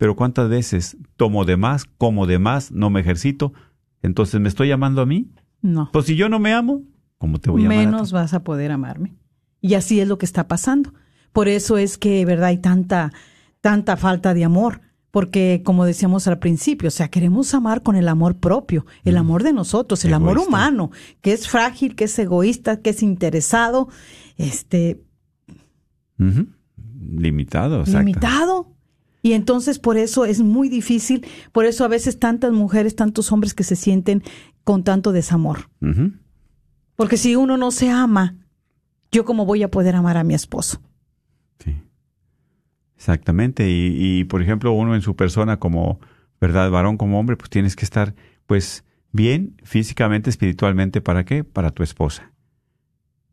Pero 0.00 0.16
¿cuántas 0.16 0.48
veces 0.48 0.96
tomo 1.18 1.44
de 1.44 1.58
más, 1.58 1.84
como 1.84 2.26
de 2.26 2.38
más, 2.38 2.72
no 2.72 2.88
me 2.88 3.00
ejercito? 3.00 3.52
Entonces, 4.00 4.40
¿me 4.40 4.48
estoy 4.48 4.72
amando 4.72 5.02
a 5.02 5.06
mí? 5.06 5.30
No. 5.60 5.90
Pues 5.92 6.06
si 6.06 6.16
yo 6.16 6.30
no 6.30 6.38
me 6.38 6.54
amo, 6.54 6.84
¿cómo 7.18 7.38
te 7.38 7.50
voy 7.50 7.64
a 7.64 7.66
amar? 7.66 7.76
a 7.76 7.80
menos 7.82 8.10
vas 8.10 8.32
a 8.32 8.42
poder 8.42 8.72
amarme. 8.72 9.14
Y 9.60 9.74
así 9.74 10.00
es 10.00 10.08
lo 10.08 10.16
que 10.16 10.24
está 10.24 10.48
pasando. 10.48 10.94
Por 11.34 11.48
eso 11.48 11.76
es 11.76 11.98
que, 11.98 12.24
¿verdad? 12.24 12.46
Hay 12.46 12.56
tanta, 12.56 13.12
tanta 13.60 13.98
falta 13.98 14.32
de 14.32 14.42
amor, 14.42 14.80
porque 15.10 15.60
como 15.66 15.84
decíamos 15.84 16.26
al 16.28 16.38
principio, 16.38 16.88
o 16.88 16.90
sea, 16.90 17.08
queremos 17.08 17.52
amar 17.52 17.82
con 17.82 17.94
el 17.94 18.08
amor 18.08 18.38
propio, 18.38 18.86
el 19.04 19.18
amor 19.18 19.42
de 19.42 19.52
nosotros, 19.52 20.02
el 20.06 20.14
amor 20.14 20.38
humano, 20.38 20.92
que 21.20 21.34
es 21.34 21.46
frágil, 21.46 21.94
que 21.94 22.04
es 22.04 22.18
egoísta, 22.18 22.80
que 22.80 22.88
es 22.88 23.02
interesado, 23.02 23.90
este. 24.38 25.02
Limitado, 26.16 27.80
exacto. 27.80 27.98
limitado. 27.98 28.79
Y 29.22 29.32
entonces 29.32 29.78
por 29.78 29.96
eso 29.96 30.24
es 30.24 30.40
muy 30.40 30.68
difícil, 30.68 31.26
por 31.52 31.66
eso 31.66 31.84
a 31.84 31.88
veces 31.88 32.18
tantas 32.18 32.52
mujeres, 32.52 32.96
tantos 32.96 33.30
hombres 33.32 33.54
que 33.54 33.64
se 33.64 33.76
sienten 33.76 34.22
con 34.64 34.82
tanto 34.84 35.12
desamor. 35.12 35.68
Porque 36.96 37.16
si 37.16 37.36
uno 37.36 37.56
no 37.56 37.70
se 37.70 37.90
ama, 37.90 38.36
yo 39.12 39.24
cómo 39.24 39.44
voy 39.44 39.62
a 39.62 39.70
poder 39.70 39.96
amar 39.96 40.16
a 40.16 40.24
mi 40.24 40.34
esposo. 40.34 40.80
Sí. 41.58 41.74
Exactamente. 42.96 43.68
Y, 43.68 44.20
y, 44.20 44.24
por 44.24 44.42
ejemplo, 44.42 44.72
uno 44.72 44.94
en 44.94 45.02
su 45.02 45.16
persona 45.16 45.58
como, 45.58 46.00
¿verdad? 46.40 46.70
Varón 46.70 46.96
como 46.96 47.18
hombre, 47.18 47.36
pues 47.36 47.50
tienes 47.50 47.76
que 47.76 47.84
estar, 47.84 48.14
pues, 48.46 48.84
bien 49.12 49.56
físicamente, 49.64 50.30
espiritualmente, 50.30 51.00
¿para 51.00 51.24
qué? 51.24 51.42
Para 51.44 51.70
tu 51.70 51.82
esposa. 51.82 52.32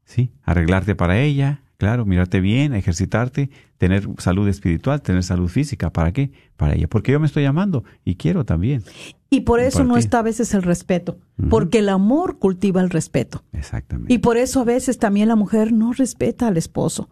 ¿Sí? 0.06 0.32
Arreglarte 0.44 0.96
para 0.96 1.20
ella, 1.20 1.62
claro, 1.78 2.06
mirarte 2.06 2.42
bien, 2.42 2.74
ejercitarte, 2.74 3.50
tener 3.78 4.08
salud 4.18 4.48
espiritual, 4.48 5.02
tener 5.02 5.24
salud 5.24 5.48
física, 5.48 5.92
¿para 5.92 6.12
qué? 6.12 6.32
Para 6.56 6.76
ella. 6.76 6.88
Porque 6.88 7.12
yo 7.12 7.20
me 7.20 7.28
estoy 7.28 7.46
amando 7.46 7.84
y 8.04 8.16
quiero 8.16 8.46
también. 8.46 8.84
Y 9.30 9.42
por 9.42 9.60
eso 9.60 9.84
no 9.84 9.98
está 9.98 10.20
a 10.20 10.24
veces 10.24 10.54
el 10.54 10.64
respeto, 10.64 11.20
porque 11.50 11.80
el 11.80 11.90
amor 11.90 12.40
cultiva 12.40 12.82
el 12.82 12.90
respeto. 12.90 13.44
Exactamente. 13.54 14.14
Y 14.14 14.20
por 14.20 14.38
eso 14.38 14.62
a 14.62 14.66
veces 14.66 14.98
también 14.98 15.28
la 15.28 15.36
mujer 15.36 15.72
no 15.74 15.94
respeta 15.94 16.48
al 16.48 16.58
esposo, 16.58 17.10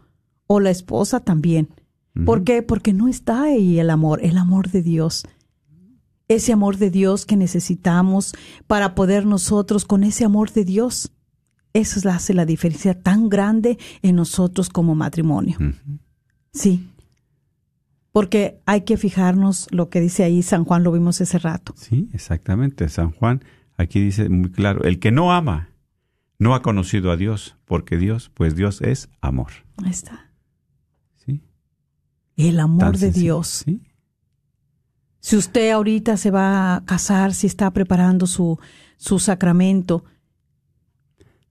o 0.47 0.59
la 0.59 0.69
esposa 0.69 1.19
también. 1.19 1.69
¿Por 2.25 2.45
qué? 2.45 2.61
Porque 2.61 2.93
no 2.93 3.09
está 3.09 3.43
ahí 3.43 3.77
el 3.77 3.89
amor, 3.89 4.21
el 4.23 4.37
amor 4.37 4.71
de 4.71 4.81
Dios. 4.81 5.25
Ese 6.29 6.53
amor 6.53 6.77
de 6.77 6.89
Dios 6.89 7.25
que 7.25 7.35
necesitamos 7.35 8.33
para 8.67 8.95
poder 8.95 9.25
nosotros 9.25 9.83
con 9.83 10.03
ese 10.05 10.23
amor 10.23 10.51
de 10.51 10.63
Dios. 10.63 11.11
Eso 11.75 12.09
hace 12.09 12.33
la 12.33 12.45
diferencia 12.45 12.97
tan 12.97 13.27
grande 13.27 13.77
en 14.01 14.15
nosotros 14.15 14.69
como 14.69 14.95
matrimonio. 14.95 15.57
Sí. 16.53 16.87
Porque 18.13 18.61
hay 18.65 18.85
que 18.85 18.95
fijarnos 18.95 19.67
lo 19.71 19.89
que 19.89 19.99
dice 19.99 20.23
ahí 20.23 20.41
San 20.41 20.63
Juan, 20.63 20.85
lo 20.85 20.93
vimos 20.93 21.19
ese 21.19 21.37
rato. 21.37 21.73
Sí, 21.75 22.09
exactamente. 22.13 22.87
San 22.87 23.11
Juan 23.11 23.43
aquí 23.75 23.99
dice 23.99 24.29
muy 24.29 24.51
claro, 24.51 24.85
el 24.85 24.99
que 24.99 25.11
no 25.11 25.33
ama 25.33 25.69
no 26.39 26.55
ha 26.55 26.61
conocido 26.61 27.11
a 27.11 27.17
Dios, 27.17 27.57
porque 27.65 27.97
Dios, 27.97 28.31
pues 28.33 28.55
Dios 28.55 28.81
es 28.81 29.09
amor. 29.19 29.51
Ahí 29.83 29.91
está. 29.91 30.31
¿Sí? 31.25 31.41
El 32.37 32.61
amor 32.61 32.79
Tan 32.79 32.91
de 32.93 32.99
sencillo, 32.99 33.21
Dios. 33.21 33.63
¿sí? 33.65 33.81
Si 35.19 35.35
usted 35.35 35.71
ahorita 35.71 36.15
se 36.15 36.31
va 36.31 36.75
a 36.75 36.85
casar, 36.85 37.33
si 37.33 37.47
está 37.47 37.71
preparando 37.71 38.27
su, 38.27 38.59
su 38.95 39.19
sacramento, 39.19 40.05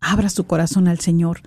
abra 0.05 0.29
su 0.29 0.45
corazón 0.45 0.87
al 0.87 1.01
Señor. 1.01 1.41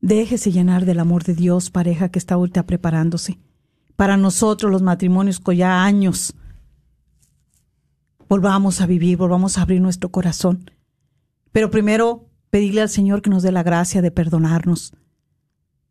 Déjese 0.00 0.52
llenar 0.52 0.84
del 0.84 1.00
amor 1.00 1.24
de 1.24 1.34
Dios, 1.34 1.70
pareja 1.70 2.10
que 2.10 2.18
está 2.18 2.34
ahorita 2.34 2.64
preparándose. 2.64 3.38
Para 3.96 4.16
nosotros, 4.16 4.70
los 4.70 4.82
matrimonios 4.82 5.40
con 5.40 5.56
ya 5.56 5.84
años, 5.84 6.34
volvamos 8.28 8.80
a 8.80 8.86
vivir, 8.86 9.16
volvamos 9.16 9.58
a 9.58 9.62
abrir 9.62 9.80
nuestro 9.80 10.10
corazón. 10.10 10.70
Pero 11.52 11.70
primero, 11.70 12.28
pedirle 12.50 12.82
al 12.82 12.88
Señor 12.88 13.22
que 13.22 13.30
nos 13.30 13.42
dé 13.42 13.52
la 13.52 13.62
gracia 13.62 14.02
de 14.02 14.10
perdonarnos, 14.10 14.92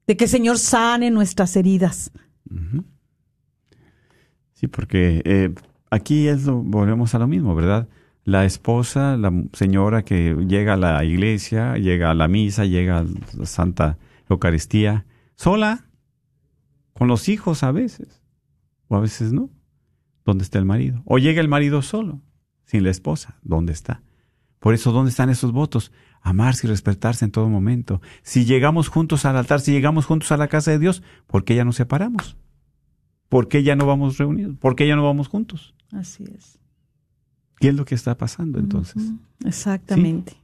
de 0.07 0.17
que 0.17 0.25
el 0.25 0.29
Señor 0.29 0.59
sane 0.59 1.11
nuestras 1.11 1.55
heridas. 1.55 2.11
Sí, 4.53 4.67
porque 4.67 5.21
eh, 5.25 5.53
aquí 5.89 6.27
es 6.27 6.45
lo, 6.45 6.61
volvemos 6.61 7.15
a 7.15 7.19
lo 7.19 7.27
mismo, 7.27 7.55
¿verdad? 7.55 7.87
La 8.25 8.45
esposa, 8.45 9.17
la 9.17 9.31
señora 9.53 10.03
que 10.03 10.35
llega 10.47 10.73
a 10.73 10.77
la 10.77 11.03
iglesia, 11.03 11.75
llega 11.75 12.11
a 12.11 12.13
la 12.13 12.27
misa, 12.27 12.65
llega 12.65 12.99
a 12.99 13.05
la 13.37 13.45
Santa 13.45 13.97
Eucaristía, 14.29 15.05
sola, 15.35 15.87
con 16.93 17.07
los 17.07 17.27
hijos 17.27 17.63
a 17.63 17.71
veces, 17.71 18.21
o 18.87 18.95
a 18.95 19.01
veces 19.01 19.33
no. 19.33 19.49
¿Dónde 20.25 20.45
está 20.45 20.57
el 20.57 20.65
marido? 20.65 21.01
O 21.05 21.17
llega 21.17 21.41
el 21.41 21.49
marido 21.49 21.81
solo, 21.81 22.21
sin 22.63 22.83
la 22.83 22.91
esposa, 22.91 23.39
¿dónde 23.43 23.73
está? 23.73 24.03
Por 24.59 24.73
eso, 24.73 24.93
¿dónde 24.93 25.09
están 25.09 25.29
esos 25.29 25.51
votos? 25.51 25.91
Amarse 26.21 26.65
y 26.65 26.69
respetarse 26.69 27.25
en 27.25 27.31
todo 27.31 27.49
momento. 27.49 28.01
Si 28.21 28.45
llegamos 28.45 28.87
juntos 28.87 29.25
al 29.25 29.35
altar, 29.35 29.59
si 29.59 29.73
llegamos 29.73 30.05
juntos 30.05 30.31
a 30.31 30.37
la 30.37 30.47
casa 30.47 30.71
de 30.71 30.79
Dios, 30.79 31.03
¿por 31.27 31.43
qué 31.43 31.55
ya 31.55 31.65
nos 31.65 31.75
separamos? 31.75 32.37
¿Por 33.27 33.49
qué 33.49 33.63
ya 33.63 33.75
no 33.75 33.85
vamos 33.85 34.17
reunidos? 34.17 34.55
¿Por 34.59 34.77
qué 34.77 34.87
ya 34.87 34.95
no 34.95 35.03
vamos 35.03 35.27
juntos? 35.27 35.75
Así 35.91 36.23
es. 36.23 36.62
¿Qué 37.63 37.69
es 37.69 37.75
lo 37.75 37.85
que 37.85 37.95
está 37.95 38.17
pasando 38.17 38.59
entonces? 38.59 39.01
Exactamente. 39.45 40.35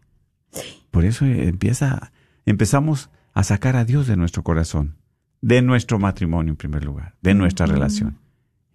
Por 0.90 1.04
eso 1.04 1.26
empieza, 1.26 2.14
empezamos 2.46 3.10
a 3.34 3.44
sacar 3.44 3.76
a 3.76 3.84
Dios 3.84 4.08
de 4.08 4.16
nuestro 4.16 4.42
corazón, 4.42 4.96
de 5.42 5.62
nuestro 5.62 6.00
matrimonio 6.00 6.52
en 6.52 6.56
primer 6.56 6.86
lugar, 6.86 7.18
de 7.22 7.34
nuestra 7.34 7.66
relación. 7.66 8.16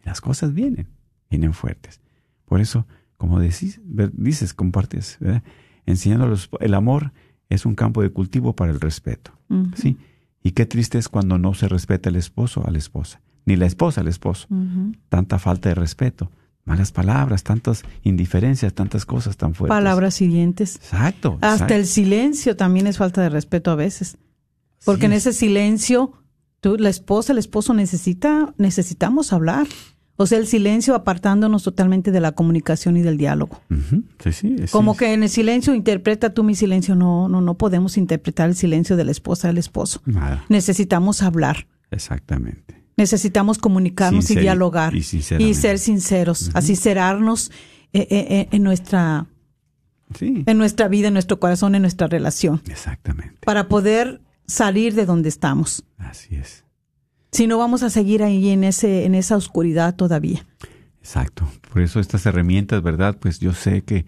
Las 0.03 0.20
cosas 0.20 0.53
vienen, 0.53 0.88
vienen 1.30 1.55
fuertes. 1.55 2.03
Por 2.45 2.61
eso, 2.61 2.86
como 3.16 3.40
decís, 3.40 3.80
dices, 4.12 4.53
compartes, 4.53 5.16
¿verdad? 5.20 5.42
enseñándolos, 5.86 6.51
el 6.61 6.74
amor 6.74 7.12
es 7.49 7.64
un 7.64 7.74
campo 7.74 8.03
de 8.03 8.11
cultivo 8.11 8.55
para 8.55 8.72
el 8.72 8.78
respeto. 8.78 9.32
¿sí? 9.74 9.97
Y 10.42 10.51
qué 10.51 10.66
triste 10.66 10.99
es 10.99 11.09
cuando 11.09 11.38
no 11.38 11.55
se 11.55 11.66
respeta 11.66 12.11
el 12.11 12.16
esposo 12.16 12.62
a 12.66 12.70
la 12.70 12.76
esposa, 12.76 13.22
ni 13.47 13.57
la 13.57 13.64
esposa 13.64 14.03
al 14.03 14.09
esposo. 14.09 14.49
Tanta 15.09 15.38
falta 15.38 15.70
de 15.70 15.76
respeto, 15.76 16.30
malas 16.65 16.93
palabras, 16.93 17.43
tantas 17.43 17.83
indiferencias, 18.03 18.73
tantas 18.75 19.05
cosas 19.07 19.37
tan 19.37 19.55
fuertes. 19.55 19.75
Palabras 19.77 20.21
hirientes. 20.21 20.77
Exacto. 20.77 21.35
Hasta 21.41 21.53
exacto. 21.55 21.75
el 21.75 21.87
silencio 21.87 22.57
también 22.57 22.87
es 22.87 22.99
falta 22.99 23.21
de 23.23 23.29
respeto 23.29 23.71
a 23.71 23.75
veces. 23.75 24.17
Porque 24.85 25.03
Sí 25.03 25.07
en 25.07 25.12
es. 25.12 25.27
ese 25.27 25.39
silencio, 25.39 26.12
tú, 26.61 26.77
la 26.79 26.89
esposa, 26.91 27.33
el 27.33 27.39
esposo 27.39 27.75
necesita, 27.75 28.55
necesitamos 28.59 29.33
hablar. 29.33 29.67
O 30.17 30.27
sea, 30.27 30.39
el 30.39 30.47
silencio 30.47 30.95
apartándonos 30.95 31.65
totalmente 31.65 32.12
de 32.12 32.21
la 32.21 32.33
comunicación 32.33 32.97
y 32.97 33.03
del 33.03 33.17
diálogo. 33.19 33.61
Sí. 34.23 34.33
sí, 34.33 34.57
Como 34.71 34.97
que 34.97 35.12
en 35.12 35.25
el 35.25 35.29
silencio 35.29 35.75
interpreta 35.75 36.33
tú 36.33 36.45
mi 36.45 36.55
silencio. 36.55 36.95
No, 36.95 37.29
no, 37.29 37.41
no 37.41 37.55
podemos 37.55 37.97
interpretar 37.97 38.49
el 38.49 38.55
silencio 38.55 38.97
de 38.97 39.05
la 39.05 39.11
esposa 39.11 39.49
del 39.49 39.59
esposo. 39.59 40.03
Nada, 40.07 40.45
Necesitamos 40.49 41.23
hablar. 41.23 41.67
exactamente. 41.91 42.84
Necesitamos 42.97 43.59
comunicarnos 43.59 44.30
y 44.30 44.36
dialogar 44.36 44.95
y 44.95 45.03
sinceramente. 45.03 45.61
ser 45.61 45.78
sinceros, 45.78 46.51
a 46.55 46.62
sincerarnos 46.62 47.51
eh, 47.92 48.07
eh, 48.11 48.26
eh, 48.30 48.49
en 48.51 48.62
nuestra 48.62 49.26
Sí, 50.16 50.45
en 50.47 50.59
nuestra 50.59 50.86
vida, 50.86 51.09
en 51.09 51.14
nuestro 51.14 51.40
corazón, 51.40 51.74
en 51.74 51.82
nuestra 51.82 52.07
relación, 52.07 52.62
exactamente. 52.68 53.38
para 53.45 53.68
poder 53.68 54.20
salir 54.47 54.95
de 54.95 55.07
donde 55.07 55.28
estamos. 55.28 55.84
Así 55.99 56.36
es. 56.36 56.64
Si 57.32 57.49
no 57.49 57.59
vamos 57.59 57.82
a 57.82 57.90
seguir 57.90 58.22
ahí 58.22 58.51
en 58.51 58.62
ese 58.62 59.07
en 59.07 59.14
esa 59.14 59.36
oscuridad 59.36 59.97
todavía. 59.97 60.47
Exacto. 61.01 61.49
Por 61.72 61.82
eso 61.82 62.01
estas 62.01 62.24
herramientas, 62.26 62.82
¿verdad? 62.82 63.16
Pues 63.18 63.40
yo 63.40 63.53
sé 63.55 63.82
que 63.82 64.07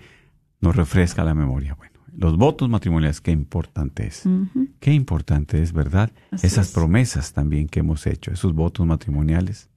nos 0.61 0.76
refresca 0.76 1.24
la 1.24 1.34
memoria. 1.34 1.74
Bueno, 1.74 1.95
los 2.17 2.37
votos 2.37 2.69
matrimoniales, 2.69 3.21
qué 3.21 3.31
importante 3.31 4.07
es. 4.07 4.25
Qué 4.81 4.93
importante 4.93 5.62
es, 5.62 5.73
¿verdad? 5.73 6.11
Así 6.31 6.47
Esas 6.47 6.69
es. 6.69 6.73
promesas 6.73 7.33
también 7.33 7.69
que 7.69 7.81
hemos 7.81 8.07
hecho, 8.07 8.31
esos 8.31 8.55
votos 8.55 8.87
matrimoniales. 8.87 9.69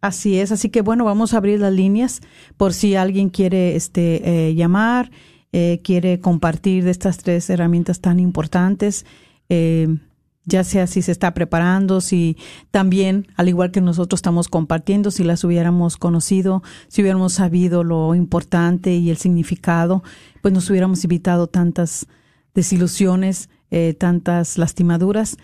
Así 0.00 0.38
es, 0.38 0.50
así 0.52 0.68
que 0.68 0.82
bueno, 0.82 1.04
vamos 1.04 1.32
a 1.32 1.36
abrir 1.36 1.60
las 1.60 1.72
líneas 1.72 2.20
por 2.56 2.74
si 2.74 2.96
alguien 2.96 3.30
quiere 3.30 3.76
este 3.76 4.48
eh, 4.48 4.54
llamar, 4.54 5.10
eh, 5.52 5.80
quiere 5.84 6.18
compartir 6.18 6.84
de 6.84 6.90
estas 6.90 7.18
tres 7.18 7.48
herramientas 7.48 8.00
tan 8.00 8.18
importantes, 8.18 9.06
eh, 9.48 9.96
ya 10.44 10.64
sea 10.64 10.86
si 10.86 11.02
se 11.02 11.12
está 11.12 11.34
preparando, 11.34 12.00
si 12.00 12.36
también, 12.70 13.28
al 13.36 13.48
igual 13.48 13.70
que 13.70 13.80
nosotros 13.80 14.18
estamos 14.18 14.48
compartiendo, 14.48 15.10
si 15.10 15.24
las 15.24 15.44
hubiéramos 15.44 15.96
conocido, 15.96 16.62
si 16.88 17.02
hubiéramos 17.02 17.34
sabido 17.34 17.84
lo 17.84 18.14
importante 18.14 18.94
y 18.94 19.10
el 19.10 19.16
significado, 19.16 20.02
pues 20.40 20.52
nos 20.52 20.68
hubiéramos 20.70 21.04
evitado 21.04 21.46
tantas 21.46 22.06
desilusiones, 22.54 23.48
eh, 23.70 23.94
tantas 23.98 24.58
lastimaduras 24.58 25.36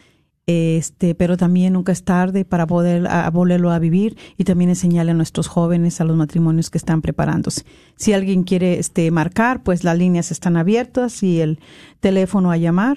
este, 0.49 1.14
pero 1.14 1.36
también 1.36 1.74
nunca 1.74 1.92
es 1.92 2.05
tarde 2.05 2.46
para 2.46 2.66
poder 2.66 3.07
volverlo 3.34 3.70
a 3.70 3.78
vivir 3.78 4.16
y 4.38 4.44
también 4.44 4.70
enseñarle 4.70 5.11
a 5.11 5.14
nuestros 5.14 5.46
jóvenes, 5.46 6.01
a 6.01 6.05
los 6.05 6.16
matrimonios 6.16 6.70
que 6.70 6.78
están 6.78 7.03
preparándose. 7.03 7.66
Si 7.96 8.14
alguien 8.14 8.44
quiere 8.44 8.78
este, 8.78 9.11
marcar, 9.11 9.62
pues 9.62 9.84
las 9.84 9.99
líneas 9.99 10.30
están 10.30 10.57
abiertas 10.57 11.22
y 11.22 11.42
el 11.42 11.61
teléfono 12.01 12.51
a 12.51 12.57
llamar 12.57 12.96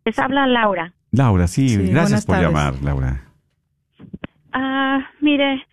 Les 0.05 0.19
habla 0.19 0.45
Laura. 0.47 0.93
Laura, 1.11 1.47
sí, 1.47 1.69
Sí, 1.69 1.87
gracias 1.91 2.25
por 2.25 2.35
tardes. 2.35 2.49
llamar, 2.49 2.73
Laura. 2.83 3.23
Ah, 4.51 4.99
mire, 5.21 5.65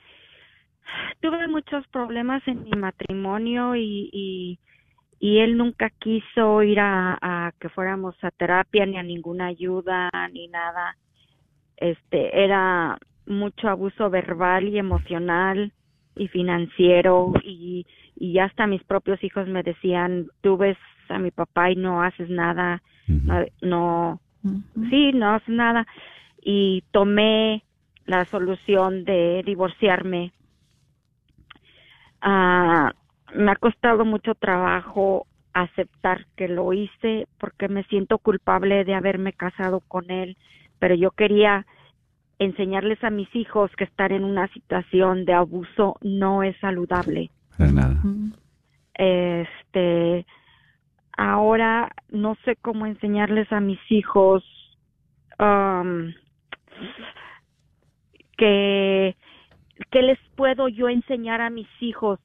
tuve 1.21 1.49
muchos 1.49 1.87
problemas 1.89 2.47
en 2.47 2.63
mi 2.65 2.71
matrimonio 2.73 3.75
y, 3.75 4.09
y, 4.13 4.59
y 5.19 5.39
él 5.39 5.57
nunca 5.57 5.91
quiso 5.91 6.63
ir 6.63 6.79
a, 6.81 7.19
a 7.21 7.53
que 7.59 7.69
fuéramos 7.71 8.15
a 8.23 8.31
terapia 8.31 8.87
ni 8.87 8.97
a 8.99 9.03
ninguna 9.03 9.47
ayuda 9.47 10.11
ni 10.33 10.47
nada. 10.49 10.97
Este, 11.77 12.45
era 12.45 12.99
mucho 13.27 13.69
abuso 13.69 14.11
verbal 14.11 14.69
y 14.69 14.79
emocional 14.79 15.73
y 16.17 16.29
financiero 16.29 17.33
y, 17.43 17.87
y 18.17 18.39
hasta 18.39 18.67
mis 18.67 18.83
propios 18.85 19.23
hijos 19.25 19.49
me 19.49 19.63
decían, 19.63 20.27
tú 20.41 20.57
ves 20.57 20.77
a 21.09 21.19
mi 21.19 21.31
papá 21.31 21.71
y 21.71 21.77
no 21.77 22.03
haces 22.03 22.29
nada, 22.31 22.83
no, 23.61 24.21
sí, 24.91 25.13
no 25.13 25.35
hace 25.35 25.53
nada. 25.53 25.87
Y 26.43 26.85
tomé 26.91 27.65
la 28.07 28.25
solución 28.25 29.05
de 29.05 29.43
divorciarme. 29.45 30.33
Ah, 32.21 32.93
me 33.35 33.53
ha 33.53 33.57
costado 33.57 34.05
mucho 34.05 34.35
trabajo 34.35 35.27
aceptar 35.53 36.27
que 36.37 36.49
lo 36.49 36.73
hice 36.73 37.27
porque 37.39 37.69
me 37.69 37.85
siento 37.85 38.19
culpable 38.19 38.85
de 38.85 38.95
haberme 38.95 39.33
casado 39.33 39.81
con 39.81 40.11
él, 40.11 40.37
pero 40.79 40.95
yo 40.95 41.11
quería 41.11 41.67
enseñarles 42.41 43.05
a 43.05 43.11
mis 43.11 43.33
hijos 43.37 43.71
que 43.77 43.85
estar 43.85 44.13
en 44.13 44.25
una 44.25 44.49
situación 44.49 45.27
de 45.27 45.35
abuso 45.35 45.97
no 46.01 46.43
es 46.43 46.57
saludable 46.59 47.31
Para 47.57 47.71
nada. 47.71 48.03
Este 48.95 50.27
ahora 51.17 51.91
no 52.09 52.37
sé 52.45 52.57
cómo 52.57 52.87
enseñarles 52.87 53.53
a 53.53 53.61
mis 53.61 53.79
hijos 53.91 54.43
um, 55.39 56.13
que 58.39 59.17
qué 59.91 60.03
les 60.03 60.19
puedo 60.35 60.69
yo 60.69 60.89
enseñar 60.89 61.43
a 61.43 61.51
mis 61.51 61.69
hijos 61.81 62.19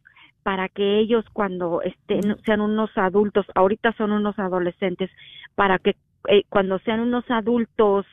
para 0.44 0.70
que 0.70 1.00
ellos 1.00 1.26
cuando 1.34 1.82
estén 1.82 2.38
sean 2.46 2.62
unos 2.62 2.90
adultos 2.98 3.46
ahorita 3.54 3.92
son 3.98 4.14
unos 4.14 4.40
adolescentes 4.40 5.12
para 5.56 5.78
que 5.78 5.98
eh, 6.30 6.44
cuando 6.48 6.80
sean 6.80 7.02
unos 7.02 7.30
adultos 7.30 8.06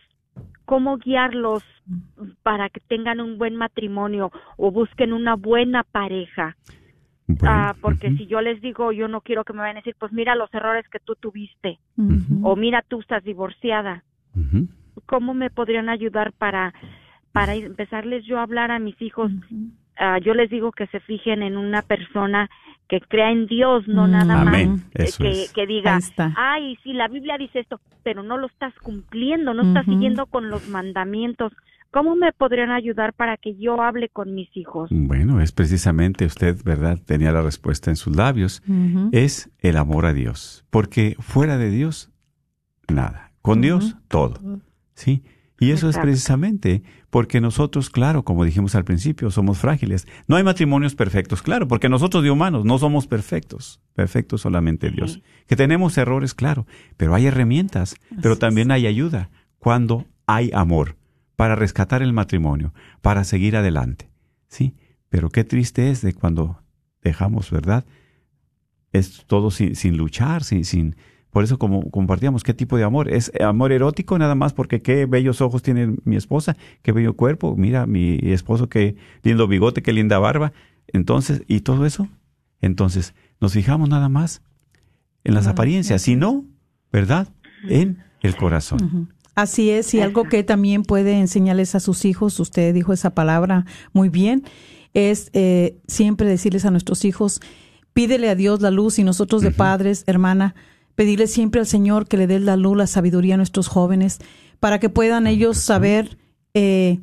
cómo 0.73 0.97
guiarlos 0.97 1.62
para 2.43 2.70
que 2.70 2.81
tengan 2.81 3.20
un 3.20 3.37
buen 3.37 3.57
matrimonio 3.57 4.33
o 4.57 4.70
busquen 4.70 5.12
una 5.12 5.37
buena 5.37 5.85
pareja 5.85 6.57
Bueno, 7.27 7.55
Ah, 7.55 7.77
porque 7.79 8.16
si 8.16 8.27
yo 8.27 8.41
les 8.41 8.59
digo, 8.62 8.91
yo 8.91 9.07
no 9.07 9.20
quiero 9.20 9.45
que 9.45 9.53
me 9.53 9.59
vayan 9.59 9.77
a 9.77 9.81
decir, 9.81 9.95
pues 9.99 10.12
mira 10.12 10.35
los 10.35 10.53
errores 10.55 10.89
que 10.89 10.99
tú 10.99 11.14
tuviste, 11.14 11.79
o 12.43 12.57
mira 12.57 12.83
tú 12.89 13.01
estás 13.01 13.23
divorciada. 13.23 14.03
¿cómo 15.05 15.35
me 15.35 15.51
podrían 15.51 15.91
ayudar 15.91 16.33
para, 16.33 16.73
para 17.33 17.55
empezarles 17.55 18.25
yo 18.25 18.39
a 18.39 18.43
hablar 18.43 18.70
a 18.70 18.79
mis 18.79 19.01
hijos? 19.03 19.31
Ah, 20.05 20.18
yo 20.18 20.34
les 20.34 20.50
digo 20.50 20.72
que 20.72 20.88
se 20.88 20.98
fijen 20.98 21.42
en 21.44 21.57
una 21.57 21.82
persona 21.82 22.50
que 22.88 23.00
crea 23.00 23.30
en 23.30 23.46
Dios, 23.46 23.86
no 23.86 24.09
Mm, 24.09 24.11
nada 24.11 24.40
Amén. 24.40 24.70
más 24.70 24.80
eh, 24.94 25.05
Eso 25.05 25.22
que, 25.22 25.30
es. 25.30 25.53
que 25.53 25.64
diga, 25.66 26.00
ay, 26.36 26.76
sí, 26.82 26.92
la 26.92 27.07
Biblia 27.07 27.38
dice 27.38 27.61
esto, 27.61 27.80
pero 28.03 28.24
no 28.24 28.36
lo 28.36 28.48
estás 28.48 28.74
cumpliendo, 28.82 29.55
no 29.55 29.62
estás 29.62 29.84
siguiendo 29.86 30.26
con 30.26 30.50
los 30.50 30.68
mandamientos. 30.68 31.53
¿Cómo 31.92 32.16
me 32.16 32.32
podrían 32.32 32.70
ayudar 32.72 33.12
para 33.12 33.36
que 33.36 33.55
yo 33.57 33.80
hable 33.80 34.09
con 34.09 34.34
mis 34.34 34.48
hijos? 34.57 34.88
Bueno, 34.90 35.40
es 35.40 35.53
precisamente 35.53 36.24
usted, 36.24 36.57
¿verdad? 36.64 36.98
Tenía 37.07 37.30
la 37.30 37.42
respuesta 37.42 37.90
en 37.90 37.96
sus 37.96 38.16
labios. 38.16 38.61
Es 39.12 39.50
el 39.61 39.76
amor 39.76 40.07
a 40.07 40.12
Dios. 40.12 40.64
Porque 40.70 41.14
fuera 41.20 41.59
de 41.59 41.70
Dios, 41.70 42.11
nada. 42.88 43.30
Con 43.40 43.61
Dios, 43.61 43.96
todo. 44.09 44.40
¿Sí? 44.94 45.22
Y 45.63 45.71
eso 45.71 45.89
es 45.89 45.97
precisamente 45.97 46.83
porque 47.09 47.41
nosotros, 47.41 47.89
claro, 47.89 48.25
como 48.25 48.45
dijimos 48.45 48.75
al 48.75 48.85
principio, 48.85 49.31
somos 49.31 49.59
frágiles. 49.59 50.09
No 50.27 50.35
hay 50.35 50.43
matrimonios 50.43 50.97
perfectos, 50.97 51.41
claro, 51.41 51.69
porque 51.69 51.89
nosotros 51.89 52.25
de 52.25 52.33
humanos 52.33 52.65
no 52.65 52.79
somos 52.79 53.07
perfectos. 53.07 53.81
Perfectos 53.95 54.41
solamente 54.41 54.91
Dios. 54.91 55.23
Que 55.47 55.55
tenemos 55.55 55.97
errores, 55.99 56.35
claro, 56.35 56.67
pero 56.97 57.15
hay 57.15 57.27
herramientas, 57.27 57.95
pero 58.21 58.39
también 58.39 58.73
hay 58.73 58.89
ayuda 58.89 59.31
cuando 59.61 60.05
hay 60.27 60.51
amor 60.53 60.97
para 61.37 61.55
rescatar 61.55 62.03
el 62.03 62.13
matrimonio, 62.13 62.75
para 63.01 63.23
seguir 63.23 63.55
adelante. 63.55 64.11
¿Sí? 64.49 64.75
Pero 65.11 65.31
qué 65.31 65.45
triste 65.45 65.91
es 65.91 66.03
de 66.03 66.13
cuando 66.13 66.61
dejamos, 67.03 67.53
¿verdad? 67.53 67.85
Es 68.91 69.27
todo 69.29 69.53
sin, 69.53 69.77
sin 69.77 69.97
luchar, 69.97 70.43
sin, 70.43 70.65
sin, 70.65 70.97
por 71.33 71.45
eso 71.45 71.59
como 71.59 71.91
compartíamos, 71.91 72.45
¿qué 72.45 72.53
tipo 72.53 72.76
de 72.76 72.85
amor? 72.85 73.11
¿Es 73.11 73.33
amor 73.41 73.72
erótico 73.72 74.18
nada 74.18 74.35
más 74.35 74.53
porque 74.53 74.83
qué 74.83 75.07
bellos 75.07 75.41
ojos 75.41 75.62
tiene 75.62 75.97
mi 76.05 76.16
esposa? 76.16 76.59
¿Qué 76.83 76.93
bello 76.93 77.16
cuerpo? 77.16 77.57
Mira, 77.57 77.87
mi 77.87 78.18
esposo, 78.22 78.68
qué 78.68 78.97
lindo 79.22 79.49
bigote, 79.49 79.83
qué 79.83 79.95
linda 79.95 80.18
barba. 80.18 80.53
Entonces, 80.89 81.43
¿y 81.49 81.61
todo 81.61 81.87
eso? 81.87 82.07
Entonces, 82.61 83.14
nos 83.41 83.55
fijamos 83.55 83.89
nada 83.89 84.11
más 84.11 84.43
en 85.24 85.33
las 85.33 85.47
Ah, 85.47 85.51
apariencias, 85.51 86.03
si 86.03 86.16
no, 86.16 86.45
¿verdad? 86.93 87.28
En 87.66 88.05
el 88.20 88.37
corazón. 88.37 89.09
Así 89.35 89.70
es, 89.70 89.95
y 89.95 90.01
algo 90.01 90.24
que 90.24 90.45
también 90.45 90.83
puede 90.83 91.18
enseñarles 91.18 91.74
a 91.74 91.80
sus 91.80 92.05
hijos, 92.05 92.39
usted 92.41 92.74
dijo 92.74 92.93
esa 92.93 93.14
palabra 93.14 93.64
muy 93.95 94.11
bien, 94.11 94.45
es 94.93 95.30
eh, 95.33 95.78
siempre 95.89 96.28
decirles 96.28 96.66
a 96.66 96.70
nuestros 96.70 97.07
hijos, 97.07 97.41
pídele 97.95 98.28
a 98.28 98.35
Dios 98.35 98.61
la 98.61 98.70
luz 98.70 98.99
y 98.99 99.05
nosotros 99.05 99.41
de 99.41 99.51
padres, 99.51 100.05
hermana, 100.07 100.55
pedirle 100.95 101.26
siempre 101.26 101.61
al 101.61 101.66
Señor 101.66 102.07
que 102.07 102.16
le 102.16 102.26
dé 102.26 102.40
la 102.40 102.57
luz, 102.57 102.76
la 102.76 102.86
sabiduría 102.86 103.34
a 103.34 103.36
nuestros 103.36 103.68
jóvenes, 103.68 104.18
para 104.61 104.78
que 104.78 104.88
puedan 104.88 105.26
ellos 105.26 105.59
saber 105.59 106.18
eh, 106.55 107.01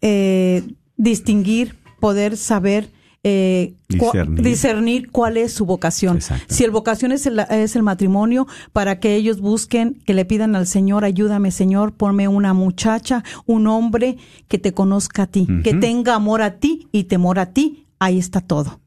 eh, 0.00 0.62
distinguir, 0.96 1.76
poder 2.00 2.36
saber 2.36 2.90
eh, 3.24 3.74
Discernir. 3.88 4.44
discernir 4.44 5.10
cuál 5.10 5.36
es 5.36 5.52
su 5.52 5.66
vocación. 5.66 6.20
Si 6.48 6.64
el 6.64 6.70
vocación 6.70 7.10
es 7.12 7.26
el, 7.26 7.40
es 7.40 7.74
el 7.74 7.82
matrimonio, 7.82 8.46
para 8.72 9.00
que 9.00 9.16
ellos 9.16 9.40
busquen, 9.40 10.00
que 10.06 10.14
le 10.14 10.24
pidan 10.24 10.54
al 10.54 10.66
Señor, 10.66 11.04
ayúdame 11.04 11.50
Señor, 11.50 11.94
ponme 11.94 12.28
una 12.28 12.54
muchacha, 12.54 13.24
un 13.44 13.66
hombre 13.66 14.18
que 14.46 14.58
te 14.58 14.72
conozca 14.72 15.24
a 15.24 15.26
ti, 15.26 15.46
que 15.64 15.74
tenga 15.74 16.14
amor 16.14 16.42
a 16.42 16.58
ti 16.58 16.88
y 16.92 17.04
temor 17.04 17.38
a 17.38 17.52
ti. 17.52 17.86
Ahí 17.98 18.18
está 18.18 18.40
todo. 18.40 18.80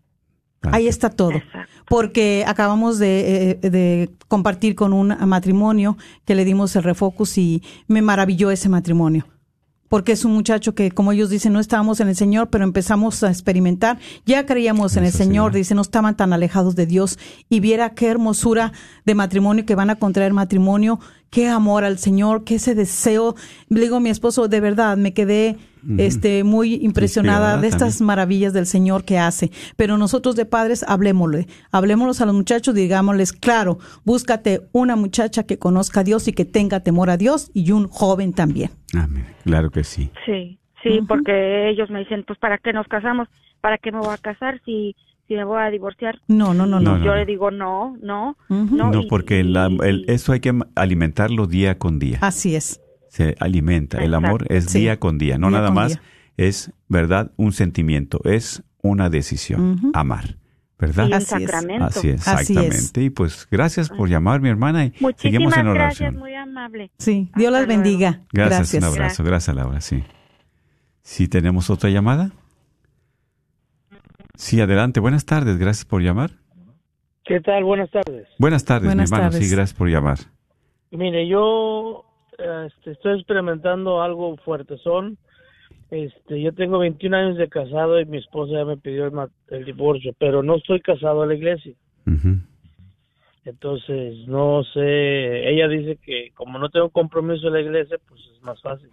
Ahí 0.64 0.88
está 0.88 1.10
todo. 1.10 1.32
Exacto. 1.32 1.72
Porque 1.88 2.44
acabamos 2.48 3.00
de, 3.00 3.58
eh, 3.62 3.70
de 3.70 4.10
compartir 4.28 4.76
con 4.76 4.94
un 4.94 5.16
matrimonio 5.28 5.98
que 6.26 6.36
le 6.36 6.46
dimos 6.46 6.76
el 6.76 6.84
refocus 6.84 7.38
y 7.38 7.64
me 7.88 8.02
maravilló 8.02 8.52
ese 8.52 8.70
matrimonio. 8.70 9.26
Porque 9.92 10.14
es 10.14 10.24
un 10.24 10.32
muchacho 10.32 10.74
que, 10.74 10.90
como 10.92 11.12
ellos 11.12 11.30
dicen, 11.30 11.52
no 11.52 11.60
estábamos 11.60 12.00
en 12.00 12.08
el 12.08 12.16
Señor, 12.16 12.50
pero 12.50 12.64
empezamos 12.64 13.22
a 13.24 13.30
experimentar. 13.30 14.00
Ya 14.26 14.46
creíamos 14.46 14.96
en 14.96 15.04
el 15.04 15.12
Señor, 15.12 15.52
sí. 15.52 15.58
dice, 15.58 15.76
no 15.76 15.82
estaban 15.82 16.16
tan 16.16 16.32
alejados 16.32 16.78
de 16.78 16.86
Dios. 16.86 17.20
Y 17.50 17.60
viera 17.60 17.90
qué 17.90 18.08
hermosura 18.08 18.72
de 19.06 19.16
matrimonio 19.16 19.66
que 19.66 19.76
van 19.76 19.90
a 19.90 19.98
contraer 19.98 20.32
matrimonio, 20.32 21.02
qué 21.32 21.48
amor 21.48 21.86
al 21.86 21.98
Señor, 21.98 22.44
qué 22.44 22.56
ese 22.56 22.76
deseo. 22.76 23.36
Le 23.70 23.80
digo 23.80 23.96
a 23.96 24.00
mi 24.00 24.10
esposo, 24.10 24.48
de 24.48 24.60
verdad, 24.60 24.98
me 24.98 25.14
quedé 25.14 25.56
este, 25.98 26.44
muy 26.44 26.76
impresionada 26.76 27.54
Inspirada 27.54 27.62
de 27.62 27.68
estas 27.68 27.94
también. 27.98 28.06
maravillas 28.08 28.54
del 28.54 28.66
Señor 28.68 29.06
que 29.06 29.18
hace. 29.18 29.50
Pero 29.78 29.98
nosotros 29.98 30.36
de 30.36 30.46
padres, 30.46 30.84
hablemosle, 30.88 31.48
hablemoslos 31.72 32.20
a 32.22 32.26
los 32.26 32.36
muchachos, 32.36 32.76
digámosles, 32.76 33.32
claro, 33.32 33.80
búscate 34.04 34.68
una 34.74 34.96
muchacha 34.98 35.44
que 35.44 35.58
conozca 35.58 36.02
a 36.02 36.04
Dios 36.04 36.28
y 36.28 36.34
que 36.34 36.46
tenga 36.46 36.82
temor 36.82 37.10
a 37.10 37.18
Dios 37.18 37.50
y 37.54 37.72
un 37.72 37.88
joven 37.88 38.34
también. 38.34 38.72
Amén. 38.94 39.26
Claro 39.46 39.72
que 39.72 39.86
sí. 39.86 40.12
Sí, 40.26 40.60
sí, 40.84 41.00
porque 41.08 41.70
ellos 41.70 41.90
me 41.90 42.00
dicen, 42.00 42.26
pues 42.28 42.38
¿para 42.40 42.58
qué 42.58 42.74
nos 42.74 42.88
casamos? 42.88 43.30
¿Para 43.62 43.78
qué 43.78 43.94
me 43.94 44.00
voy 44.00 44.14
a 44.14 44.18
casar 44.18 44.60
si, 44.66 44.98
si 45.32 45.38
me 45.38 45.46
voy 45.46 45.62
a 45.62 45.70
divorciar? 45.70 46.20
No, 46.28 46.54
no, 46.54 46.66
no, 46.66 46.80
No. 46.82 46.98
Yo 47.04 47.16
le 47.16 47.26
digo, 47.26 47.52
no, 47.52 47.96
no, 48.02 48.38
no. 48.50 48.92
No, 48.92 49.02
y- 49.02 49.08
porque 49.08 49.44
la- 49.46 49.70
el- 49.84 50.04
eso 50.10 50.34
hay 50.34 50.42
que 50.42 50.54
alimentarlo 50.76 51.48
día 51.48 51.78
con 51.78 52.00
día. 52.00 52.18
Así 52.22 52.56
es. 52.56 52.82
Se 53.08 53.36
alimenta. 53.40 54.04
El 54.04 54.14
amor 54.14 54.46
es 54.50 54.66
Sí. 54.66 54.80
día 54.80 55.00
con 55.00 55.18
día. 55.18 55.38
No 55.38 55.50
Día 55.50 55.60
nada 55.60 55.72
más 55.72 55.94
día. 55.94 56.02
es, 56.38 56.72
¿verdad? 56.90 57.32
Un 57.38 57.52
sentimiento. 57.54 58.20
Es 58.26 58.64
una 58.82 59.10
decisión. 59.10 59.92
Amar. 59.94 60.38
¿Verdad? 60.80 61.04
y 61.04 61.08
un 61.10 61.14
Así 61.14 61.24
es. 61.36 61.42
sacramento. 61.44 61.86
Así 61.86 62.10
es, 62.10 62.28
Así 62.28 62.54
exactamente. 62.54 63.04
Y 63.04 63.10
pues 63.12 63.48
gracias 63.52 63.90
por 63.90 64.10
llamar, 64.10 64.42
mi 64.42 64.50
hermana. 64.50 64.84
Y 64.86 64.90
seguimos 64.90 65.02
Muchísimas 65.54 65.58
en 65.58 65.74
gracias, 65.76 66.14
muy 66.16 66.34
amable. 66.34 66.92
Sí, 66.98 67.30
Dios 67.36 67.52
las 67.52 67.68
luego. 67.68 67.82
bendiga. 67.84 68.22
Gracias, 68.34 68.74
un 68.74 68.80
Gracias. 68.80 68.84
abrazo. 69.00 69.24
Gracias, 69.24 69.56
Laura. 69.56 69.80
Sí. 69.82 70.04
Si 71.04 71.28
tenemos 71.28 71.70
otra 71.70 71.90
llamada. 71.92 72.32
Sí, 74.36 74.60
adelante. 74.62 75.00
Buenas 75.00 75.26
tardes. 75.26 75.58
Gracias 75.58 75.86
por 75.86 76.02
llamar. 76.02 76.32
¿Qué 77.26 77.40
tal? 77.40 77.64
Buenas 77.64 77.90
tardes. 77.92 78.28
Buenas 78.40 78.66
tardes, 78.66 78.88
Buenas 78.88 79.10
mi 79.10 79.16
hermano. 79.16 79.32
tardes. 79.32 79.48
Sí, 79.48 79.56
gracias 79.56 79.78
por 79.78 79.90
llamar. 79.90 80.18
Mire, 80.92 81.28
yo 81.28 82.04
este, 82.38 82.92
estoy 82.92 83.18
experimentando 83.18 84.02
algo 84.02 84.36
fuerte. 84.38 84.78
Son, 84.80 85.18
este, 85.92 86.42
yo 86.42 86.54
tengo 86.54 86.80
21 86.80 87.16
años 87.16 87.38
de 87.38 87.48
casado 87.48 88.00
y 88.00 88.06
mi 88.06 88.18
esposa 88.18 88.54
ya 88.54 88.66
me 88.66 88.78
pidió 88.78 89.06
el, 89.06 89.14
el 89.50 89.66
divorcio, 89.66 90.14
pero 90.18 90.44
no 90.44 90.56
estoy 90.56 90.82
casado 90.82 91.22
a 91.22 91.28
la 91.28 91.36
iglesia. 91.36 91.74
Entonces, 93.44 94.28
no 94.28 94.64
sé, 94.74 95.50
ella 95.50 95.68
dice 95.68 95.98
que 96.04 96.32
como 96.36 96.60
no 96.60 96.70
tengo 96.70 96.90
compromiso 96.90 97.48
en 97.48 97.54
la 97.54 97.62
iglesia, 97.62 97.98
pues 98.08 98.22
es 98.36 98.42
más 98.44 98.62
fácil. 98.62 98.90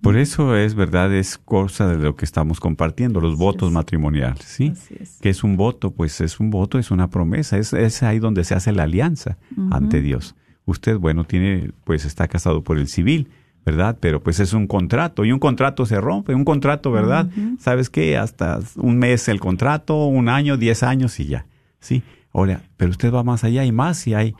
Por 0.00 0.16
eso 0.16 0.56
es 0.56 0.76
verdad, 0.76 1.12
es 1.12 1.36
cosa 1.36 1.88
de 1.88 1.98
lo 1.98 2.14
que 2.14 2.24
estamos 2.24 2.60
compartiendo, 2.60 3.20
los 3.20 3.36
votos 3.36 3.72
matrimoniales, 3.72 4.44
¿sí? 4.44 4.72
Que 5.20 5.30
es 5.30 5.42
un 5.42 5.56
voto, 5.56 5.90
pues 5.90 6.20
es 6.20 6.38
un 6.38 6.50
voto, 6.50 6.78
es 6.78 6.92
una 6.92 7.10
promesa, 7.10 7.58
es, 7.58 7.72
es 7.72 8.04
ahí 8.04 8.20
donde 8.20 8.44
se 8.44 8.54
hace 8.54 8.72
la 8.72 8.84
alianza 8.84 9.36
ante 9.72 10.00
Dios. 10.00 10.36
Usted, 10.64 10.96
bueno, 10.96 11.24
tiene, 11.24 11.72
pues 11.82 12.04
está 12.04 12.28
casado 12.28 12.62
por 12.62 12.78
el 12.78 12.86
civil, 12.86 13.30
¿verdad? 13.66 13.98
Pero 14.00 14.22
pues 14.22 14.38
es 14.38 14.52
un 14.52 14.68
contrato 14.68 15.24
y 15.24 15.32
un 15.32 15.40
contrato 15.40 15.86
se 15.86 16.00
rompe, 16.00 16.36
un 16.36 16.44
contrato, 16.44 16.92
¿verdad? 16.92 17.28
¿Sabes 17.58 17.90
qué? 17.90 18.16
Hasta 18.16 18.60
un 18.76 18.96
mes 18.98 19.28
el 19.28 19.40
contrato, 19.40 20.06
un 20.06 20.28
año, 20.28 20.56
diez 20.56 20.84
años 20.84 21.18
y 21.18 21.26
ya, 21.26 21.46
¿sí? 21.80 22.04
Ahora, 22.32 22.62
pero 22.76 22.92
usted 22.92 23.12
va 23.12 23.24
más 23.24 23.42
allá 23.42 23.64
y 23.64 23.72
más 23.72 23.98
si 23.98 24.14
hay 24.14 24.36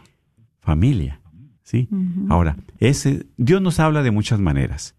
familia, 0.60 1.20
¿sí? 1.64 1.88
Ahora, 2.28 2.56
ese, 2.78 3.26
Dios 3.36 3.60
nos 3.60 3.80
habla 3.80 4.04
de 4.04 4.12
muchas 4.12 4.38
maneras 4.38 4.94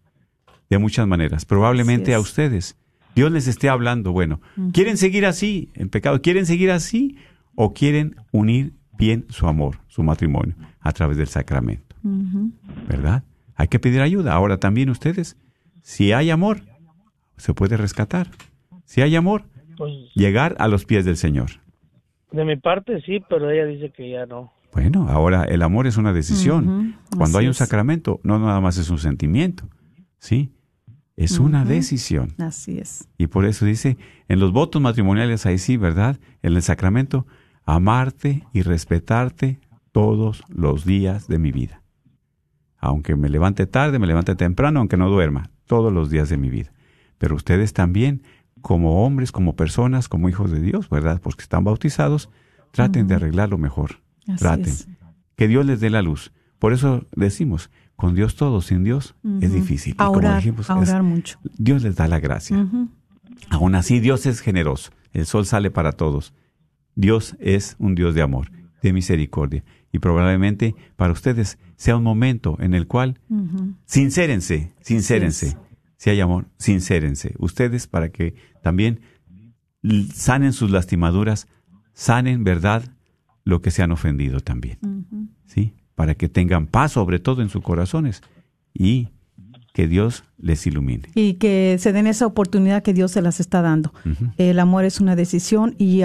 de 0.70 0.78
muchas 0.78 1.06
maneras. 1.06 1.44
Probablemente 1.44 2.14
a 2.14 2.20
ustedes. 2.20 2.78
Dios 3.14 3.32
les 3.32 3.48
esté 3.48 3.68
hablando, 3.68 4.12
bueno, 4.12 4.40
¿quieren 4.72 4.96
seguir 4.96 5.26
así 5.26 5.68
en 5.74 5.90
pecado? 5.90 6.22
¿Quieren 6.22 6.46
seguir 6.46 6.70
así 6.70 7.16
o 7.56 7.74
quieren 7.74 8.14
unir 8.30 8.72
bien 8.96 9.26
su 9.28 9.48
amor, 9.48 9.78
su 9.88 10.04
matrimonio, 10.04 10.54
a 10.80 10.92
través 10.92 11.16
del 11.16 11.26
sacramento? 11.26 11.96
¿Verdad? 12.88 13.24
Hay 13.56 13.68
que 13.68 13.80
pedir 13.80 14.00
ayuda. 14.00 14.32
Ahora 14.32 14.58
también 14.58 14.90
ustedes, 14.90 15.36
si 15.82 16.12
hay 16.12 16.30
amor, 16.30 16.62
se 17.36 17.52
puede 17.52 17.76
rescatar. 17.76 18.30
Si 18.84 19.02
hay 19.02 19.16
amor, 19.16 19.42
pues 19.76 19.92
llegar 20.14 20.54
a 20.58 20.68
los 20.68 20.84
pies 20.84 21.04
del 21.04 21.16
Señor. 21.16 21.50
De 22.30 22.44
mi 22.44 22.56
parte 22.56 23.00
sí, 23.02 23.20
pero 23.28 23.50
ella 23.50 23.64
dice 23.66 23.90
que 23.90 24.08
ya 24.08 24.24
no. 24.24 24.52
Bueno, 24.72 25.08
ahora 25.08 25.44
el 25.44 25.62
amor 25.62 25.88
es 25.88 25.96
una 25.96 26.12
decisión. 26.12 26.96
Cuando 27.16 27.38
hay 27.38 27.48
un 27.48 27.54
sacramento, 27.54 28.20
no 28.22 28.38
nada 28.38 28.60
más 28.60 28.78
es 28.78 28.88
un 28.88 28.98
sentimiento, 28.98 29.68
¿sí? 30.20 30.52
Es 31.24 31.38
una 31.38 31.66
decisión. 31.66 32.34
Así 32.38 32.78
es. 32.78 33.06
Y 33.18 33.26
por 33.26 33.44
eso 33.44 33.66
dice, 33.66 33.98
en 34.28 34.40
los 34.40 34.52
votos 34.52 34.80
matrimoniales 34.80 35.44
ahí 35.44 35.58
sí, 35.58 35.76
¿verdad? 35.76 36.18
En 36.42 36.54
el 36.54 36.62
sacramento, 36.62 37.26
amarte 37.64 38.46
y 38.54 38.62
respetarte 38.62 39.60
todos 39.92 40.42
los 40.48 40.86
días 40.86 41.28
de 41.28 41.38
mi 41.38 41.52
vida. 41.52 41.82
Aunque 42.78 43.16
me 43.16 43.28
levante 43.28 43.66
tarde, 43.66 43.98
me 43.98 44.06
levante 44.06 44.34
temprano, 44.34 44.80
aunque 44.80 44.96
no 44.96 45.10
duerma, 45.10 45.50
todos 45.66 45.92
los 45.92 46.08
días 46.08 46.30
de 46.30 46.38
mi 46.38 46.48
vida. 46.48 46.72
Pero 47.18 47.36
ustedes 47.36 47.74
también, 47.74 48.22
como 48.62 49.04
hombres, 49.04 49.30
como 49.30 49.56
personas, 49.56 50.08
como 50.08 50.30
hijos 50.30 50.50
de 50.50 50.60
Dios, 50.60 50.88
¿verdad? 50.88 51.20
Porque 51.22 51.42
están 51.42 51.64
bautizados, 51.64 52.30
traten 52.70 53.06
de 53.08 53.16
arreglarlo 53.16 53.58
mejor. 53.58 54.00
traten. 54.38 54.74
Que 55.36 55.48
Dios 55.48 55.66
les 55.66 55.80
dé 55.80 55.90
la 55.90 56.00
luz. 56.00 56.32
Por 56.58 56.72
eso 56.72 57.06
decimos, 57.14 57.70
con 58.00 58.14
Dios 58.14 58.34
todo, 58.34 58.62
sin 58.62 58.82
Dios 58.82 59.14
es 59.42 59.52
difícil. 59.52 59.94
A 59.98 60.08
orar, 60.08 60.42
mucho. 61.02 61.38
Dios 61.58 61.82
les 61.82 61.96
da 61.96 62.08
la 62.08 62.18
gracia. 62.18 62.66
Aún 63.50 63.74
así, 63.74 64.00
Dios 64.00 64.24
es 64.24 64.40
generoso. 64.40 64.90
El 65.12 65.26
sol 65.26 65.44
sale 65.44 65.70
para 65.70 65.92
todos. 65.92 66.32
Dios 66.94 67.36
es 67.40 67.76
un 67.78 67.94
Dios 67.94 68.14
de 68.14 68.22
amor, 68.22 68.50
de 68.82 68.94
misericordia. 68.94 69.64
Y 69.92 69.98
probablemente 69.98 70.74
para 70.96 71.12
ustedes 71.12 71.58
sea 71.76 71.98
un 71.98 72.02
momento 72.02 72.56
en 72.58 72.72
el 72.72 72.86
cual, 72.86 73.20
sincérense, 73.84 74.72
sincérense. 74.80 75.58
Si 75.98 76.08
hay 76.08 76.22
amor, 76.22 76.48
sincérense. 76.56 77.34
Ustedes 77.38 77.86
para 77.86 78.08
que 78.08 78.34
también 78.62 79.00
sanen 80.14 80.54
sus 80.54 80.70
lastimaduras, 80.70 81.48
sanen, 81.92 82.44
¿verdad? 82.44 82.82
Lo 83.44 83.60
que 83.60 83.70
se 83.70 83.82
han 83.82 83.92
ofendido 83.92 84.40
también. 84.40 84.78
¿Sí? 85.44 85.74
Para 86.00 86.14
que 86.14 86.30
tengan 86.30 86.66
paz 86.66 86.92
sobre 86.92 87.18
todo 87.18 87.42
en 87.42 87.50
sus 87.50 87.62
corazones 87.62 88.22
y 88.72 89.10
que 89.74 89.86
Dios 89.86 90.24
les 90.38 90.66
ilumine. 90.66 91.10
Y 91.14 91.34
que 91.34 91.76
se 91.78 91.92
den 91.92 92.06
esa 92.06 92.24
oportunidad 92.24 92.82
que 92.82 92.94
Dios 92.94 93.12
se 93.12 93.20
las 93.20 93.38
está 93.38 93.60
dando. 93.60 93.92
El 94.38 94.60
amor 94.60 94.86
es 94.86 94.98
una 94.98 95.14
decisión 95.14 95.74
y 95.76 96.00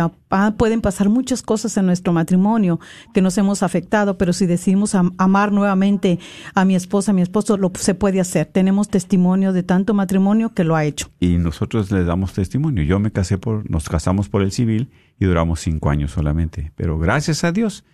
pueden 0.57 0.81
pasar 0.81 1.07
muchas 1.07 1.43
cosas 1.43 1.77
en 1.77 1.85
nuestro 1.85 2.11
matrimonio 2.11 2.81
que 3.13 3.21
nos 3.21 3.37
hemos 3.37 3.63
afectado, 3.63 4.17
pero 4.17 4.33
si 4.33 4.45
decidimos 4.45 4.95
amar 4.95 5.53
nuevamente 5.53 6.19
a 6.53 6.65
mi 6.65 6.75
esposa, 6.75 7.11
a 7.11 7.13
mi 7.13 7.21
esposo, 7.21 7.55
lo 7.55 7.71
se 7.75 7.95
puede 7.95 8.19
hacer. 8.19 8.47
Tenemos 8.47 8.89
testimonio 8.89 9.53
de 9.53 9.63
tanto 9.63 9.93
matrimonio 9.93 10.53
que 10.53 10.65
lo 10.65 10.75
ha 10.75 10.83
hecho. 10.83 11.09
Y 11.21 11.37
nosotros 11.37 11.89
le 11.89 12.03
damos 12.03 12.33
testimonio. 12.33 12.83
Yo 12.83 12.99
me 12.99 13.11
casé 13.11 13.37
por, 13.37 13.71
nos 13.71 13.87
casamos 13.87 14.27
por 14.27 14.41
el 14.41 14.51
civil 14.51 14.89
y 15.21 15.23
duramos 15.23 15.61
cinco 15.61 15.89
años 15.89 16.11
solamente. 16.11 16.73
Pero 16.75 16.99
gracias 16.99 17.45
a 17.45 17.53
Dios 17.53 17.85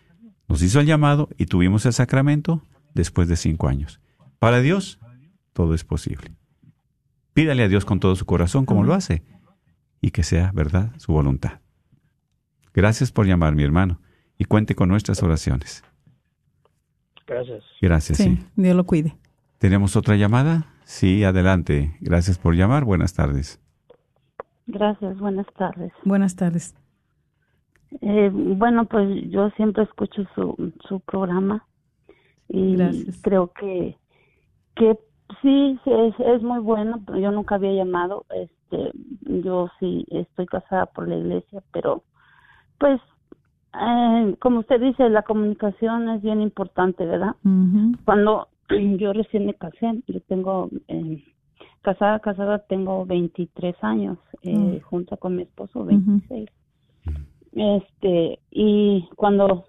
nos 0.52 0.62
hizo 0.64 0.82
el 0.82 0.86
llamado 0.86 1.30
y 1.38 1.45
tuvimos 1.45 1.86
el 1.86 1.93
sacramento 1.93 2.62
después 2.93 3.30
de 3.30 3.38
cinco 3.38 3.70
años. 3.70 4.02
Para 4.38 4.60
Dios, 4.60 4.99
todo 5.54 5.74
es 5.74 5.86
posible. 5.86 6.36
Pídale 7.32 7.64
a 7.64 7.70
Dios 7.70 7.86
con 7.86 8.02
todo 8.02 8.18
su 8.18 8.26
corazón 8.26 8.66
como 8.66 8.84
lo 8.84 8.93
hace 8.93 9.24
y 10.02 10.12
que 10.12 10.24
sea 10.24 10.52
verdad 10.54 10.91
su 10.97 11.14
voluntad. 11.14 11.62
Gracias 12.74 13.14
por 13.14 13.28
llamar, 13.28 13.56
mi 13.56 13.64
hermano, 13.64 14.02
y 14.38 14.43
cuente 14.43 14.76
con 14.76 14.89
nuestras 14.89 15.24
oraciones. 15.24 15.86
Gracias. 17.26 17.64
Gracias, 17.82 18.18
sí. 18.18 18.38
Dios 18.58 18.76
lo 18.76 18.86
cuide. 18.86 19.16
¿Tenemos 19.58 19.95
otra 19.95 20.18
llamada? 20.18 20.68
Sí, 20.84 21.24
adelante. 21.24 21.95
Gracias 22.02 22.38
por 22.38 22.56
llamar. 22.56 22.84
Buenas 22.84 23.14
tardes. 23.14 23.62
Gracias, 24.68 25.18
buenas 25.18 25.47
tardes. 25.58 25.93
Buenas 26.04 26.36
tardes. 26.36 26.76
Eh, 28.00 28.30
bueno, 28.34 28.86
pues 28.86 29.30
yo 29.30 29.50
siempre 29.52 29.84
escucho 29.84 30.24
su, 30.36 30.72
su 30.88 31.02
programa 31.02 31.66
y 32.48 32.78
creo 33.22 33.52
que 33.52 33.98
que 34.76 34.98
sí, 35.42 35.80
es, 35.86 36.16
es 36.20 36.42
muy 36.42 36.60
bueno, 36.60 37.02
pero 37.06 37.20
yo 37.20 37.32
nunca 37.32 37.56
había 37.56 37.74
llamado, 37.74 38.26
este, 38.34 38.92
yo 39.44 39.70
sí 39.80 40.06
estoy 40.10 40.46
casada 40.46 40.86
por 40.88 41.08
la 41.08 41.18
iglesia, 41.18 41.62
pero 41.72 42.04
pues 42.80 43.00
eh, 43.74 44.36
como 44.39 44.60
usted 44.60 44.82
dice, 44.82 45.10
la 45.10 45.24
comunicación 45.24 46.10
es 46.10 46.22
bien 46.22 46.42
importante, 46.42 47.06
¿verdad? 47.06 47.36
Cuando 48.06 48.48
yo 48.98 49.14
recién 49.14 49.46
me 49.46 49.54
casé, 49.54 50.02
yo 50.08 50.20
tengo 50.22 50.70
eh, 50.88 51.24
casada, 51.82 52.20
casada 52.20 52.60
tengo 52.60 53.06
23 53.06 53.76
años, 53.82 54.18
eh, 54.44 54.56
mm. 54.56 54.80
junto 54.82 55.18
con 55.18 55.36
mi 55.36 55.44
esposo 55.44 55.86
26. 55.86 56.50
Este, 57.54 58.39
y 58.49 59.08
cuando 59.16 59.66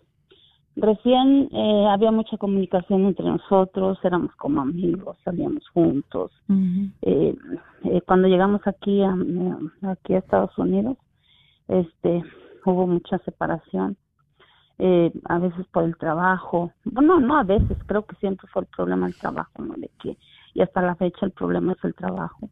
recién 0.77 1.49
eh, 1.53 1.87
había 1.91 2.11
mucha 2.11 2.37
comunicación 2.37 3.07
entre 3.07 3.27
nosotros, 3.27 3.99
éramos 4.05 4.35
como 4.37 4.61
amigos, 4.61 5.17
salíamos 5.25 5.69
juntos. 5.69 6.33
eh, 7.03 7.37
eh, 7.85 8.01
cuando 8.07 8.29
llegamos 8.29 8.61
aquí 8.67 9.03
a, 9.03 9.15
aquí 9.83 10.15
a 10.15 10.19
Estados 10.19 10.57
Unidos, 10.57 10.97
este, 11.69 12.23
hubo 12.65 12.87
mucha 12.87 13.19
separación. 13.19 13.97
Eh, 14.79 15.13
a 15.27 15.39
veces 15.39 15.67
por 15.69 15.85
el 15.85 15.97
trabajo, 15.97 16.73
bueno, 16.85 17.21
no 17.21 17.37
a 17.37 17.45
veces, 17.45 17.77
creo 17.87 18.05
que 18.05 18.17
siempre 18.17 18.49
fue 18.53 18.63
el 18.63 18.69
problema 18.75 19.07
el 19.07 19.15
trabajo, 19.15 19.63
¿no? 19.63 19.75
De 19.75 19.91
que, 20.01 20.17
y 20.55 20.63
hasta 20.63 20.83
la 20.83 20.97
fecha 20.97 21.25
el 21.27 21.31
problema 21.31 21.73
es 21.73 21.85
el 21.85 21.95
trabajo. 21.95 22.49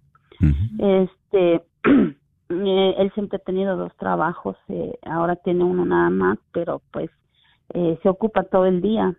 Este, 0.78 1.64
Eh, 2.50 2.94
él 2.98 3.12
siempre 3.14 3.36
ha 3.36 3.44
tenido 3.44 3.76
dos 3.76 3.94
trabajos, 3.96 4.56
eh, 4.68 4.98
ahora 5.06 5.36
tiene 5.36 5.62
uno 5.62 5.84
nada 5.84 6.10
más, 6.10 6.38
pero 6.52 6.82
pues 6.90 7.08
eh, 7.74 7.96
se 8.02 8.08
ocupa 8.08 8.42
todo 8.42 8.66
el 8.66 8.80
día. 8.80 9.14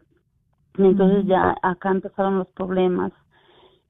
Entonces 0.77 1.25
ya 1.25 1.55
acá 1.61 1.91
empezaron 1.91 2.39
los 2.39 2.47
problemas 2.49 3.11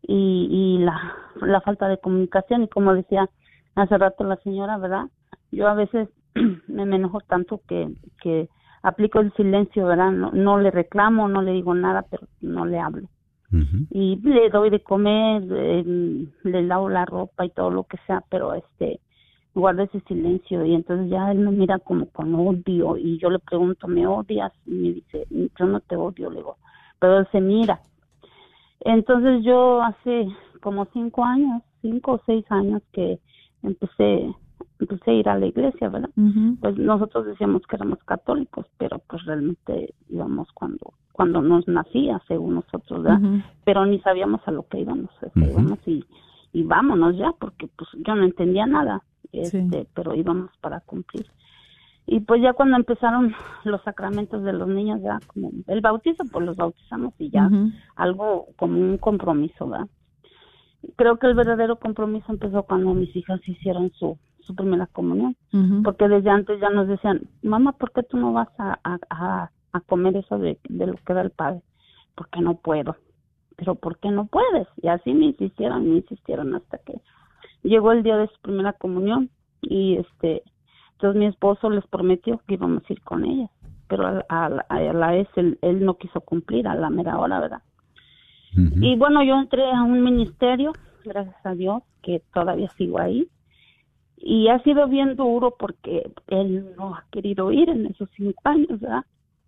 y, 0.03 0.47
y 0.49 0.83
la, 0.83 1.15
la 1.41 1.61
falta 1.61 1.87
de 1.87 1.99
comunicación 1.99 2.63
y 2.63 2.67
como 2.67 2.93
decía 2.93 3.29
hace 3.75 3.97
rato 3.97 4.23
la 4.23 4.37
señora, 4.37 4.77
¿verdad? 4.77 5.05
Yo 5.51 5.67
a 5.67 5.73
veces 5.73 6.09
me, 6.67 6.83
enojo 6.83 7.21
tanto 7.21 7.61
que, 7.67 7.89
que 8.21 8.47
aplico 8.83 9.19
el 9.19 9.33
silencio, 9.33 9.87
¿verdad? 9.87 10.11
No, 10.11 10.31
no 10.31 10.59
le 10.59 10.69
reclamo, 10.69 11.27
no 11.27 11.41
le 11.41 11.51
digo 11.51 11.73
nada, 11.73 12.05
pero 12.09 12.27
no 12.41 12.65
le 12.65 12.79
hablo. 12.79 13.07
Y 13.89 14.15
le 14.23 14.49
doy 14.49 14.69
de 14.69 14.81
comer, 14.81 15.43
le 15.43 16.61
lavo 16.63 16.87
la 16.87 17.03
ropa 17.03 17.45
y 17.45 17.49
todo 17.49 17.69
lo 17.69 17.83
que 17.83 17.97
sea, 18.07 18.23
pero 18.29 18.53
este 18.53 19.01
guarda 19.53 19.83
ese 19.83 19.99
silencio 20.01 20.65
y 20.65 20.73
entonces 20.73 21.09
ya 21.09 21.31
él 21.31 21.39
me 21.39 21.51
mira 21.51 21.79
como 21.79 22.05
con 22.07 22.33
odio 22.35 22.97
y 22.97 23.17
yo 23.17 23.29
le 23.29 23.39
pregunto, 23.39 23.87
¿me 23.87 24.07
odias? 24.07 24.53
Y 24.65 24.71
me 24.71 24.93
dice, 24.93 25.27
yo 25.29 25.65
no 25.65 25.79
te 25.81 25.95
odio, 25.95 26.29
le 26.29 26.37
digo, 26.37 26.57
pero 26.99 27.19
él 27.19 27.27
se 27.31 27.41
mira. 27.41 27.81
Entonces 28.81 29.43
yo 29.43 29.81
hace 29.81 30.27
como 30.61 30.85
cinco 30.93 31.23
años, 31.23 31.61
cinco 31.81 32.13
o 32.13 32.21
seis 32.25 32.45
años 32.49 32.81
que 32.91 33.19
empecé 33.63 34.33
empecé 34.79 35.11
a 35.11 35.13
ir 35.13 35.29
a 35.29 35.37
la 35.37 35.45
iglesia, 35.45 35.89
¿verdad? 35.89 36.09
Pues 36.59 36.75
nosotros 36.77 37.25
decíamos 37.25 37.61
que 37.67 37.75
éramos 37.75 37.99
católicos, 38.03 38.65
pero 38.77 38.99
pues 39.07 39.23
realmente 39.25 39.93
íbamos 40.09 40.51
cuando 40.53 40.93
cuando 41.11 41.41
nos 41.41 41.67
nacía, 41.67 42.19
según 42.27 42.55
nosotros, 42.55 43.03
¿verdad? 43.03 43.43
Pero 43.63 43.85
ni 43.85 43.99
sabíamos 43.99 44.41
a 44.47 44.51
lo 44.51 44.63
que 44.63 44.79
íbamos, 44.79 45.11
íbamos 45.35 45.77
y, 45.85 46.03
y 46.53 46.63
vámonos 46.63 47.15
ya, 47.17 47.31
porque 47.37 47.67
pues 47.67 47.89
yo 48.05 48.15
no 48.15 48.23
entendía 48.23 48.65
nada, 48.65 49.03
este, 49.32 49.88
pero 49.93 50.13
íbamos 50.15 50.51
para 50.59 50.79
cumplir. 50.82 51.27
Y 52.05 52.19
pues 52.21 52.41
ya 52.41 52.53
cuando 52.53 52.77
empezaron 52.77 53.34
los 53.63 53.82
sacramentos 53.84 54.43
de 54.43 54.53
los 54.53 54.67
niños, 54.67 55.01
ya 55.01 55.19
como 55.27 55.51
el 55.67 55.82
bautizo, 55.82 56.23
pues 56.32 56.45
los 56.45 56.57
bautizamos 56.57 57.13
y 57.19 57.29
ya 57.29 57.49
algo 57.95 58.47
como 58.57 58.79
un 58.79 58.97
compromiso, 58.97 59.67
¿verdad? 59.67 59.88
Creo 60.95 61.17
que 61.17 61.27
el 61.27 61.36
verdadero 61.36 61.77
compromiso 61.77 62.32
empezó 62.32 62.63
cuando 62.63 62.93
mis 62.93 63.15
hijas 63.15 63.39
hicieron 63.47 63.91
su, 63.91 64.17
su 64.39 64.55
primera 64.55 64.88
comunión, 64.88 65.36
porque 65.84 66.07
desde 66.07 66.32
antes 66.32 66.59
ya 66.59 66.69
nos 66.69 66.88
decían, 66.88 67.21
mamá, 67.43 67.73
¿por 67.73 67.91
qué 67.91 68.01
tú 68.01 68.17
no 68.17 68.34
vas 68.34 68.49
a, 68.57 68.79
a, 68.84 69.51
a 69.73 69.82
comer 69.82 70.17
eso 70.17 70.39
de, 70.39 70.59
de 70.67 70.88
lo 70.88 70.95
que 70.95 71.13
da 71.13 71.21
el 71.21 71.29
padre? 71.29 71.61
Porque 72.15 72.41
no 72.41 72.55
puedo. 72.55 72.95
Pero 73.57 73.75
¿por 73.75 73.99
qué 73.99 74.09
no 74.09 74.25
puedes? 74.25 74.67
Y 74.82 74.88
así 74.88 75.13
me 75.13 75.25
insistieron, 75.25 75.88
me 75.88 75.97
insistieron 75.97 76.55
hasta 76.55 76.79
que 76.79 76.99
llegó 77.64 77.91
el 77.91 78.03
día 78.03 78.18
de 78.18 78.28
su 78.28 78.39
primera 78.41 78.74
comunión 78.74 79.30
y 79.62 79.97
este 79.97 80.43
entonces 81.01 81.20
mi 81.20 81.26
esposo 81.26 81.72
les 81.72 81.86
prometió 81.88 82.41
que 82.45 82.53
íbamos 82.53 82.84
a 82.88 82.93
ir 82.93 83.01
con 83.01 83.26
ellas, 83.26 83.49
pero 83.88 84.24
a, 84.30 84.49
la 84.49 85.12
vez 85.12 85.28
él, 85.36 85.57
no 85.84 85.95
quiso 85.95 86.22
cumplir 86.22 86.68
a 86.68 86.76
la 86.76 86.91
mera 86.91 87.18
hora, 87.18 87.39
¿verdad? 87.39 87.64
Y 88.53 88.95
bueno, 88.97 89.24
yo 89.24 89.34
entré 89.39 89.64
a 89.72 89.82
un 89.82 90.03
ministerio, 90.03 90.74
gracias 91.03 91.43
a 91.43 91.55
Dios, 91.55 91.82
que 92.03 92.22
todavía 92.32 92.70
sigo 92.78 92.99
ahí. 92.99 93.28
Y 94.16 94.49
ha 94.49 94.62
sido 94.62 94.88
bien 94.88 95.16
duro 95.16 95.55
porque 95.57 96.12
él 96.28 96.76
no 96.78 96.93
ha 96.93 97.05
querido 97.12 97.51
ir 97.51 97.70
en 97.70 97.88
esos 97.88 98.07
cinco 98.16 98.39
años, 98.43 98.80
¿verdad? 98.80 99.05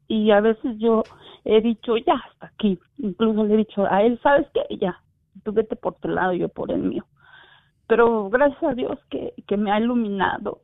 Y 0.07 0.31
a 0.31 0.41
veces 0.41 0.75
yo 0.79 1.03
he 1.45 1.61
dicho, 1.61 1.97
ya, 1.97 2.15
hasta 2.15 2.47
aquí. 2.47 2.79
Incluso 2.97 3.43
le 3.43 3.53
he 3.53 3.57
dicho 3.57 3.85
a 3.85 4.01
él, 4.01 4.19
¿sabes 4.23 4.47
qué? 4.55 4.75
Ya, 4.77 4.99
tú 5.43 5.51
vete 5.53 5.75
por 5.75 5.93
tu 5.95 6.07
lado, 6.07 6.33
yo 6.33 6.49
por 6.49 6.71
el 6.71 6.81
mío. 6.81 7.05
Pero 7.87 8.29
gracias 8.29 8.63
a 8.63 8.73
Dios 8.73 8.97
que, 9.09 9.33
que 9.47 9.57
me 9.57 9.71
ha 9.71 9.79
iluminado 9.79 10.61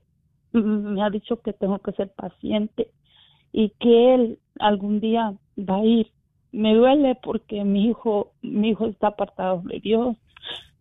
me 0.52 1.04
ha 1.04 1.10
dicho 1.10 1.42
que 1.42 1.54
tengo 1.54 1.80
que 1.80 1.92
ser 1.94 2.10
paciente 2.10 2.92
y 3.52 3.70
que 3.80 4.16
él 4.16 4.40
algún 4.60 5.00
día 5.00 5.34
va 5.58 5.78
a 5.78 5.86
ir. 5.86 6.08
Me 6.52 6.74
duele 6.74 7.16
porque 7.22 7.64
mi 7.64 7.86
hijo, 7.86 8.32
mi 8.42 8.70
hijo 8.70 8.88
está 8.88 9.08
apartado 9.08 9.62
de 9.66 9.80
Dios, 9.80 10.18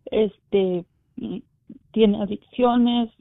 este, 0.05 0.85
tiene 1.91 2.21
adicciones, 2.21 3.11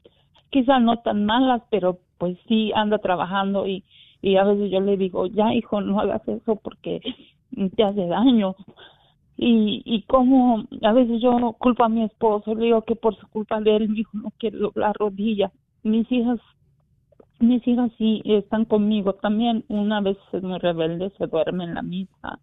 quizás 0.50 0.80
no 0.80 0.98
tan 1.00 1.26
malas, 1.26 1.62
pero 1.70 1.98
pues 2.16 2.38
sí 2.48 2.72
anda 2.74 2.98
trabajando 2.98 3.66
y, 3.66 3.84
y 4.22 4.36
a 4.36 4.44
veces 4.44 4.70
yo 4.70 4.80
le 4.80 4.96
digo, 4.96 5.26
ya 5.26 5.52
hijo, 5.52 5.80
no 5.80 6.00
hagas 6.00 6.26
eso 6.26 6.56
porque 6.56 7.00
te 7.76 7.84
hace 7.84 8.06
daño. 8.06 8.56
Y, 9.40 9.82
y 9.84 10.02
como 10.02 10.66
a 10.82 10.92
veces 10.92 11.22
yo 11.22 11.54
culpo 11.58 11.84
a 11.84 11.88
mi 11.88 12.02
esposo, 12.02 12.54
le 12.56 12.66
digo 12.66 12.82
que 12.82 12.96
por 12.96 13.16
su 13.16 13.26
culpa 13.28 13.60
de 13.60 13.76
él 13.76 13.88
mi 13.90 14.00
hijo 14.00 14.10
no 14.18 14.32
quiere 14.38 14.58
la 14.74 14.92
rodilla 14.92 15.52
mis 15.82 16.10
hijas 16.12 16.38
mis 17.40 17.66
hijas 17.68 17.92
sí 17.98 18.20
están 18.24 18.64
conmigo 18.64 19.12
también. 19.14 19.64
Una 19.68 20.00
vez 20.00 20.16
es 20.32 20.42
muy 20.42 20.58
rebelde 20.58 21.12
se 21.18 21.26
duerme 21.26 21.64
en 21.64 21.74
la 21.74 21.82
misa 21.82 22.40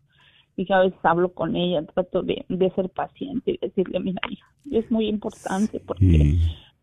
y 0.56 0.72
a 0.72 0.80
veces 0.80 1.00
hablo 1.04 1.34
con 1.34 1.56
ella 1.58 1.86
trato 1.86 2.24
de, 2.24 2.46
de 2.48 2.72
ser 2.72 2.90
paciente 2.90 3.52
y 3.52 3.58
decirle 3.58 4.00
mira 4.00 4.22
hija 4.30 4.48
es 4.72 4.90
muy 4.90 5.10
importante 5.10 5.82
porque 5.82 6.38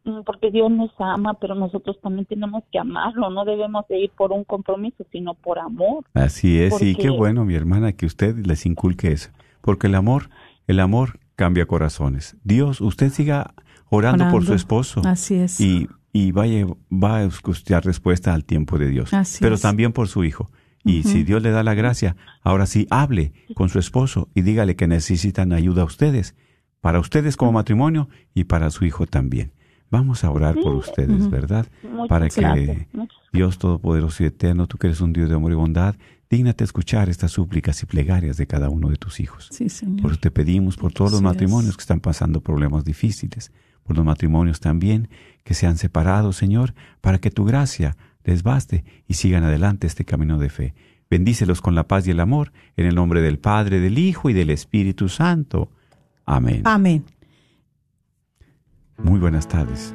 mm, 0.04 0.24
porque 0.26 0.50
Dios 0.50 0.70
nos 0.70 0.90
ama 0.98 1.34
pero 1.40 1.54
nosotros 1.54 1.98
también 2.02 2.26
tenemos 2.26 2.64
que 2.70 2.78
amarlo. 2.78 3.30
No 3.30 3.46
debemos 3.46 3.88
de 3.88 4.00
ir 4.00 4.10
por 4.10 4.30
un 4.30 4.44
compromiso 4.44 5.06
sino 5.10 5.32
por 5.32 5.58
amor 5.58 6.04
así 6.12 6.60
es 6.60 6.82
y 6.82 6.94
qué 6.94 7.08
bueno 7.08 7.46
mi 7.46 7.54
hermana 7.54 7.92
que 7.92 8.04
usted 8.04 8.36
les 8.44 8.66
inculque 8.66 9.12
eso 9.12 9.30
porque 9.62 9.86
el 9.86 9.94
amor 9.94 10.28
el 10.66 10.78
amor 10.80 11.18
cambia 11.34 11.66
corazones. 11.66 12.36
Dios 12.44 12.80
usted 12.80 13.10
siga 13.10 13.54
orando, 13.88 14.30
por 14.30 14.44
su 14.44 14.54
esposo 14.54 15.02
así 15.04 15.36
es. 15.36 15.60
y 15.60 15.88
y 16.12 16.32
vaya, 16.32 16.66
va 16.92 17.18
a 17.18 17.24
escuchar 17.24 17.84
respuesta 17.84 18.34
al 18.34 18.44
tiempo 18.44 18.78
de 18.78 18.88
Dios, 18.88 19.10
pero 19.40 19.56
también 19.56 19.92
por 19.92 20.08
su 20.08 20.24
hijo. 20.24 20.50
Y 20.84 21.04
si 21.04 21.22
Dios 21.22 21.42
le 21.42 21.52
da 21.52 21.62
la 21.62 21.74
gracia, 21.74 22.16
ahora 22.42 22.66
sí 22.66 22.86
hable 22.90 23.32
con 23.54 23.68
su 23.68 23.78
esposo 23.78 24.28
y 24.34 24.42
dígale 24.42 24.76
que 24.76 24.88
necesitan 24.88 25.52
ayuda 25.52 25.82
a 25.82 25.84
ustedes, 25.84 26.34
para 26.80 26.98
ustedes 26.98 27.36
como 27.36 27.52
matrimonio 27.52 28.08
y 28.34 28.44
para 28.44 28.70
su 28.70 28.84
hijo 28.84 29.06
también. 29.06 29.52
Vamos 29.90 30.24
a 30.24 30.30
orar 30.30 30.56
por 30.56 30.74
ustedes, 30.74 31.30
¿verdad? 31.30 31.66
para 32.08 32.28
que 32.28 32.88
Dios 33.32 33.58
Todopoderoso 33.58 34.22
y 34.22 34.26
Eterno, 34.26 34.66
tú 34.66 34.76
que 34.76 34.88
eres 34.88 35.00
un 35.00 35.12
Dios 35.12 35.28
de 35.28 35.36
amor 35.36 35.52
y 35.52 35.54
bondad, 35.54 35.94
dígnate 36.32 36.64
escuchar 36.64 37.10
estas 37.10 37.30
súplicas 37.30 37.82
y 37.82 37.86
plegarias 37.86 38.38
de 38.38 38.46
cada 38.46 38.70
uno 38.70 38.88
de 38.88 38.96
tus 38.96 39.20
hijos. 39.20 39.48
Sí, 39.52 39.68
Señor. 39.68 40.00
Por 40.00 40.12
eso 40.12 40.20
te 40.20 40.30
pedimos 40.30 40.78
por 40.78 40.90
todos 40.90 41.12
los 41.12 41.20
matrimonios 41.20 41.76
que 41.76 41.82
están 41.82 42.00
pasando 42.00 42.40
problemas 42.40 42.84
difíciles, 42.84 43.52
por 43.82 43.96
los 43.96 44.06
matrimonios 44.06 44.58
también 44.58 45.10
que 45.44 45.52
se 45.52 45.66
han 45.66 45.76
separado, 45.76 46.32
Señor, 46.32 46.72
para 47.02 47.18
que 47.18 47.30
tu 47.30 47.44
gracia 47.44 47.98
les 48.24 48.42
baste 48.42 48.82
y 49.06 49.14
sigan 49.14 49.44
adelante 49.44 49.86
este 49.86 50.06
camino 50.06 50.38
de 50.38 50.48
fe. 50.48 50.74
Bendícelos 51.10 51.60
con 51.60 51.74
la 51.74 51.86
paz 51.86 52.06
y 52.06 52.12
el 52.12 52.20
amor, 52.20 52.50
en 52.78 52.86
el 52.86 52.94
nombre 52.94 53.20
del 53.20 53.38
Padre, 53.38 53.80
del 53.80 53.98
Hijo 53.98 54.30
y 54.30 54.32
del 54.32 54.48
Espíritu 54.48 55.10
Santo. 55.10 55.70
Amén. 56.24 56.62
Amén. 56.64 57.04
Muy 58.96 59.20
buenas 59.20 59.46
tardes. 59.46 59.94